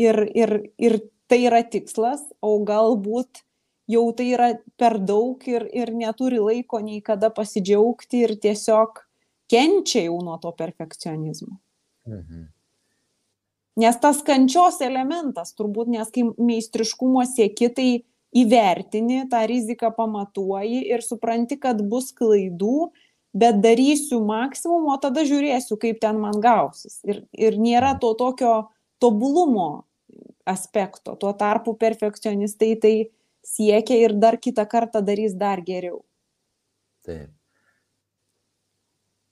ir, 0.00 0.20
ir, 0.34 0.56
ir 0.80 0.98
tai 1.30 1.44
yra 1.46 1.62
tikslas, 1.62 2.24
o 2.42 2.58
galbūt 2.66 3.44
jau 3.90 4.04
tai 4.16 4.30
yra 4.34 4.50
per 4.80 4.98
daug 5.02 5.42
ir, 5.50 5.66
ir 5.74 5.92
neturi 5.96 6.40
laiko 6.42 6.80
nei 6.84 7.00
kada 7.04 7.30
pasidžiaugti 7.34 8.24
ir 8.26 8.36
tiesiog 8.42 9.02
kenčia 9.50 10.06
jau 10.06 10.20
nuo 10.22 10.38
to 10.42 10.52
perfekcionizmo. 10.56 11.58
Mhm. 12.06 12.48
Nes 13.80 13.96
tas 14.02 14.18
kančios 14.26 14.80
elementas, 14.84 15.54
turbūt, 15.56 15.88
nes 15.88 16.10
kai 16.12 16.26
meistriškumo 16.36 17.22
sieki, 17.24 17.68
tai 17.72 17.88
įvertini, 18.36 19.24
tą 19.30 19.44
riziką 19.50 19.90
pamatuoji 19.96 20.84
ir 20.92 21.02
supranti, 21.02 21.58
kad 21.58 21.80
bus 21.90 22.10
klaidų, 22.16 22.90
bet 23.34 23.60
darysiu 23.62 24.20
maksimum, 24.26 24.88
o 24.90 24.96
tada 25.02 25.24
žiūrėsiu, 25.26 25.78
kaip 25.80 26.00
ten 26.02 26.18
man 26.22 26.38
gausis. 26.42 27.00
Ir, 27.06 27.24
ir 27.34 27.58
nėra 27.58 27.96
to 28.02 28.12
tokio 28.18 28.70
tobulumo 29.02 29.86
aspekto. 30.46 31.16
Tuo 31.18 31.32
tarpu 31.38 31.74
perfekcionistai 31.78 32.74
tai 32.82 32.94
siekia 33.46 33.98
ir 34.04 34.14
dar 34.18 34.38
kitą 34.38 34.66
kartą 34.68 35.02
darys 35.02 35.34
dar 35.38 35.62
geriau. 35.66 36.02
Taip. 37.06 37.30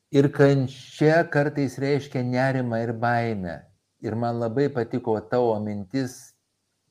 Ir 0.09 0.31
kančia 0.33 1.21
kartais 1.29 1.77
reiškia 1.77 2.23
nerimą 2.25 2.81
ir 2.81 2.95
baimę. 2.97 3.59
Ir 4.01 4.15
man 4.17 4.39
labai 4.41 4.69
patiko 4.73 5.19
tavo 5.21 5.59
mintis 5.61 6.38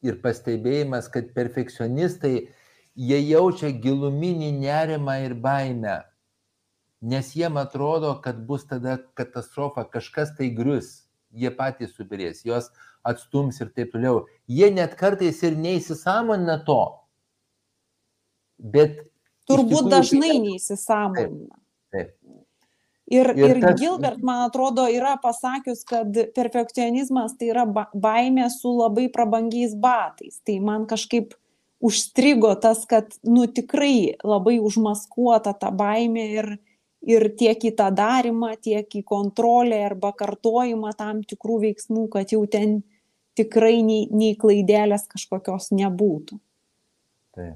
ir 0.05 0.19
pastebėjimas, 0.21 1.09
kad 1.13 1.31
perfekcionistai, 1.35 2.49
jie 2.97 3.19
jaučia 3.29 3.71
giluminį 3.71 4.51
nerimą 4.59 5.17
ir 5.25 5.35
baimę, 5.41 5.99
nes 7.01 7.33
jiem 7.37 7.57
atrodo, 7.61 8.15
kad 8.23 8.39
bus 8.45 8.65
tada 8.69 8.97
katastrofa, 9.17 9.85
kažkas 9.85 10.33
tai 10.37 10.49
grius, 10.53 11.07
jie 11.31 11.51
patys 11.53 11.93
subirės, 11.97 12.43
juos 12.45 12.71
atstums 13.07 13.61
ir 13.61 13.69
taip 13.75 13.93
toliau. 13.93 14.25
Jie 14.49 14.71
net 14.73 14.97
kartais 14.99 15.39
ir 15.45 15.57
neįsisamonina 15.59 16.59
to. 16.67 16.81
Bet 18.57 18.97
turbūt 19.47 19.85
tikrųjų, 19.85 19.93
dažnai 19.93 20.33
tai... 20.33 20.41
neįsisamonina. 20.47 21.55
Ir, 23.07 23.29
ir, 23.39 23.55
ir 23.55 23.61
tas... 23.63 23.77
Gilbert, 23.79 24.19
man 24.25 24.43
atrodo, 24.49 24.83
yra 24.91 25.13
pasakius, 25.23 25.85
kad 25.87 26.11
perfekcionizmas 26.35 27.37
tai 27.39 27.53
yra 27.53 27.63
baimė 27.67 28.49
su 28.51 28.73
labai 28.75 29.07
prabangiais 29.13 29.77
batais. 29.79 30.41
Tai 30.43 30.57
man 30.59 30.83
kažkaip 30.89 31.37
užstrigo 31.79 32.51
tas, 32.59 32.83
kad, 32.89 33.15
nu, 33.23 33.45
tikrai 33.47 34.17
labai 34.27 34.57
užmaskuota 34.59 35.53
ta 35.55 35.71
baimė 35.71 36.25
ir, 36.33 36.49
ir 37.07 37.29
tiek 37.39 37.63
į 37.69 37.71
tą 37.79 37.87
darimą, 37.95 38.51
tiek 38.59 38.91
į 38.99 39.05
kontrolę 39.07 39.79
arba 39.87 40.11
kartojimą 40.17 40.91
tam 40.99 41.23
tikrų 41.23 41.61
veiksmų, 41.63 42.09
kad 42.11 42.35
jau 42.35 42.43
ten 42.51 42.81
tikrai 43.37 43.79
nei, 43.85 44.09
nei 44.11 44.35
klaidelės 44.35 45.07
kažkokios 45.07 45.71
nebūtų. 45.77 46.41
Taip. 47.37 47.55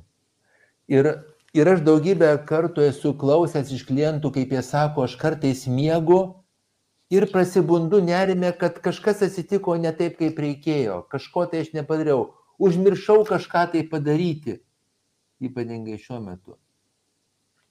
Ir 0.92 1.08
Ir 1.52 1.68
aš 1.68 1.82
daugybę 1.84 2.30
kartų 2.48 2.86
esu 2.88 3.10
klausęs 3.20 3.74
iš 3.76 3.82
klientų, 3.90 4.30
kaip 4.32 4.54
jie 4.56 4.62
sako, 4.64 5.04
aš 5.04 5.18
kartais 5.20 5.66
miegu 5.68 6.20
ir 7.12 7.26
prasibundu 7.28 7.98
nerime, 8.00 8.54
kad 8.56 8.78
kažkas 8.80 9.20
atsitiko 9.28 9.74
ne 9.76 9.90
taip, 9.92 10.14
kaip 10.22 10.38
reikėjo, 10.40 11.02
kažko 11.12 11.44
tai 11.52 11.66
aš 11.66 11.74
nepadariau, 11.76 12.30
užmiršau 12.56 13.26
kažką 13.28 13.66
tai 13.74 13.82
padaryti, 13.92 14.62
ypatingai 15.44 15.98
šiuo 16.00 16.22
metu. 16.24 16.56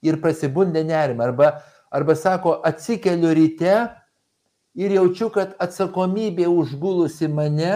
Ir 0.04 0.18
prasibundė 0.20 0.82
nerime, 0.84 1.24
arba, 1.24 1.48
arba 1.88 2.16
sako, 2.20 2.58
atsikeliu 2.68 3.30
ryte 3.38 3.78
ir 4.76 4.92
jaučiu, 4.98 5.30
kad 5.32 5.54
atsakomybė 5.56 6.50
užgulusi 6.52 7.32
mane 7.32 7.72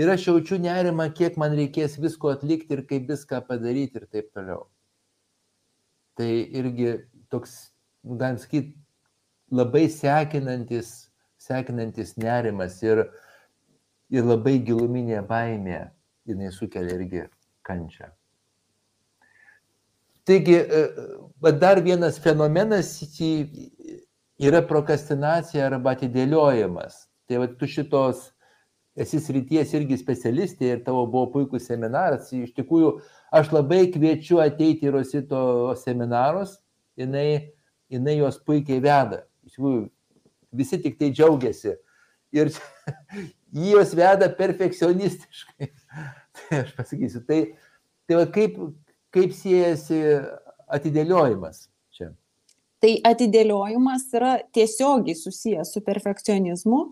ir 0.00 0.14
aš 0.16 0.30
jaučiu 0.30 0.56
nerimą, 0.64 1.10
kiek 1.12 1.36
man 1.36 1.52
reikės 1.60 2.00
visko 2.00 2.32
atlikti 2.32 2.80
ir 2.80 2.86
kaip 2.88 3.12
viską 3.12 3.42
padaryti 3.44 4.00
ir 4.00 4.08
taip 4.08 4.32
toliau 4.32 4.64
tai 6.16 6.30
irgi 6.58 6.96
toks, 7.30 7.54
galim 8.04 8.38
sakyti, 8.40 8.74
labai 9.52 9.86
sekinantis, 9.92 11.08
sekinantis 11.38 12.16
nerimas 12.18 12.78
ir, 12.82 13.04
ir 14.10 14.26
labai 14.26 14.58
giluminė 14.66 15.22
baimė, 15.28 15.80
jinai 16.26 16.52
sukelia 16.54 16.96
irgi 16.98 17.26
kančią. 17.66 18.10
Taigi, 20.26 20.56
e, 20.58 21.52
dar 21.60 21.78
vienas 21.84 22.18
fenomenas 22.18 22.96
yra 24.42 24.62
prokrastinacija 24.66 25.68
arba 25.68 25.94
atidėliojimas. 25.94 27.04
Tai 27.26 27.42
va, 27.42 27.46
tu 27.46 27.68
šitos 27.70 28.32
esi 28.98 29.20
srities 29.22 29.74
irgi 29.76 29.98
specialistė 30.00 30.72
ir 30.72 30.82
tavo 30.86 31.04
buvo 31.10 31.30
puikus 31.34 31.68
seminaras. 31.70 32.32
Iš 32.34 32.56
tikrųjų, 32.58 32.96
aš 33.34 33.52
labai 33.54 33.86
kviečiu 33.92 34.40
ateiti 34.42 34.88
į 34.88 34.94
Rosito 34.94 35.40
seminarus, 35.80 36.56
jinai, 36.98 37.52
jinai 37.92 38.18
juos 38.20 38.38
puikiai 38.42 38.82
veda. 38.82 39.24
Iš 39.46 39.56
tikrųjų, 39.56 39.82
visi 40.56 40.80
tik 40.82 40.98
tai 41.00 41.12
džiaugiasi. 41.14 41.76
Ir 42.36 42.52
jį 43.56 43.72
jos 43.72 43.94
veda 43.96 44.28
perfekcionistiškai. 44.38 45.70
Tai 46.36 46.58
aš 46.60 46.74
pasakysiu, 46.76 47.22
tai, 47.24 47.38
tai 48.04 48.18
va, 48.18 48.26
kaip, 48.28 48.58
kaip 49.14 49.30
siejasi 49.32 49.96
atidėliojimas 50.68 51.62
čia? 51.96 52.10
Tai 52.84 52.90
atidėliojimas 53.08 54.04
yra 54.18 54.34
tiesiogiai 54.52 55.16
susijęs 55.16 55.72
su 55.72 55.80
perfekcionizmu 55.86 56.82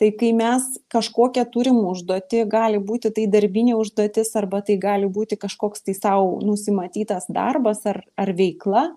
tai 0.00 0.10
kai 0.12 0.32
mes 0.36 0.64
kažkokią 0.92 1.46
turim 1.52 1.78
užduotį 1.88 2.44
gali 2.52 2.80
būti 2.82 3.12
tai 3.16 3.24
darbinė 3.32 3.76
užduotis 3.80 4.34
arba 4.36 4.60
tai 4.64 4.76
gali 4.80 5.08
būti 5.08 5.38
kažkoks 5.40 5.86
tai 5.86 5.96
sau 5.96 6.36
nusimatytas 6.44 7.30
darbas 7.32 7.84
ar, 7.88 8.02
ar 8.16 8.32
veikla. 8.36 8.90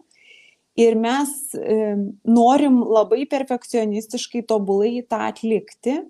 Ir 0.80 0.95
mes 1.00 1.32
e, 1.56 1.95
norim 2.28 2.82
labai 2.84 3.26
perfekcionistiškai 3.32 4.45
tobulai 4.47 5.00
tą 5.08 5.24
atlikti. 5.28 6.02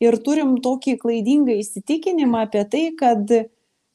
Ir 0.00 0.14
turim 0.22 0.58
tokį 0.62 0.94
klaidingą 1.00 1.56
įsitikinimą 1.58 2.44
apie 2.46 2.62
tai, 2.70 2.84
kad 2.96 3.32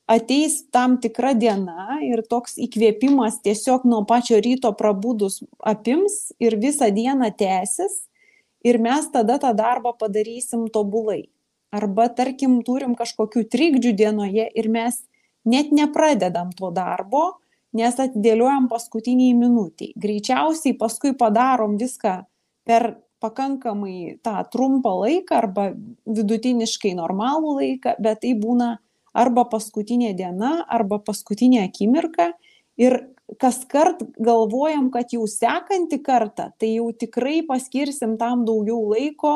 ateis 0.10 0.58
tam 0.74 0.98
tikra 1.02 1.32
diena 1.38 2.00
ir 2.04 2.22
toks 2.28 2.58
įkvėpimas 2.62 3.40
tiesiog 3.46 3.86
nuo 3.88 4.02
pačio 4.10 4.42
ryto 4.44 4.74
prabūdus 4.76 5.40
apims 5.64 6.34
ir 6.44 6.58
visą 6.60 6.90
dieną 6.92 7.32
tęsis 7.40 8.02
ir 8.64 8.80
mes 8.82 9.08
tada 9.12 9.38
tą 9.40 9.54
darbą 9.56 9.94
padarysim 10.00 10.68
tobulai. 10.74 11.30
Arba, 11.74 12.08
tarkim, 12.14 12.62
turim 12.66 12.94
kažkokių 12.96 13.48
trikdžių 13.50 13.94
dienoje 13.98 14.46
ir 14.46 14.70
mes 14.70 15.00
net 15.46 15.72
nepradedam 15.74 16.52
to 16.54 16.70
darbo, 16.72 17.40
nes 17.74 17.98
atidėliojam 17.98 18.70
paskutiniai 18.70 19.34
minutiai. 19.34 19.94
Greičiausiai 19.98 20.78
paskui 20.78 21.16
padarom 21.18 21.80
viską 21.82 22.20
per 22.70 22.94
pakankamai 23.24 24.20
tą 24.24 24.36
trumpą 24.54 24.94
laiką 25.02 25.40
arba 25.40 25.70
vidutiniškai 26.06 26.94
normalų 27.00 27.56
laiką, 27.60 27.96
bet 28.04 28.22
tai 28.22 28.34
būna 28.38 28.76
arba 29.14 29.46
paskutinė 29.50 30.12
diena, 30.18 30.60
arba 30.68 31.00
paskutinė 31.00 31.64
akimirka 31.68 32.34
ir 32.78 33.00
kas 33.40 33.64
kart 33.70 34.02
galvojam, 34.20 34.90
kad 34.94 35.14
jau 35.14 35.26
sekantį 35.30 36.00
kartą, 36.04 36.52
tai 36.60 36.76
jau 36.76 36.92
tikrai 36.92 37.42
paskirsim 37.48 38.18
tam 38.20 38.44
daugiau 38.48 38.82
laiko 38.94 39.36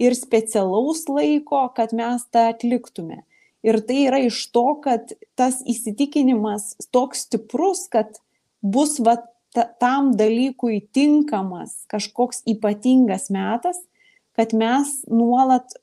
ir 0.00 0.16
specialaus 0.16 1.06
laiko, 1.08 1.66
kad 1.76 1.94
mes 1.96 2.26
tą 2.32 2.50
atliktume. 2.52 3.22
Ir 3.66 3.80
tai 3.82 4.04
yra 4.06 4.20
iš 4.22 4.38
to, 4.54 4.66
kad 4.84 5.12
tas 5.38 5.58
įsitikinimas 5.66 6.76
toks 6.94 7.24
stiprus, 7.26 7.86
kad 7.90 8.20
bus 8.62 8.98
va, 9.02 9.16
ta, 9.54 9.66
tam 9.80 10.12
dalykui 10.18 10.84
tinkamas 10.94 11.82
kažkoks 11.90 12.44
ypatingas 12.46 13.30
metas, 13.34 13.80
kad 14.36 14.52
mes 14.54 15.00
nuolat 15.10 15.74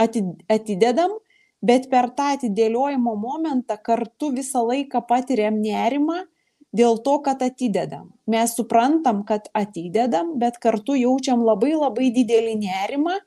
atidedam, 0.00 1.14
bet 1.60 1.90
per 1.92 2.08
tą 2.16 2.32
atidėliojimo 2.38 3.14
momentą 3.20 3.76
kartu 3.84 4.32
visą 4.34 4.64
laiką 4.64 5.04
patiriam 5.06 5.60
nerimą 5.60 6.24
dėl 6.76 6.98
to, 7.04 7.18
kad 7.24 7.42
atidedam. 7.42 8.10
Mes 8.30 8.54
suprantam, 8.56 9.22
kad 9.26 9.50
atidedam, 9.56 10.36
bet 10.40 10.58
kartu 10.62 10.96
jaučiam 10.98 11.44
labai 11.46 11.74
labai 11.74 12.10
didelį 12.14 12.56
nerimą, 12.62 13.18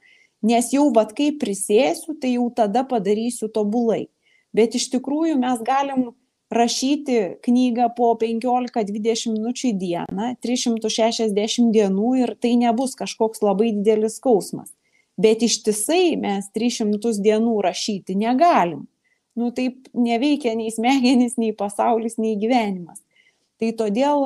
nes 0.43 0.71
jau 0.75 0.89
vad 0.95 1.15
kai 1.17 1.31
prisėsiu, 1.39 2.17
tai 2.19 2.35
jau 2.35 2.49
tada 2.55 2.83
padarysiu 2.87 3.51
tobulai. 3.51 4.07
Bet 4.53 4.75
iš 4.77 4.89
tikrųjų 4.93 5.39
mes 5.41 5.63
galim 5.65 6.11
rašyti 6.53 7.39
knygą 7.41 7.89
po 7.97 8.11
15-20 8.21 9.33
minučių 9.33 9.71
į 9.71 9.75
dieną, 9.81 10.29
360 10.45 11.73
dienų 11.73 12.15
ir 12.21 12.35
tai 12.37 12.53
nebus 12.61 12.93
kažkoks 12.99 13.41
labai 13.41 13.71
didelis 13.73 14.19
skausmas 14.21 14.69
bet 15.17 15.43
ištisai 15.45 16.15
mes 16.19 16.49
300 16.55 17.21
dienų 17.21 17.59
rašyti 17.63 18.17
negalim. 18.17 18.87
Nu 19.37 19.49
taip 19.53 19.89
neveikia 19.97 20.53
nei 20.57 20.71
smegenys, 20.73 21.37
nei 21.41 21.53
pasaulis, 21.57 22.19
nei 22.21 22.35
gyvenimas. 22.37 23.01
Tai 23.63 23.69
todėl 23.79 24.25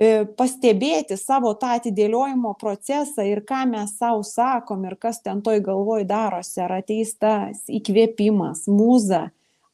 e, 0.00 0.24
pastebėti 0.38 1.18
savo 1.20 1.50
tą 1.60 1.74
atidėliojimo 1.76 2.54
procesą 2.56 3.26
ir 3.28 3.42
ką 3.44 3.66
mes 3.68 3.90
savo 4.00 4.22
sakom 4.24 4.86
ir 4.88 4.94
kas 4.96 5.20
ten 5.20 5.42
toj 5.44 5.60
galvoj 5.66 6.06
darosi, 6.08 6.62
ar 6.64 6.78
ateis 6.78 7.12
tas 7.20 7.60
įkvėpimas, 7.68 8.64
mūza, 8.72 9.26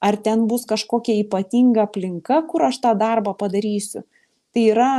ar 0.03 0.19
ten 0.27 0.49
bus 0.51 0.67
kažkokia 0.67 1.21
ypatinga 1.23 1.85
aplinka, 1.87 2.41
kur 2.51 2.67
aš 2.67 2.81
tą 2.83 2.97
darbą 2.99 3.37
padarysiu. 3.39 4.03
Tai 4.55 4.67
yra 4.73 4.91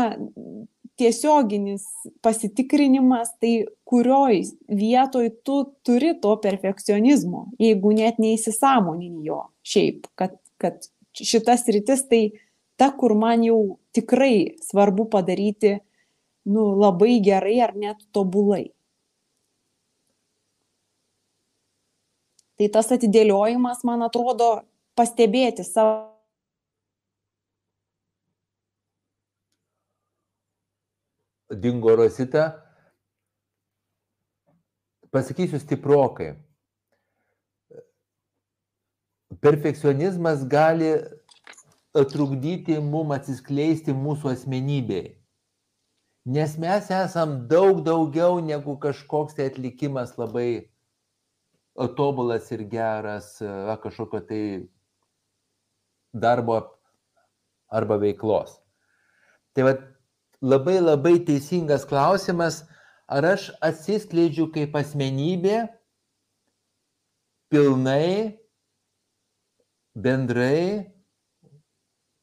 tiesioginis 0.95 1.84
pasitikrinimas, 2.23 3.34
tai 3.43 3.65
kurioj 3.84 4.39
vietoj 4.71 5.34
tu 5.43 5.59
turi 5.84 6.13
to 6.23 6.32
perfekcionizmo, 6.39 7.49
jeigu 7.59 7.91
net 7.99 8.23
neįsisamonini 8.23 9.28
jo 9.28 9.43
šiaip, 9.67 10.07
kad, 10.15 10.39
kad 10.63 10.88
šitas 11.11 11.67
rytis 11.76 12.07
tai 12.07 12.23
ta, 12.78 12.91
kur 12.91 13.15
man 13.15 13.43
jau 13.43 13.80
tikrai 13.95 14.55
svarbu 14.63 15.07
padaryti 15.09 15.78
nu, 16.45 16.73
labai 16.80 17.19
gerai 17.23 17.59
ar 17.65 17.76
net 17.76 18.03
tobulai. 18.13 18.65
Tai 22.55 22.67
tas 22.71 22.91
atidėliojimas, 22.95 23.84
man 23.84 24.05
atrodo, 24.05 24.49
pastebėti 24.95 25.65
savo 25.67 26.15
dingo 31.51 31.95
Rosita. 31.95 32.61
Pasakysiu 35.11 35.59
stiprokai. 35.59 36.36
Perfekcionizmas 39.39 40.43
gali 40.47 40.89
trukdyti 42.03 42.75
mum 42.83 43.13
atsiskleisti 43.15 43.95
mūsų 43.95 44.33
asmenybei. 44.33 45.15
Nes 46.25 46.55
mes 46.57 46.89
esam 46.91 47.45
daug 47.47 47.83
daugiau 47.85 48.41
negu 48.41 48.75
kažkoks 48.81 49.37
tai 49.37 49.51
atlikimas 49.51 50.15
labai 50.17 50.71
tobulas 51.95 52.49
ir 52.51 52.65
geras, 52.71 53.35
kažkokio 53.83 54.21
tai 54.27 54.43
darbo 56.13 56.57
arba 57.69 57.99
veiklos. 58.01 58.57
Tai 59.53 59.67
va 59.67 59.75
labai 60.41 60.79
labai 60.81 61.19
teisingas 61.27 61.85
klausimas, 61.87 62.63
ar 63.07 63.27
aš 63.35 63.51
atsiskleidžiu 63.63 64.49
kaip 64.55 64.75
asmenybė 64.75 65.67
pilnai, 67.53 68.39
bendrai, 69.95 70.94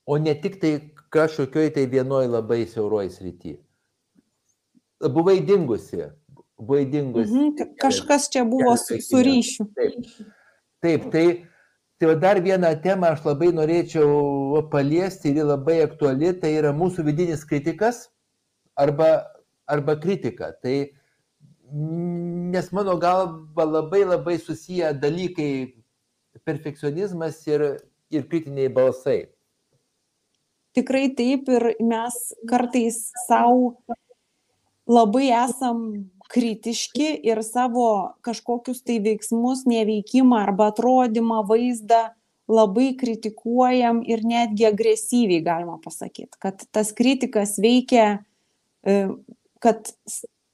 o 0.06 0.18
ne 0.18 0.34
tik 0.34 0.58
tai 0.60 0.72
kažkokioj 1.12 1.72
tai 1.74 1.86
vienoj 1.86 2.26
labai 2.30 2.64
siauroj 2.66 3.08
srity. 3.12 3.56
Buvai 5.02 5.40
dingusi, 5.46 6.04
buvai 6.58 6.84
dingusi. 6.86 7.32
Mhm, 7.32 7.72
kažkas 7.82 8.30
čia 8.32 8.44
buvo 8.44 8.76
su, 8.76 9.00
su 9.02 9.22
ryšiu. 9.22 9.66
Taip, 9.74 10.12
taip 10.82 11.10
tai 11.12 11.26
Tai 12.02 12.16
dar 12.18 12.40
vieną 12.42 12.72
temą 12.82 13.12
aš 13.14 13.20
labai 13.22 13.52
norėčiau 13.54 14.64
paliesti 14.72 15.30
ir 15.30 15.44
labai 15.46 15.84
aktuali, 15.84 16.32
tai 16.34 16.48
yra 16.58 16.72
mūsų 16.74 17.04
vidinis 17.06 17.44
kritikas 17.46 18.08
arba, 18.74 19.28
arba 19.70 19.94
kritika. 20.02 20.48
Tai 20.50 20.74
nes 22.50 22.72
mano 22.74 22.96
galva 22.98 23.68
labai 23.76 24.02
labai 24.02 24.34
susiję 24.42 24.90
dalykai 24.98 25.76
perfekcionizmas 26.42 27.38
ir, 27.46 27.62
ir 28.10 28.26
kritiniai 28.26 28.66
balsai. 28.66 29.30
Tikrai 30.72 31.10
taip 31.16 31.50
ir 31.52 31.74
mes 31.84 32.16
kartais 32.48 33.04
savo 33.26 33.74
labai 34.88 35.28
esam 35.36 35.82
kritiški 36.32 37.10
ir 37.28 37.42
savo 37.44 38.16
kažkokius 38.24 38.80
tai 38.86 38.98
veiksmus, 39.04 39.66
neveikimą 39.68 40.40
arba 40.46 40.70
atrodymą, 40.72 41.42
vaizdą 41.48 42.06
labai 42.52 42.92
kritikuojam 42.98 44.02
ir 44.08 44.24
netgi 44.26 44.66
agresyviai 44.68 45.42
galima 45.44 45.78
pasakyti, 45.84 46.38
kad 46.42 46.64
tas 46.74 46.92
kritikas 46.96 47.58
veikia, 47.62 48.24
e, 48.84 49.08
kad 49.62 49.92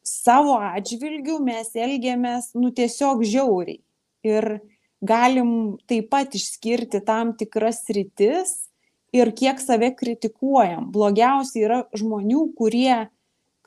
savo 0.05 0.59
atžvilgių 0.61 1.39
mes 1.45 1.73
elgiamės 1.79 2.53
nu 2.59 2.73
tiesiog 2.75 3.25
žiauriai. 3.27 3.81
Ir 4.27 4.59
galim 5.01 5.79
taip 5.89 6.09
pat 6.11 6.35
išskirti 6.35 7.01
tam 7.07 7.33
tikras 7.39 7.85
rytis 7.95 8.68
ir 9.13 9.31
kiek 9.37 9.61
save 9.61 9.93
kritikuojam. 9.97 10.91
Blogiausia 10.93 11.65
yra 11.65 11.79
žmonių, 11.97 12.49
kurie 12.59 13.09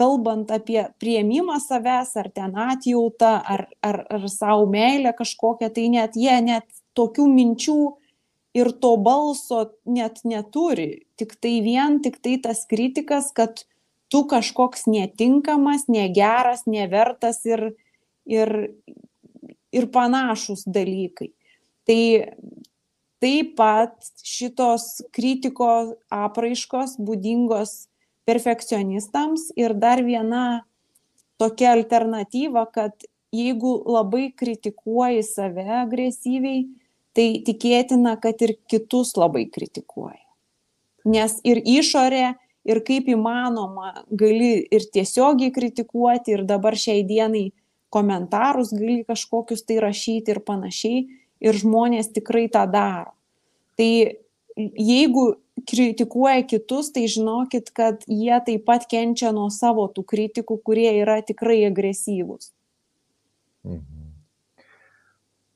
kalbant 0.01 0.49
apie 0.53 0.81
priėmimą 1.01 1.59
savęs, 1.61 2.15
ar 2.17 2.29
ten 2.33 2.55
atjautą, 2.57 3.35
ar, 3.41 3.67
ar, 3.85 4.03
ar 4.09 4.29
savo 4.31 4.65
meilę 4.69 5.13
kažkokią, 5.17 5.69
tai 5.73 5.89
net 5.93 6.17
jie 6.17 6.37
net 6.41 6.65
tokių 6.97 7.27
minčių 7.29 7.79
ir 8.57 8.71
to 8.83 8.95
balso 8.97 9.67
net 9.85 10.23
neturi. 10.27 11.05
Tik 11.19 11.37
tai 11.39 11.59
vien, 11.65 11.99
tik 12.03 12.17
tai 12.23 12.37
tas 12.41 12.65
kritikas, 12.69 13.29
kad 13.35 13.63
tu 14.11 14.25
kažkoks 14.27 14.87
netinkamas, 14.91 15.87
negeras, 15.87 16.65
nevertas 16.67 17.45
ir, 17.47 17.71
ir, 18.27 18.73
ir 19.71 19.87
panašus 19.93 20.65
dalykai. 20.67 21.31
Tai 21.87 22.01
taip 23.21 23.55
pat 23.59 23.95
šitos 24.25 25.03
kritikos 25.13 25.93
apraiškos 26.09 26.97
būdingos 26.99 27.87
perfekcionistams 28.25 29.51
ir 29.59 29.75
dar 29.77 30.01
viena 30.05 30.63
tokia 31.41 31.71
alternatyva, 31.75 32.67
kad 32.73 33.05
jeigu 33.33 33.75
labai 33.87 34.29
kritikuoji 34.37 35.23
save 35.25 35.65
agresyviai, 35.81 36.65
tai 37.15 37.27
tikėtina, 37.45 38.15
kad 38.21 38.41
ir 38.45 38.55
kitus 38.71 39.15
labai 39.19 39.45
kritikuoji. 39.51 40.21
Nes 41.11 41.39
ir 41.47 41.61
išorė, 41.65 42.35
ir 42.67 42.81
kaip 42.85 43.09
įmanoma 43.09 44.03
gali 44.11 44.53
ir 44.69 44.85
tiesiogiai 44.93 45.53
kritikuoti, 45.53 46.35
ir 46.35 46.45
dabar 46.47 46.77
šiai 46.77 47.01
dienai 47.07 47.49
komentarus 47.91 48.71
gali 48.75 49.01
kažkokius 49.07 49.65
tai 49.65 49.81
rašyti 49.83 50.35
ir 50.35 50.41
panašiai, 50.45 51.01
ir 51.41 51.57
žmonės 51.57 52.11
tikrai 52.13 52.47
tą 52.53 52.65
daro. 52.69 53.11
Tai 53.79 53.91
jeigu 54.55 55.25
kritikuoja 55.67 56.43
kitus, 56.47 56.91
tai 56.93 57.07
žinokit, 57.11 57.71
kad 57.75 58.03
jie 58.07 58.37
taip 58.45 58.65
pat 58.67 58.87
kenčia 58.89 59.31
nuo 59.35 59.49
savo 59.53 59.87
tų 59.91 60.05
kritikų, 60.07 60.57
kurie 60.65 60.89
yra 61.01 61.21
tikrai 61.25 61.61
agresyvūs. 61.69 62.51
Mhm. 63.67 63.99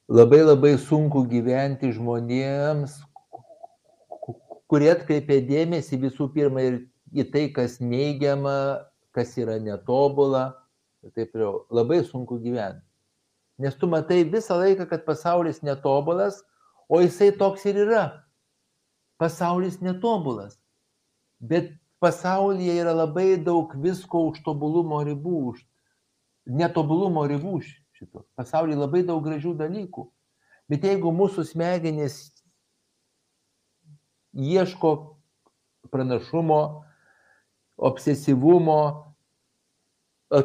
Labai 0.05 0.43
labai 0.45 0.75
sunku 0.77 1.23
gyventi 1.25 1.89
žmonėms, 1.89 2.99
kurie 4.69 4.91
atkreipia 4.93 5.39
dėmesį 5.41 5.97
visų 6.03 6.27
pirma 6.33 6.61
ir 6.61 6.75
į 7.09 7.25
tai, 7.33 7.47
kas 7.53 7.79
neigiama, 7.81 8.85
kas 9.15 9.33
yra 9.41 9.57
netobula. 9.57 10.51
Taip 11.15 11.33
jau 11.37 11.65
labai 11.73 12.03
sunku 12.05 12.37
gyventi. 12.41 12.85
Nes 13.57 13.75
tu 13.79 13.87
matai 13.87 14.23
visą 14.27 14.57
laiką, 14.59 14.87
kad 14.89 15.05
pasaulis 15.07 15.61
netobulas, 15.63 16.41
o 16.89 16.99
jisai 17.01 17.31
toks 17.31 17.63
ir 17.69 17.79
yra 17.85 18.05
pasaulis 19.17 19.79
netobulas. 19.81 20.59
Bet 21.39 21.71
pasaulyje 22.03 22.75
yra 22.81 22.93
labai 22.93 23.37
daug 23.39 23.71
visko 23.79 24.27
už 24.31 24.41
tobulumo 24.43 24.99
ribų, 25.07 25.37
už 25.53 25.63
netobulumo 26.45 27.25
ribų 27.29 27.61
šito. 27.65 28.25
Pasaulyje 28.35 28.79
labai 28.79 29.03
daug 29.07 29.23
gražių 29.23 29.55
dalykų. 29.59 30.07
Bet 30.69 30.83
jeigu 30.83 31.13
mūsų 31.13 31.45
smegenys 31.47 32.33
ieško 34.35 34.91
pranašumo, 35.93 36.61
obsesyvumo, 37.77 38.81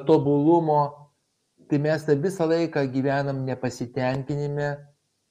tobulumo, 0.07 1.10
tai 1.71 1.79
mes 1.79 2.05
visą 2.23 2.49
laiką 2.51 2.83
gyvenam 2.91 3.45
nepasitenkinime 3.47 4.71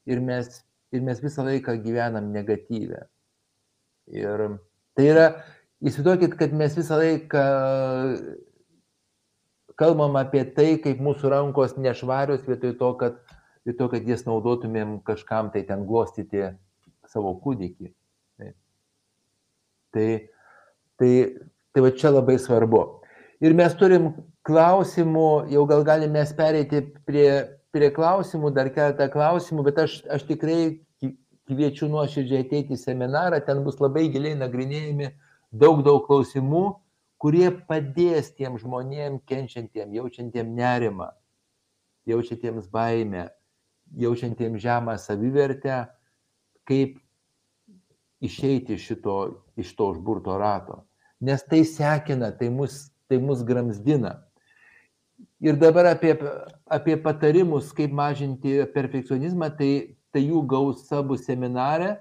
ir 0.07 0.21
mes, 0.23 0.61
ir 0.95 1.03
mes 1.03 1.19
visą 1.21 1.43
laiką 1.43 1.75
gyvenam 1.83 2.31
negatyvę. 2.31 3.01
Ir 4.15 4.45
tai 4.97 5.05
yra, 5.05 5.25
įsivaizduokit, 5.83 6.37
kad 6.39 6.55
mes 6.55 6.77
visą 6.79 6.97
laiką 6.99 7.43
kalbam 9.79 10.17
apie 10.19 10.43
tai, 10.55 10.73
kaip 10.83 10.99
mūsų 11.03 11.31
rankos 11.31 11.77
nešvarios 11.79 12.47
vietoj 12.47 12.75
to, 12.79 12.93
kad, 12.99 13.19
vietoj 13.67 13.77
to, 13.83 13.91
kad 13.93 14.09
jas 14.11 14.25
naudotumėm 14.27 14.97
kažkam 15.07 15.51
tai 15.53 15.63
ten 15.67 15.85
glostyti 15.87 16.49
savo 17.07 17.35
kūdikį. 17.43 17.91
Tai, 18.39 18.49
tai, 19.95 20.07
tai, 20.99 21.11
tai 21.73 21.85
va 21.85 21.93
čia 21.95 22.11
labai 22.15 22.39
svarbu. 22.41 22.83
Ir 23.39 23.55
mes 23.55 23.75
turim 23.79 24.11
klausimų, 24.49 25.29
jau 25.53 25.63
gal 25.69 25.85
galime 25.87 26.19
mes 26.19 26.33
pereiti 26.35 26.81
prie, 27.07 27.29
prie 27.73 27.89
klausimų, 27.93 28.51
dar 28.55 28.71
keletą 28.73 29.09
klausimų, 29.13 29.65
bet 29.69 29.83
aš, 29.85 29.99
aš 30.09 30.25
tikrai 30.29 30.59
kviečiu 31.49 31.89
nuoširdžiai 31.89 32.45
ateiti 32.45 32.75
į 32.75 32.81
seminarą, 32.81 33.39
ten 33.45 33.63
bus 33.65 33.79
labai 33.81 34.07
giliai 34.13 34.37
nagrinėjami 34.37 35.09
daug, 35.49 35.81
daug 35.85 36.03
klausimų, 36.05 36.63
kurie 37.21 37.49
padės 37.69 38.31
tiem 38.37 38.57
žmonėm 38.61 39.19
kenčiantiem, 39.29 39.93
jaučiantiem 39.97 40.53
nerimą, 40.55 41.09
jaučiantiems 42.09 42.69
baimę, 42.73 43.27
jaučiantiems 43.99 44.61
žemą 44.61 44.95
savivertę, 45.01 45.81
kaip 46.69 46.99
išeiti 48.21 48.77
šito, 48.77 49.17
iš 49.59 49.73
to 49.75 49.89
užburto 49.95 50.37
rato. 50.39 50.83
Nes 51.19 51.43
tai 51.43 51.63
sekina, 51.67 52.31
tai 52.31 52.51
mus, 52.53 52.91
tai 53.09 53.19
mus 53.19 53.41
gramzdina. 53.43 54.19
Ir 55.39 55.55
dabar 55.55 55.85
apie, 55.85 56.17
apie 56.67 56.97
patarimus, 56.99 57.71
kaip 57.71 57.93
mažinti 57.95 58.57
perfekcionizmą, 58.73 59.47
tai, 59.55 59.95
tai 60.11 60.25
jų 60.25 60.41
gausa 60.51 60.99
bus 61.05 61.23
seminare, 61.29 61.93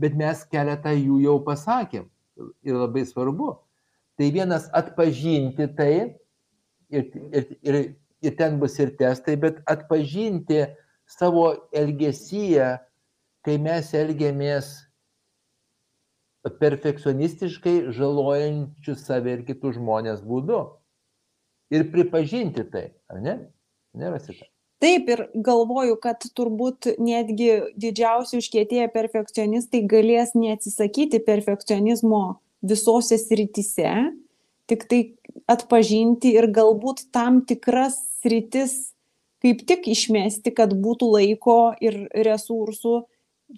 bet 0.00 0.16
mes 0.16 0.40
keletą 0.48 0.94
jų 0.96 1.18
jau 1.26 1.36
pasakėm. 1.44 2.06
Ir 2.64 2.78
labai 2.78 3.04
svarbu. 3.04 3.50
Tai 4.16 4.30
vienas 4.32 4.70
atpažinti 4.72 5.68
tai, 5.76 5.92
ir, 6.88 7.10
ir, 7.28 7.52
ir, 7.60 7.78
ir 8.24 8.36
ten 8.40 8.56
bus 8.62 8.78
ir 8.80 8.94
testai, 8.96 9.36
bet 9.36 9.60
atpažinti 9.68 10.64
savo 11.08 11.50
elgesyje, 11.76 12.72
kai 13.44 13.60
mes 13.60 13.92
elgiamės 13.94 14.72
perfekcionistiškai 16.48 17.92
žalojančius 17.92 19.04
save 19.04 19.36
ir 19.36 19.44
kitus 19.44 19.76
žmonės 19.76 20.24
būdu 20.24 20.64
ir 21.74 21.88
pripažinti 21.92 22.64
tai, 22.72 22.88
ar 23.10 23.22
ne? 23.24 23.36
Nerasite. 23.98 24.48
Taip, 24.78 25.08
ir 25.10 25.24
galvoju, 25.34 25.96
kad 25.98 26.22
turbūt 26.38 26.92
netgi 27.02 27.50
didžiausi 27.74 28.38
užkėtėję 28.38 28.86
perfekcionistai 28.94 29.82
galės 29.90 30.36
neatsisakyti 30.38 31.18
perfekcionizmo 31.26 32.38
visose 32.62 33.18
srityse, 33.18 33.90
tik 34.70 34.86
tai 34.90 35.00
atpažinti 35.50 36.30
ir 36.38 36.46
galbūt 36.54 37.08
tam 37.14 37.42
tikras 37.48 37.98
sritis 38.22 38.92
kaip 39.42 39.62
tik 39.66 39.86
išmesti, 39.90 40.52
kad 40.54 40.74
būtų 40.74 41.10
laiko 41.14 41.58
ir 41.82 42.06
resursų 42.14 42.96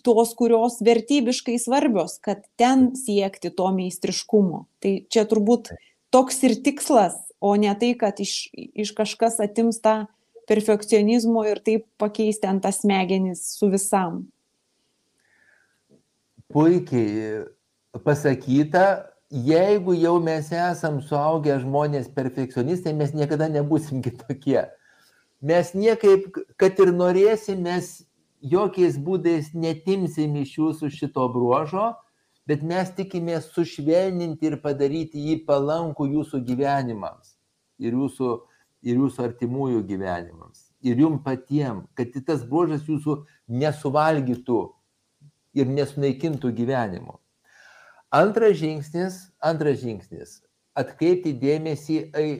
tos, 0.06 0.34
kurios 0.38 0.78
vertybiškai 0.84 1.56
svarbios, 1.61 2.18
kad 2.22 2.44
ten 2.61 2.92
siekti 2.98 3.50
to 3.54 3.70
meistriškumo. 3.74 4.66
Tai 4.80 4.92
čia 5.11 5.26
turbūt 5.28 5.72
toks 6.14 6.40
ir 6.46 6.56
tikslas 6.64 7.16
o 7.41 7.55
ne 7.57 7.72
tai, 7.78 7.95
kad 7.99 8.20
iš, 8.20 8.51
iš 8.55 8.93
kažkas 8.97 9.41
atims 9.41 9.80
tą 9.82 10.05
perfekcionizmo 10.51 11.45
ir 11.49 11.62
taip 11.64 11.86
pakeisti 12.01 12.49
ant 12.51 12.62
tas 12.64 12.82
smegenis 12.82 13.43
su 13.57 13.70
visam. 13.72 14.24
Puikiai 16.51 17.45
pasakyta, 18.05 19.07
jeigu 19.30 19.95
jau 19.95 20.16
mes 20.22 20.51
esam 20.51 20.99
suaugę 21.07 21.61
žmonės 21.62 22.11
perfekcionistai, 22.14 22.95
mes 22.99 23.14
niekada 23.14 23.49
nebūsim 23.51 24.03
kitokie. 24.05 24.66
Mes 25.41 25.72
niekaip, 25.72 26.26
kad 26.61 26.76
ir 26.82 26.91
norėsim, 26.93 27.62
mes 27.64 28.03
jokiais 28.45 28.99
būdais 29.01 29.55
netimsim 29.55 30.36
iš 30.43 30.59
jūsų 30.59 30.91
šito 30.93 31.28
bruožo, 31.32 31.95
bet 32.49 32.62
mes 32.66 32.91
tikimės 32.97 33.51
sušvelninti 33.55 34.51
ir 34.51 34.59
padaryti 34.62 35.22
jį 35.28 35.41
palankų 35.49 36.09
jūsų 36.14 36.43
gyvenimams 36.47 37.36
ir 37.80 37.97
jūsų, 37.97 38.30
ir 38.84 39.01
jūsų 39.01 39.24
artimųjų 39.28 39.82
gyvenimams. 39.88 40.68
Ir 40.80 41.01
jum 41.01 41.18
patiem, 41.22 41.84
kad 41.95 42.14
tas 42.26 42.45
bruožas 42.49 42.86
jūsų 42.88 43.20
nesuvalgytų 43.49 44.61
ir 45.55 45.68
nesunaikintų 45.68 46.53
gyvenimo. 46.57 47.18
Antras 48.11 48.57
žingsnis, 48.59 49.28
antras 49.38 49.82
žingsnis- 49.84 50.41
atkreipti 50.80 51.34
dėmesį 51.38 51.99
į 52.11 52.30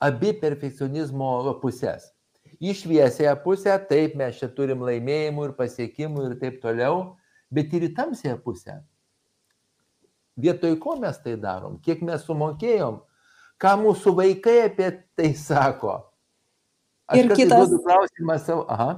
abi 0.00 0.32
perfekcionizmo 0.40 1.30
pusės. 1.62 2.10
Į 2.60 2.74
šviesąją 2.76 3.34
pusę, 3.42 3.78
taip 3.88 4.14
mes 4.16 4.38
čia 4.38 4.48
turim 4.48 4.80
laimėjimų 4.84 5.48
ir 5.48 5.52
pasiekimų 5.58 6.26
ir 6.30 6.34
taip 6.40 6.60
toliau, 6.62 7.16
bet 7.52 7.72
ir 7.74 7.88
į 7.88 7.94
tamsėje 7.96 8.36
pusę. 8.44 8.78
Vietoj 10.40 10.78
ko 10.82 10.96
mes 10.98 11.18
tai 11.22 11.36
darom, 11.38 11.78
kiek 11.82 12.02
mes 12.02 12.24
sumokėjom, 12.26 12.98
ką 13.62 13.74
mūsų 13.84 14.14
vaikai 14.18 14.56
apie 14.68 14.90
tai 15.14 15.30
sako. 15.38 16.00
Aš 17.06 17.20
ir 17.20 17.34
kitas 17.36 17.74
klausimas 17.84 18.46
savo, 18.48 18.64
aha. 18.68 18.94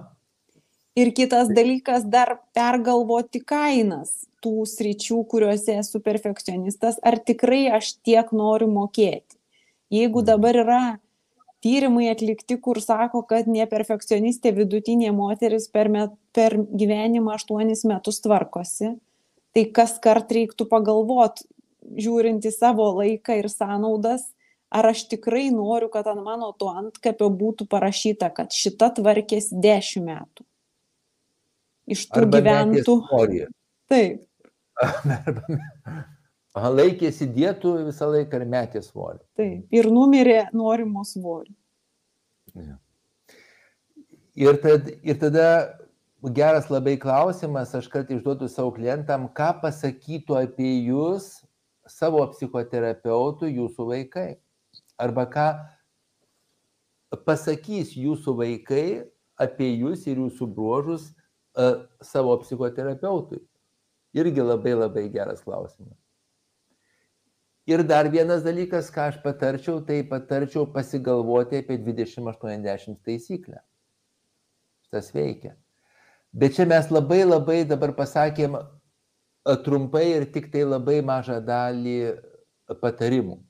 Ir 0.97 1.11
kitas 1.13 1.51
dalykas 1.53 2.07
dar 2.09 2.39
pergalvoti 2.57 3.43
kainas 3.45 4.25
tų 4.41 4.65
sričių, 4.71 5.19
kuriuose 5.29 5.75
esu 5.83 6.01
perfekcionistas, 6.01 6.97
ar 7.05 7.19
tikrai 7.21 7.67
aš 7.77 7.97
tiek 8.07 8.31
noriu 8.33 8.71
mokėti. 8.73 9.37
Jeigu 9.93 10.23
mhm. 10.23 10.29
dabar 10.31 10.61
yra 10.63 10.81
tyrimai 11.67 12.11
atlikti, 12.13 12.59
kur 12.63 12.79
sako, 12.83 13.25
kad 13.27 13.49
neperfekcionistė 13.51 14.53
vidutinė 14.55 15.11
moteris 15.17 15.67
per, 15.73 15.91
met, 15.91 16.15
per 16.37 16.55
gyvenimą 16.55 17.35
aštuonis 17.35 17.83
metus 17.91 18.23
tvarkosi, 18.23 18.93
tai 19.57 19.67
kas 19.75 19.97
kart 20.03 20.31
reiktų 20.31 20.69
pagalvot, 20.71 21.43
žiūrint 21.99 22.47
į 22.47 22.53
savo 22.55 22.87
laiką 23.01 23.41
ir 23.41 23.51
sąnaudas, 23.51 24.29
ar 24.71 24.91
aš 24.93 25.07
tikrai 25.11 25.49
noriu, 25.55 25.91
kad 25.91 26.07
ant 26.11 26.23
mano 26.23 26.53
to 26.59 26.71
antkapio 26.71 27.31
būtų 27.35 27.67
parašyta, 27.71 28.31
kad 28.35 28.55
šita 28.55 28.93
tvarkėsi 29.01 29.59
dešimt 29.63 30.07
metų. 30.07 30.47
Iš 31.97 32.09
tų 32.11 32.27
Arba 32.27 32.43
gyventų. 32.43 33.01
Taip. 33.91 34.23
laikėsi 36.57 37.29
dietų 37.33 37.73
visą 37.87 38.09
laiką 38.11 38.41
ir 38.41 38.47
metė 38.49 38.83
svorį. 38.83 39.21
Taip, 39.37 39.67
ir 39.71 39.89
numirė 39.93 40.47
norimo 40.57 41.05
svorį. 41.05 41.53
Ja. 42.57 42.79
Ir, 44.37 44.57
tad, 44.61 44.89
ir 45.05 45.19
tada 45.21 45.49
geras 46.37 46.71
labai 46.73 46.97
klausimas, 47.01 47.75
aš 47.77 47.89
kartais 47.93 48.19
išduodu 48.19 48.49
savo 48.49 48.73
klientam, 48.77 49.29
ką 49.29 49.51
pasakytų 49.63 50.39
apie 50.41 50.73
jūs 50.89 51.43
savo 51.89 52.25
psichoterapeutų 52.33 53.51
jūsų 53.53 53.89
vaikai. 53.93 54.29
Arba 55.01 55.27
ką 55.29 55.47
pasakys 57.29 57.93
jūsų 57.97 58.37
vaikai 58.41 58.87
apie 59.41 59.69
jūs 59.77 60.07
ir 60.09 60.21
jūsų 60.25 60.49
bruožus 60.57 61.11
uh, 61.13 61.85
savo 62.01 62.37
psichoterapeutui. 62.41 63.43
Irgi 64.17 64.41
labai 64.41 64.73
labai 64.73 65.07
geras 65.13 65.45
klausimas. 65.45 66.06
Ir 67.67 67.83
dar 67.83 68.07
vienas 68.07 68.45
dalykas, 68.47 68.93
ką 68.95 69.09
aš 69.11 69.17
patarčiau, 69.25 69.81
tai 69.83 70.05
patarčiau 70.07 70.69
pasigalvoti 70.71 71.65
apie 71.65 71.81
2080 71.83 73.01
taisyklę. 73.03 73.59
Tas 74.95 75.11
veikia. 75.11 75.57
Bet 76.31 76.55
čia 76.55 76.67
mes 76.71 76.87
labai 76.95 77.25
labai 77.25 77.65
dabar 77.67 77.91
pasakėm 77.97 78.55
trumpai 79.67 80.07
ir 80.13 80.27
tik 80.31 80.51
tai 80.53 80.63
labai 80.63 81.01
mažą 81.03 81.41
dalį 81.43 81.99
patarimų. 82.83 83.41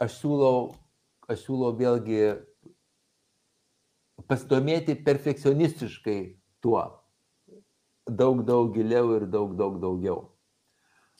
Aš 0.00 0.18
siūlau, 0.22 0.76
aš 1.28 1.44
siūlau 1.44 1.72
vėlgi 1.76 2.36
pasidomėti 4.28 4.96
perfekcionistiškai 5.04 6.18
tuo. 6.64 6.84
Daug, 8.06 8.44
daug 8.46 8.72
giliau 8.72 9.16
ir 9.16 9.26
daug, 9.28 9.56
daug 9.58 9.80
daugiau. 9.82 10.30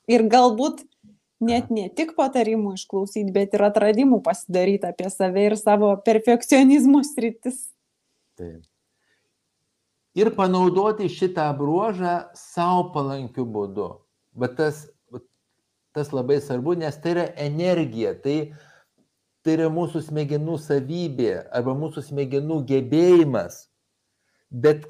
Ir 0.07 0.23
galbūt 0.31 0.85
net 1.43 1.71
ne 1.73 1.89
tik 1.93 2.15
patarimų 2.17 2.75
išklausyti, 2.77 3.33
bet 3.35 3.55
ir 3.57 3.67
atradimų 3.69 4.23
pasidaryti 4.25 4.89
apie 4.89 5.11
save 5.13 5.47
ir 5.51 5.57
savo 5.61 5.93
perfekcionizmo 6.07 7.03
sritis. 7.05 7.69
Taip. 8.39 8.65
Ir 10.17 10.33
panaudoti 10.33 11.11
šitą 11.13 11.51
bruožą 11.59 12.31
savo 12.37 12.89
palankiu 12.95 13.45
būdu. 13.45 13.91
Bet 14.37 14.57
tas, 14.57 14.87
tas 15.93 16.13
labai 16.13 16.39
svarbu, 16.41 16.77
nes 16.81 16.97
tai 17.01 17.13
yra 17.13 17.27
energija, 17.41 18.15
tai, 18.17 18.37
tai 19.45 19.59
yra 19.59 19.69
mūsų 19.73 20.07
smegenų 20.09 20.57
savybė 20.61 21.33
arba 21.53 21.77
mūsų 21.77 22.05
smegenų 22.09 22.63
gebėjimas. 22.69 23.67
Bet 24.49 24.89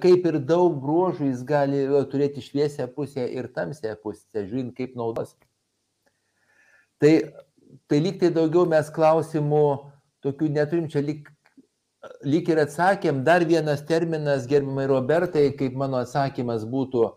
kaip 0.00 0.26
ir 0.30 0.38
daug 0.46 0.76
bruožų 0.80 1.28
jis 1.32 1.44
gali 1.44 1.84
turėti 2.08 2.44
šviesią 2.44 2.88
pusę 2.96 3.24
ir 3.28 3.48
tamsią 3.52 3.96
pusę, 4.00 4.44
žiūrint, 4.46 4.72
kaip 4.78 4.96
naudos. 4.96 5.34
Tai, 7.02 7.12
tai 7.90 7.98
lyg 7.98 8.20
tai 8.20 8.30
daugiau 8.34 8.66
mes 8.70 8.90
klausimų 8.94 9.64
tokių 10.22 10.50
neturim, 10.54 10.86
čia 10.92 11.02
lyg, 11.02 11.26
lyg 12.22 12.48
ir 12.52 12.62
atsakėm, 12.62 13.24
dar 13.26 13.42
vienas 13.48 13.82
terminas, 13.88 14.46
gerbimai 14.50 14.86
Robertai, 14.90 15.48
kaip 15.58 15.74
mano 15.78 15.98
atsakymas 16.02 16.62
būtų, 16.70 17.08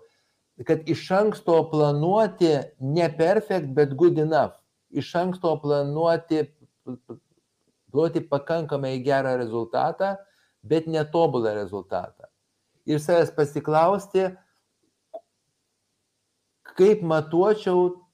kad 0.65 0.89
iš 0.89 1.05
anksto 1.13 1.59
planuoti 1.69 2.55
ne 2.81 3.09
perfect, 3.13 3.69
bet 3.77 3.93
good 3.93 4.17
enough. 4.21 4.57
Iš 4.89 5.11
anksto 5.21 5.53
planuoti, 5.61 6.47
duoti 7.93 8.23
pakankamai 8.25 8.97
gerą 9.05 9.35
rezultatą, 9.37 10.15
bet 10.65 10.89
netobulą 10.89 11.53
rezultatą 11.53 12.25
ir 12.85 13.01
savęs 13.01 13.33
pasiklausti, 13.35 14.29
kaip 16.77 17.01
matuočiau 17.01 18.04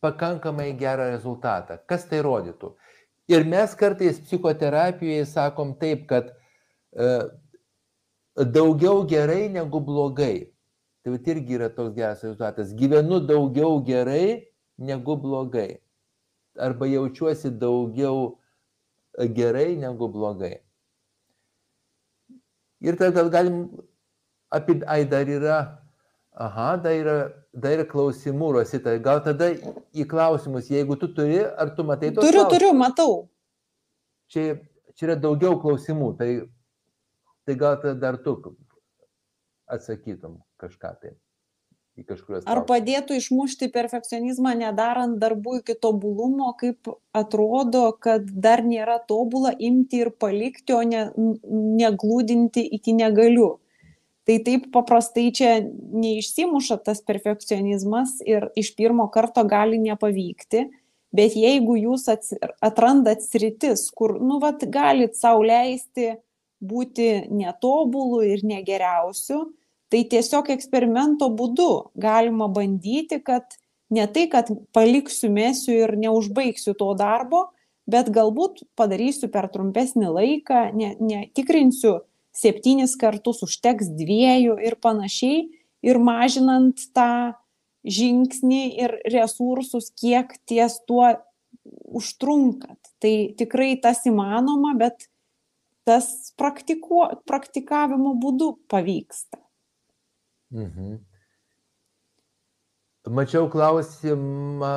pakankamai 0.00 0.72
gerą 0.78 1.10
rezultatą, 1.12 1.78
kas 1.86 2.06
tai 2.10 2.20
rodytų. 2.24 2.74
Ir 3.28 3.46
mes 3.48 3.74
kartais 3.74 4.20
psichoterapijoje 4.22 5.24
sakom 5.26 5.74
taip, 5.80 6.06
kad 6.10 6.30
e, 6.94 7.06
daugiau 8.36 9.06
gerai 9.08 9.48
negu 9.50 9.80
blogai. 9.80 10.52
Tai 11.02 11.14
irgi 11.14 11.54
yra 11.58 11.68
toks 11.70 11.94
geras 11.94 12.22
rezultatas. 12.22 12.74
Gyvenu 12.74 13.20
daugiau 13.26 13.80
gerai 13.86 14.46
negu 14.78 15.16
blogai. 15.16 15.78
Arba 16.58 16.86
jaučiuosi 16.86 17.50
daugiau 17.50 18.38
gerai 19.34 19.76
negu 19.76 20.08
blogai. 20.08 20.60
Ir 22.80 22.96
tada 22.96 23.10
gal 23.22 23.30
galim 23.30 23.70
apie, 24.50 24.82
ai 24.86 25.04
dar 25.04 25.28
yra, 25.28 25.85
aha, 26.36 26.76
dar 26.84 26.94
yra, 26.96 27.16
dar 27.56 27.78
yra 27.78 27.86
klausimų, 27.88 28.52
Rosita. 28.58 28.96
Gal 29.02 29.22
tada 29.24 29.50
į 29.96 30.06
klausimus, 30.10 30.70
jeigu 30.72 30.98
tu 31.00 31.08
turi, 31.16 31.40
ar 31.42 31.72
tu 31.76 31.86
matai 31.88 32.12
tos 32.12 32.24
Turiu, 32.24 32.44
klausimus? 32.44 32.54
turiu, 32.54 32.72
matau. 32.76 33.14
Čia, 34.32 34.46
čia 34.94 35.10
yra 35.10 35.18
daugiau 35.20 35.56
klausimų, 35.62 36.10
tai, 36.20 36.30
tai 37.48 37.56
gal 37.60 37.78
tada 37.82 37.96
dar 38.06 38.20
tu 38.22 38.36
atsakytum 39.66 40.42
kažką 40.60 40.92
tai. 41.02 41.16
Ar 42.44 42.58
padėtų 42.68 43.16
išmušti 43.16 43.70
perfekcionizmą 43.72 44.50
nedarant 44.60 45.16
darbų 45.16 45.62
iki 45.62 45.76
tobulumo, 45.80 46.50
kaip 46.60 46.90
atrodo, 47.16 47.86
kad 47.96 48.26
dar 48.28 48.60
nėra 48.66 48.98
tobula 49.08 49.54
imti 49.56 50.02
ir 50.04 50.10
palikti, 50.12 50.74
o 50.76 50.82
ne, 50.84 51.06
neglūdinti 51.80 52.66
iki 52.76 52.92
negaliu. 52.98 53.54
Tai 54.26 54.40
taip 54.42 54.64
paprastai 54.74 55.28
čia 55.30 55.60
neišsimuša 55.62 56.80
tas 56.88 56.98
perfekcionizmas 57.06 58.16
ir 58.26 58.48
iš 58.58 58.72
pirmo 58.74 59.06
karto 59.14 59.44
gali 59.46 59.78
nepavykti, 59.78 60.64
bet 61.14 61.36
jeigu 61.38 61.76
jūs 61.78 62.08
atrandat 62.64 63.22
sritis, 63.22 63.86
kur, 63.94 64.16
nu, 64.18 64.40
vat, 64.42 64.64
galit 64.66 65.14
sau 65.14 65.44
leisti 65.46 66.16
būti 66.58 67.28
netobulu 67.30 68.24
ir 68.26 68.42
negeriausiu, 68.42 69.44
tai 69.92 70.02
tiesiog 70.10 70.50
eksperimento 70.56 71.28
būdu 71.30 71.92
galima 71.94 72.48
bandyti, 72.50 73.20
kad 73.22 73.54
ne 73.94 74.08
tai, 74.10 74.26
kad 74.32 74.50
paliksiu, 74.74 75.30
mėsiu 75.30 75.76
ir 75.84 75.94
neužbaigsiu 76.02 76.74
to 76.74 76.90
darbo, 76.98 77.46
bet 77.86 78.10
galbūt 78.10 78.64
padarysiu 78.74 79.30
per 79.30 79.46
trumpesnį 79.54 80.10
laiką, 80.10 80.64
ne- 80.74 80.96
netikrinsiu 80.98 82.00
septynis 82.36 82.96
kartus, 83.00 83.42
užteks 83.46 83.90
dviejų 83.96 84.58
ir 84.64 84.76
panašiai, 84.82 85.46
ir 85.86 86.00
mažinant 86.02 86.80
tą 86.96 87.36
žingsnį 87.86 88.62
ir 88.82 88.96
resursus, 89.12 89.92
kiek 89.94 90.34
ties 90.48 90.80
tuo 90.88 91.14
užtrunkat. 91.66 92.78
Tai 93.02 93.14
tikrai 93.38 93.74
tas 93.82 94.02
įmanoma, 94.08 94.74
bet 94.78 95.08
tas 95.86 96.32
praktikuo, 96.38 97.06
praktikavimo 97.28 98.16
būdu 98.18 98.56
pavyksta. 98.70 99.38
Mhm. 100.54 100.98
Mačiau 103.06 103.46
klausimą, 103.46 104.72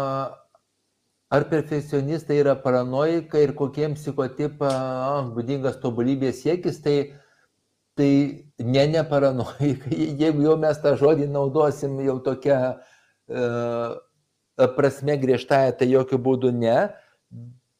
ar 1.33 1.45
perfekcionistai 1.49 2.37
yra 2.43 2.53
paranoikai 2.61 3.41
ir 3.47 3.55
kokiems 3.57 4.03
psichotipams 4.03 5.33
būdingas 5.33 5.79
tobulybės 5.81 6.43
siekis, 6.43 6.77
tai, 6.85 6.95
tai 7.99 8.11
ne, 8.59 8.85
ne 8.87 9.03
paranoikai. 9.03 9.99
Jeigu 10.21 10.45
jau 10.45 10.55
mes 10.61 10.79
tą 10.79 10.95
žodį 10.99 11.27
naudosim 11.33 11.99
jau 12.05 12.17
tokia 12.23 12.59
uh, 12.77 13.99
prasme 14.77 15.17
griežtąją, 15.19 15.75
tai 15.79 15.91
jokių 15.91 16.19
būdų 16.23 16.55
ne, 16.55 16.79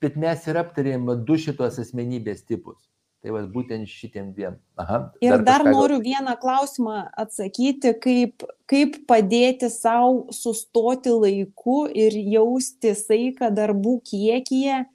bet 0.04 0.20
mes 0.20 0.46
ir 0.48 0.60
aptarėm 0.60 1.10
du 1.28 1.40
šitos 1.40 1.80
asmenybės 1.82 2.44
tipus. 2.48 2.82
Tai 3.20 3.34
va 3.36 3.42
būtent 3.52 3.88
šitiem 3.92 4.30
dviem. 4.32 4.54
Aha, 4.80 5.00
Ir 5.20 5.34
dar, 5.34 5.42
dar 5.44 5.64
kažką 5.66 5.74
noriu 5.76 5.98
vieną 6.00 6.38
klausimą 6.40 7.02
atsakyti, 7.20 7.92
kaip, 8.00 8.46
kaip 8.64 8.96
padėti 9.10 9.68
savo 9.74 10.32
sustoti 10.32 11.12
laiku 11.12 11.82
ir 11.92 12.16
jausti 12.16 12.94
saiką 12.96 13.52
darbų 13.52 13.98
kiekyje 14.08 14.86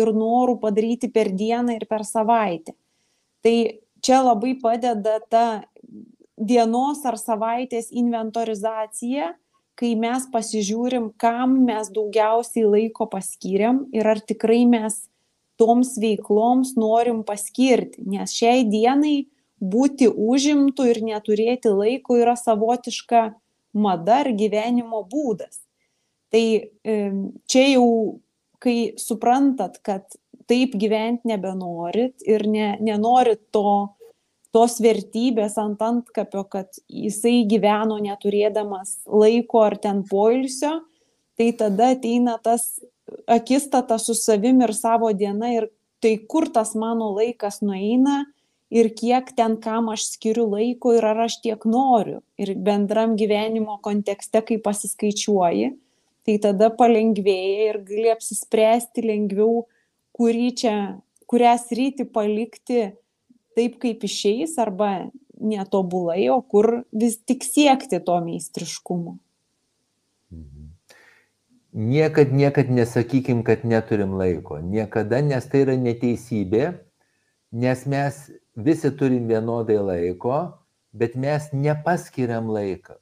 ir 0.00 0.12
norų 0.16 0.56
padaryti 0.64 1.12
per 1.12 1.28
dieną 1.36 1.76
ir 1.76 1.84
per 1.90 2.06
savaitę. 2.08 2.72
Tai 3.44 3.56
čia 4.04 4.20
labai 4.22 4.54
padeda 4.60 5.18
ta 5.30 5.46
dienos 6.36 7.04
ar 7.08 7.16
savaitės 7.20 7.90
inventorizacija, 7.94 9.32
kai 9.74 9.94
mes 9.98 10.26
pasižiūrim, 10.30 11.10
kam 11.18 11.58
mes 11.66 11.90
daugiausiai 11.94 12.66
laiko 12.68 13.08
paskyrėm 13.10 13.86
ir 13.96 14.06
ar 14.06 14.20
tikrai 14.22 14.62
mes 14.70 15.06
toms 15.58 15.94
veikloms 16.02 16.74
norim 16.78 17.22
paskirti, 17.26 18.02
nes 18.06 18.34
šiai 18.34 18.66
dienai 18.68 19.26
būti 19.62 20.10
užimtų 20.10 20.88
ir 20.90 21.00
neturėti 21.06 21.72
laiko 21.72 22.18
yra 22.20 22.34
savotiška 22.38 23.28
mada 23.74 24.20
ar 24.22 24.30
gyvenimo 24.34 25.02
būdas. 25.10 25.62
Tai 26.34 26.44
čia 27.50 27.64
jau, 27.70 27.88
kai 28.62 28.94
suprantat, 28.98 29.78
kad 29.86 30.06
taip 30.50 30.74
gyventi 30.78 31.30
nebenorit 31.30 32.24
ir 32.26 32.46
ne, 32.50 32.74
nenorit 32.82 33.40
to, 33.54 33.93
tos 34.54 34.78
vertybės 34.82 35.56
ant 35.58 35.80
antkapio, 35.82 36.44
kad 36.46 36.78
jisai 36.86 37.42
gyveno 37.50 37.98
neturėdamas 38.02 39.00
laiko 39.10 39.64
ar 39.66 39.78
ten 39.82 40.04
poilsio, 40.06 40.78
tai 41.34 41.50
tada 41.58 41.90
ateina 41.96 42.36
tas 42.42 42.78
akistata 43.26 43.98
su 43.98 44.14
savim 44.14 44.62
ir 44.62 44.72
savo 44.76 45.10
diena 45.12 45.50
ir 45.56 45.68
tai 46.00 46.16
kur 46.30 46.46
tas 46.54 46.74
mano 46.78 47.10
laikas 47.16 47.60
nueina 47.66 48.22
ir 48.70 48.90
kiek 48.94 49.30
ten 49.36 49.56
kam 49.60 49.90
aš 49.92 50.06
skiriu 50.14 50.46
laiko 50.50 50.94
ir 50.96 51.04
ar 51.06 51.24
aš 51.26 51.40
tiek 51.44 51.66
noriu. 51.66 52.20
Ir 52.38 52.54
bendram 52.54 53.14
gyvenimo 53.18 53.78
kontekste, 53.82 54.42
kai 54.46 54.58
pasiskaičiuoji, 54.62 55.70
tai 56.26 56.38
tada 56.42 56.70
palengvėja 56.74 57.70
ir 57.70 57.80
gali 57.86 58.10
apsispręsti 58.14 59.04
lengviau, 59.04 59.64
kurį 60.14 60.50
čia, 60.62 60.74
kurią 61.30 61.54
sritį 61.60 62.06
palikti 62.14 62.82
taip, 63.56 63.78
kaip 63.82 64.04
išeis 64.06 64.56
arba 64.62 65.10
netobulai, 65.40 66.28
o 66.30 66.40
kur 66.42 66.84
vis 66.92 67.18
tik 67.26 67.44
siekti 67.46 68.00
to 68.04 68.16
meistriškumo. 68.24 69.18
Niekad, 71.74 72.30
niekad 72.30 72.68
nesakykim, 72.70 73.42
kad 73.42 73.64
neturim 73.66 74.14
laiko. 74.14 74.60
Niekada, 74.62 75.18
nes 75.26 75.46
tai 75.50 75.64
yra 75.64 75.74
neteisybė, 75.74 76.68
nes 77.58 77.86
mes 77.90 78.20
visi 78.54 78.92
turim 78.94 79.26
vienodai 79.26 79.80
laiko, 79.82 80.36
bet 80.94 81.16
mes 81.18 81.50
nepaskiriam 81.50 82.52
laiką 82.54 82.94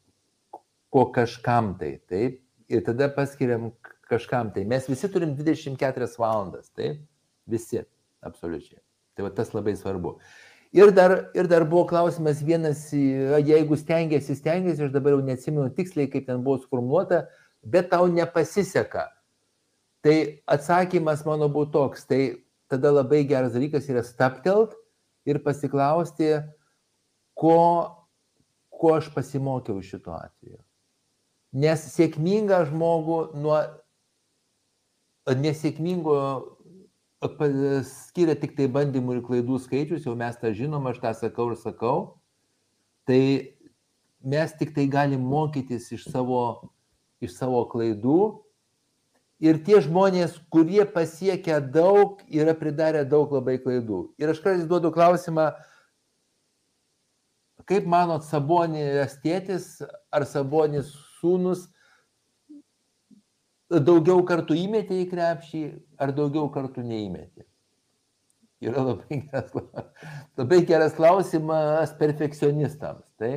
ko 0.93 1.07
kažkam 1.13 1.73
tai, 1.81 1.97
taip, 2.09 2.41
ir 2.69 2.85
tada 2.85 3.09
paskiriam 3.13 3.71
kažkam 4.11 4.53
tai. 4.53 4.67
Mes 4.69 4.89
visi 4.91 5.09
turim 5.09 5.33
24 5.39 6.09
valandas, 6.21 6.69
taip, 6.77 7.01
visi, 7.49 7.81
absoliučiai. 8.21 8.81
Tai 9.17 9.27
va 9.27 9.31
tas 9.37 9.55
labai 9.57 9.73
svarbu. 9.77 10.19
Ir 10.73 10.89
dar, 10.97 11.31
ir 11.37 11.49
dar 11.51 11.67
buvo 11.69 11.85
klausimas 11.87 12.41
vienas, 12.41 12.87
jeigu 13.45 13.77
stengiasi, 13.77 14.37
stengiasi, 14.39 14.87
aš 14.87 14.93
dabar 14.95 15.13
jau 15.13 15.25
neatsimenu 15.25 15.69
tiksliai, 15.77 16.09
kaip 16.09 16.25
ten 16.31 16.41
buvo 16.45 16.63
sformuoluota, 16.63 17.27
bet 17.61 17.91
tau 17.93 18.07
nepasiseka. 18.09 19.11
Tai 20.03 20.17
atsakymas 20.49 21.27
mano 21.29 21.51
būtų 21.53 21.73
toks, 21.77 22.07
tai 22.09 22.23
tada 22.73 22.89
labai 22.89 23.21
geras 23.29 23.53
dalykas 23.53 23.91
yra 23.93 24.01
staptelt 24.07 24.73
ir 25.29 25.43
pasiklausti, 25.45 26.41
ko, 27.37 27.61
ko 28.73 28.97
aš 28.97 29.13
pasimokiau 29.13 29.85
šituo 29.85 30.17
atveju. 30.17 30.57
Nes 31.53 31.85
sėkmingą 31.93 32.65
žmogų 32.71 33.21
nuo 33.37 33.61
nesėkmingo 35.29 36.52
skiria 37.23 38.35
tik 38.39 38.57
tai 38.57 38.67
bandymų 38.67 39.19
ir 39.19 39.23
klaidų 39.27 39.59
skaičius, 39.63 40.07
jau 40.07 40.15
mes 40.19 40.37
tą 40.41 40.53
žinom, 40.55 40.87
aš 40.91 40.99
tą 41.03 41.13
sakau 41.15 41.51
ir 41.53 41.57
sakau, 41.57 42.19
tai 43.07 43.55
mes 44.23 44.53
tik 44.59 44.75
tai 44.75 44.87
galim 44.91 45.21
mokytis 45.21 45.93
iš 45.93 46.09
savo, 46.11 46.71
iš 47.23 47.37
savo 47.37 47.65
klaidų. 47.71 48.43
Ir 49.43 49.59
tie 49.67 49.81
žmonės, 49.83 50.37
kurie 50.55 50.85
pasiekia 50.87 51.59
daug, 51.59 52.21
yra 52.31 52.55
pridarę 52.55 53.03
daug 53.05 53.33
labai 53.35 53.57
klaidų. 53.59 54.13
Ir 54.23 54.31
aš 54.31 54.39
kartais 54.39 54.69
duodu 54.71 54.93
klausimą, 54.95 55.49
kaip 57.67 57.87
manot, 57.91 58.23
Sabonės 58.23 59.19
tėtis 59.23 59.81
ar 60.15 60.27
Sabonės 60.31 60.95
sūnus 61.19 61.72
daugiau 63.81 64.23
kartų 64.29 64.57
įmetė 64.67 65.01
į 65.03 65.09
krepšį 65.11 65.63
ar 66.03 66.13
daugiau 66.17 66.51
kartų 66.53 66.85
neįmetė? 66.85 67.47
Yra 68.63 68.85
labai 68.87 69.19
geras, 69.25 69.51
labai 70.39 70.61
geras 70.67 70.95
klausimas 70.95 71.95
perfekcionistams. 71.99 73.03
Tai, 73.19 73.33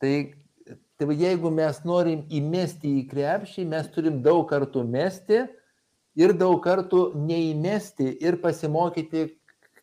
tai, 0.00 0.12
tai 0.96 1.16
jeigu 1.18 1.50
mes 1.52 1.82
norim 1.84 2.24
įmesti 2.32 2.94
į 3.02 3.06
krepšį, 3.10 3.66
mes 3.68 3.90
turim 3.92 4.22
daug 4.24 4.46
kartų 4.48 4.86
mesti 4.88 5.42
ir 6.18 6.34
daug 6.38 6.62
kartų 6.64 7.10
neįmesti 7.20 8.14
ir 8.24 8.40
pasimokyti, 8.42 9.28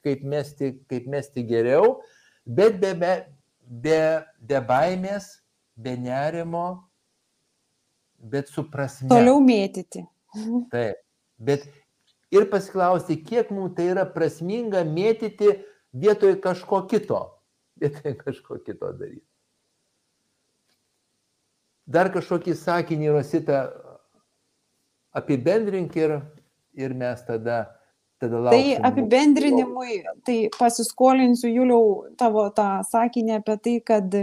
kaip 0.06 0.26
mesti, 0.26 0.74
kaip 0.90 1.08
mesti 1.10 1.46
geriau, 1.46 2.00
bet 2.46 2.82
be, 2.82 2.94
be, 2.98 3.14
be, 3.66 4.02
be 4.42 4.60
baimės, 4.68 5.32
be 5.78 5.96
nerimo, 5.98 6.86
bet 8.20 8.50
su 8.50 8.66
prasme. 8.72 9.10
Toliau 9.12 9.42
mėtyti. 9.44 10.06
Taip. 10.74 11.02
Bet 11.38 11.68
ir 12.32 12.48
pasiklausti, 12.52 13.20
kiek 13.24 13.52
mums 13.52 13.76
tai 13.78 13.90
yra 13.92 14.06
prasminga 14.08 14.86
mėtyti 14.88 15.58
vietoj 15.96 16.38
kažko 16.44 16.86
kito. 16.92 17.22
Vietoj 17.82 18.16
kažko 18.22 18.60
kito 18.64 18.92
daryti. 18.96 19.26
Dar 21.86 22.10
kažkokį 22.10 22.56
sakinį, 22.58 23.12
Rosita, 23.14 23.60
apibendrink 25.14 25.96
ir, 26.00 26.20
ir 26.74 26.96
mes 26.98 27.26
tada. 27.28 27.66
Tai 28.26 28.62
apibendrinimui, 28.88 29.98
tai 30.26 30.36
pasiskolinsiu 30.56 31.50
Juliau 31.52 32.14
tavo 32.18 32.46
tą 32.56 32.80
sakinį 32.88 33.36
apie 33.36 33.56
tai, 33.60 33.74
kad 33.86 34.16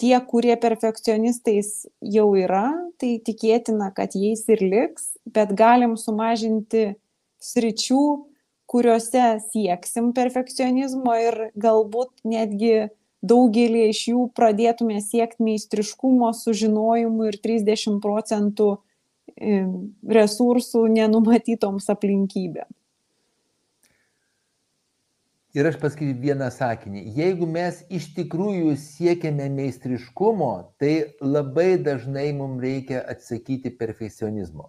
tie, 0.00 0.14
kurie 0.28 0.56
perfekcionistais 0.60 1.86
jau 2.00 2.28
yra, 2.36 2.68
tai 3.00 3.16
tikėtina, 3.24 3.90
kad 3.96 4.16
jais 4.16 4.44
ir 4.52 4.62
liks, 4.62 5.14
bet 5.24 5.54
galim 5.56 5.96
sumažinti 6.00 6.94
sričių, 7.42 8.04
kuriuose 8.66 9.26
sieksim 9.52 10.10
perfekcionizmo 10.16 11.14
ir 11.22 11.36
galbūt 11.54 12.10
netgi 12.26 12.88
daugelį 13.26 13.86
iš 13.92 14.00
jų 14.10 14.24
pradėtume 14.36 14.98
siekti 15.02 15.44
meistriškumo, 15.46 16.32
sužinojimų 16.36 17.30
ir 17.30 17.38
30 17.42 18.00
procentų 18.02 18.70
resursų 19.36 20.86
nenumatytoms 20.92 21.88
aplinkybėms. 21.92 22.74
Ir 25.56 25.64
aš 25.70 25.78
pasakysiu 25.80 26.18
vieną 26.20 26.50
sakinį. 26.52 27.02
Jeigu 27.16 27.46
mes 27.48 27.78
iš 27.88 28.10
tikrųjų 28.12 28.74
siekiame 28.76 29.46
meistriškumo, 29.54 30.50
tai 30.76 31.16
labai 31.24 31.78
dažnai 31.80 32.26
mums 32.36 32.60
reikia 32.60 33.00
atsakyti 33.08 33.72
perfekcionizmo. 33.78 34.68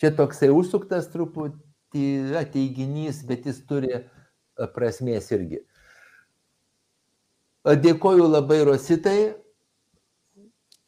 Čia 0.00 0.14
toksai 0.16 0.48
užsuktas 0.48 1.10
truputį 1.12 2.06
teiginys, 2.54 3.20
bet 3.28 3.44
jis 3.50 3.60
turi 3.68 4.00
prasmės 4.72 5.28
irgi. 5.36 5.60
Dėkoju 7.68 8.32
labai 8.32 8.62
Rositai. 8.66 9.18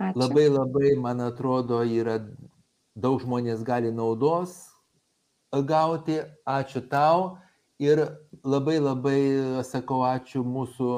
Ačiū. 0.01 0.17
Labai 0.19 0.49
labai, 0.49 0.97
man 0.99 1.21
atrodo, 1.23 1.85
yra 1.85 2.17
daug 2.97 3.21
žmonės 3.23 3.61
gali 3.69 3.93
naudos 3.95 4.57
gauti. 5.63 6.19
Ačiū 6.49 6.83
tau. 6.91 7.44
Ir 7.83 7.99
labai 8.45 8.79
labai 8.79 9.21
sakau 9.67 10.05
ačiū 10.07 10.45
mūsų 10.47 10.91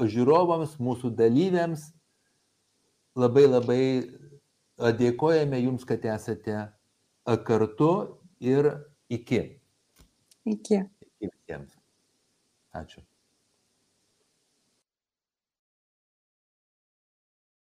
žiūrovams, 0.00 0.76
mūsų 0.80 1.12
dalyviams. 1.16 1.90
Labai 3.16 3.46
labai 3.48 3.82
dėkojame 5.00 5.60
Jums, 5.64 5.84
kad 5.88 6.04
esate 6.04 6.68
kartu 7.46 7.92
ir 8.40 8.70
iki. 9.08 9.42
Iki. 10.44 10.84
Iki 11.04 11.30
visiems. 11.32 11.76
Ačiū. 12.76 13.02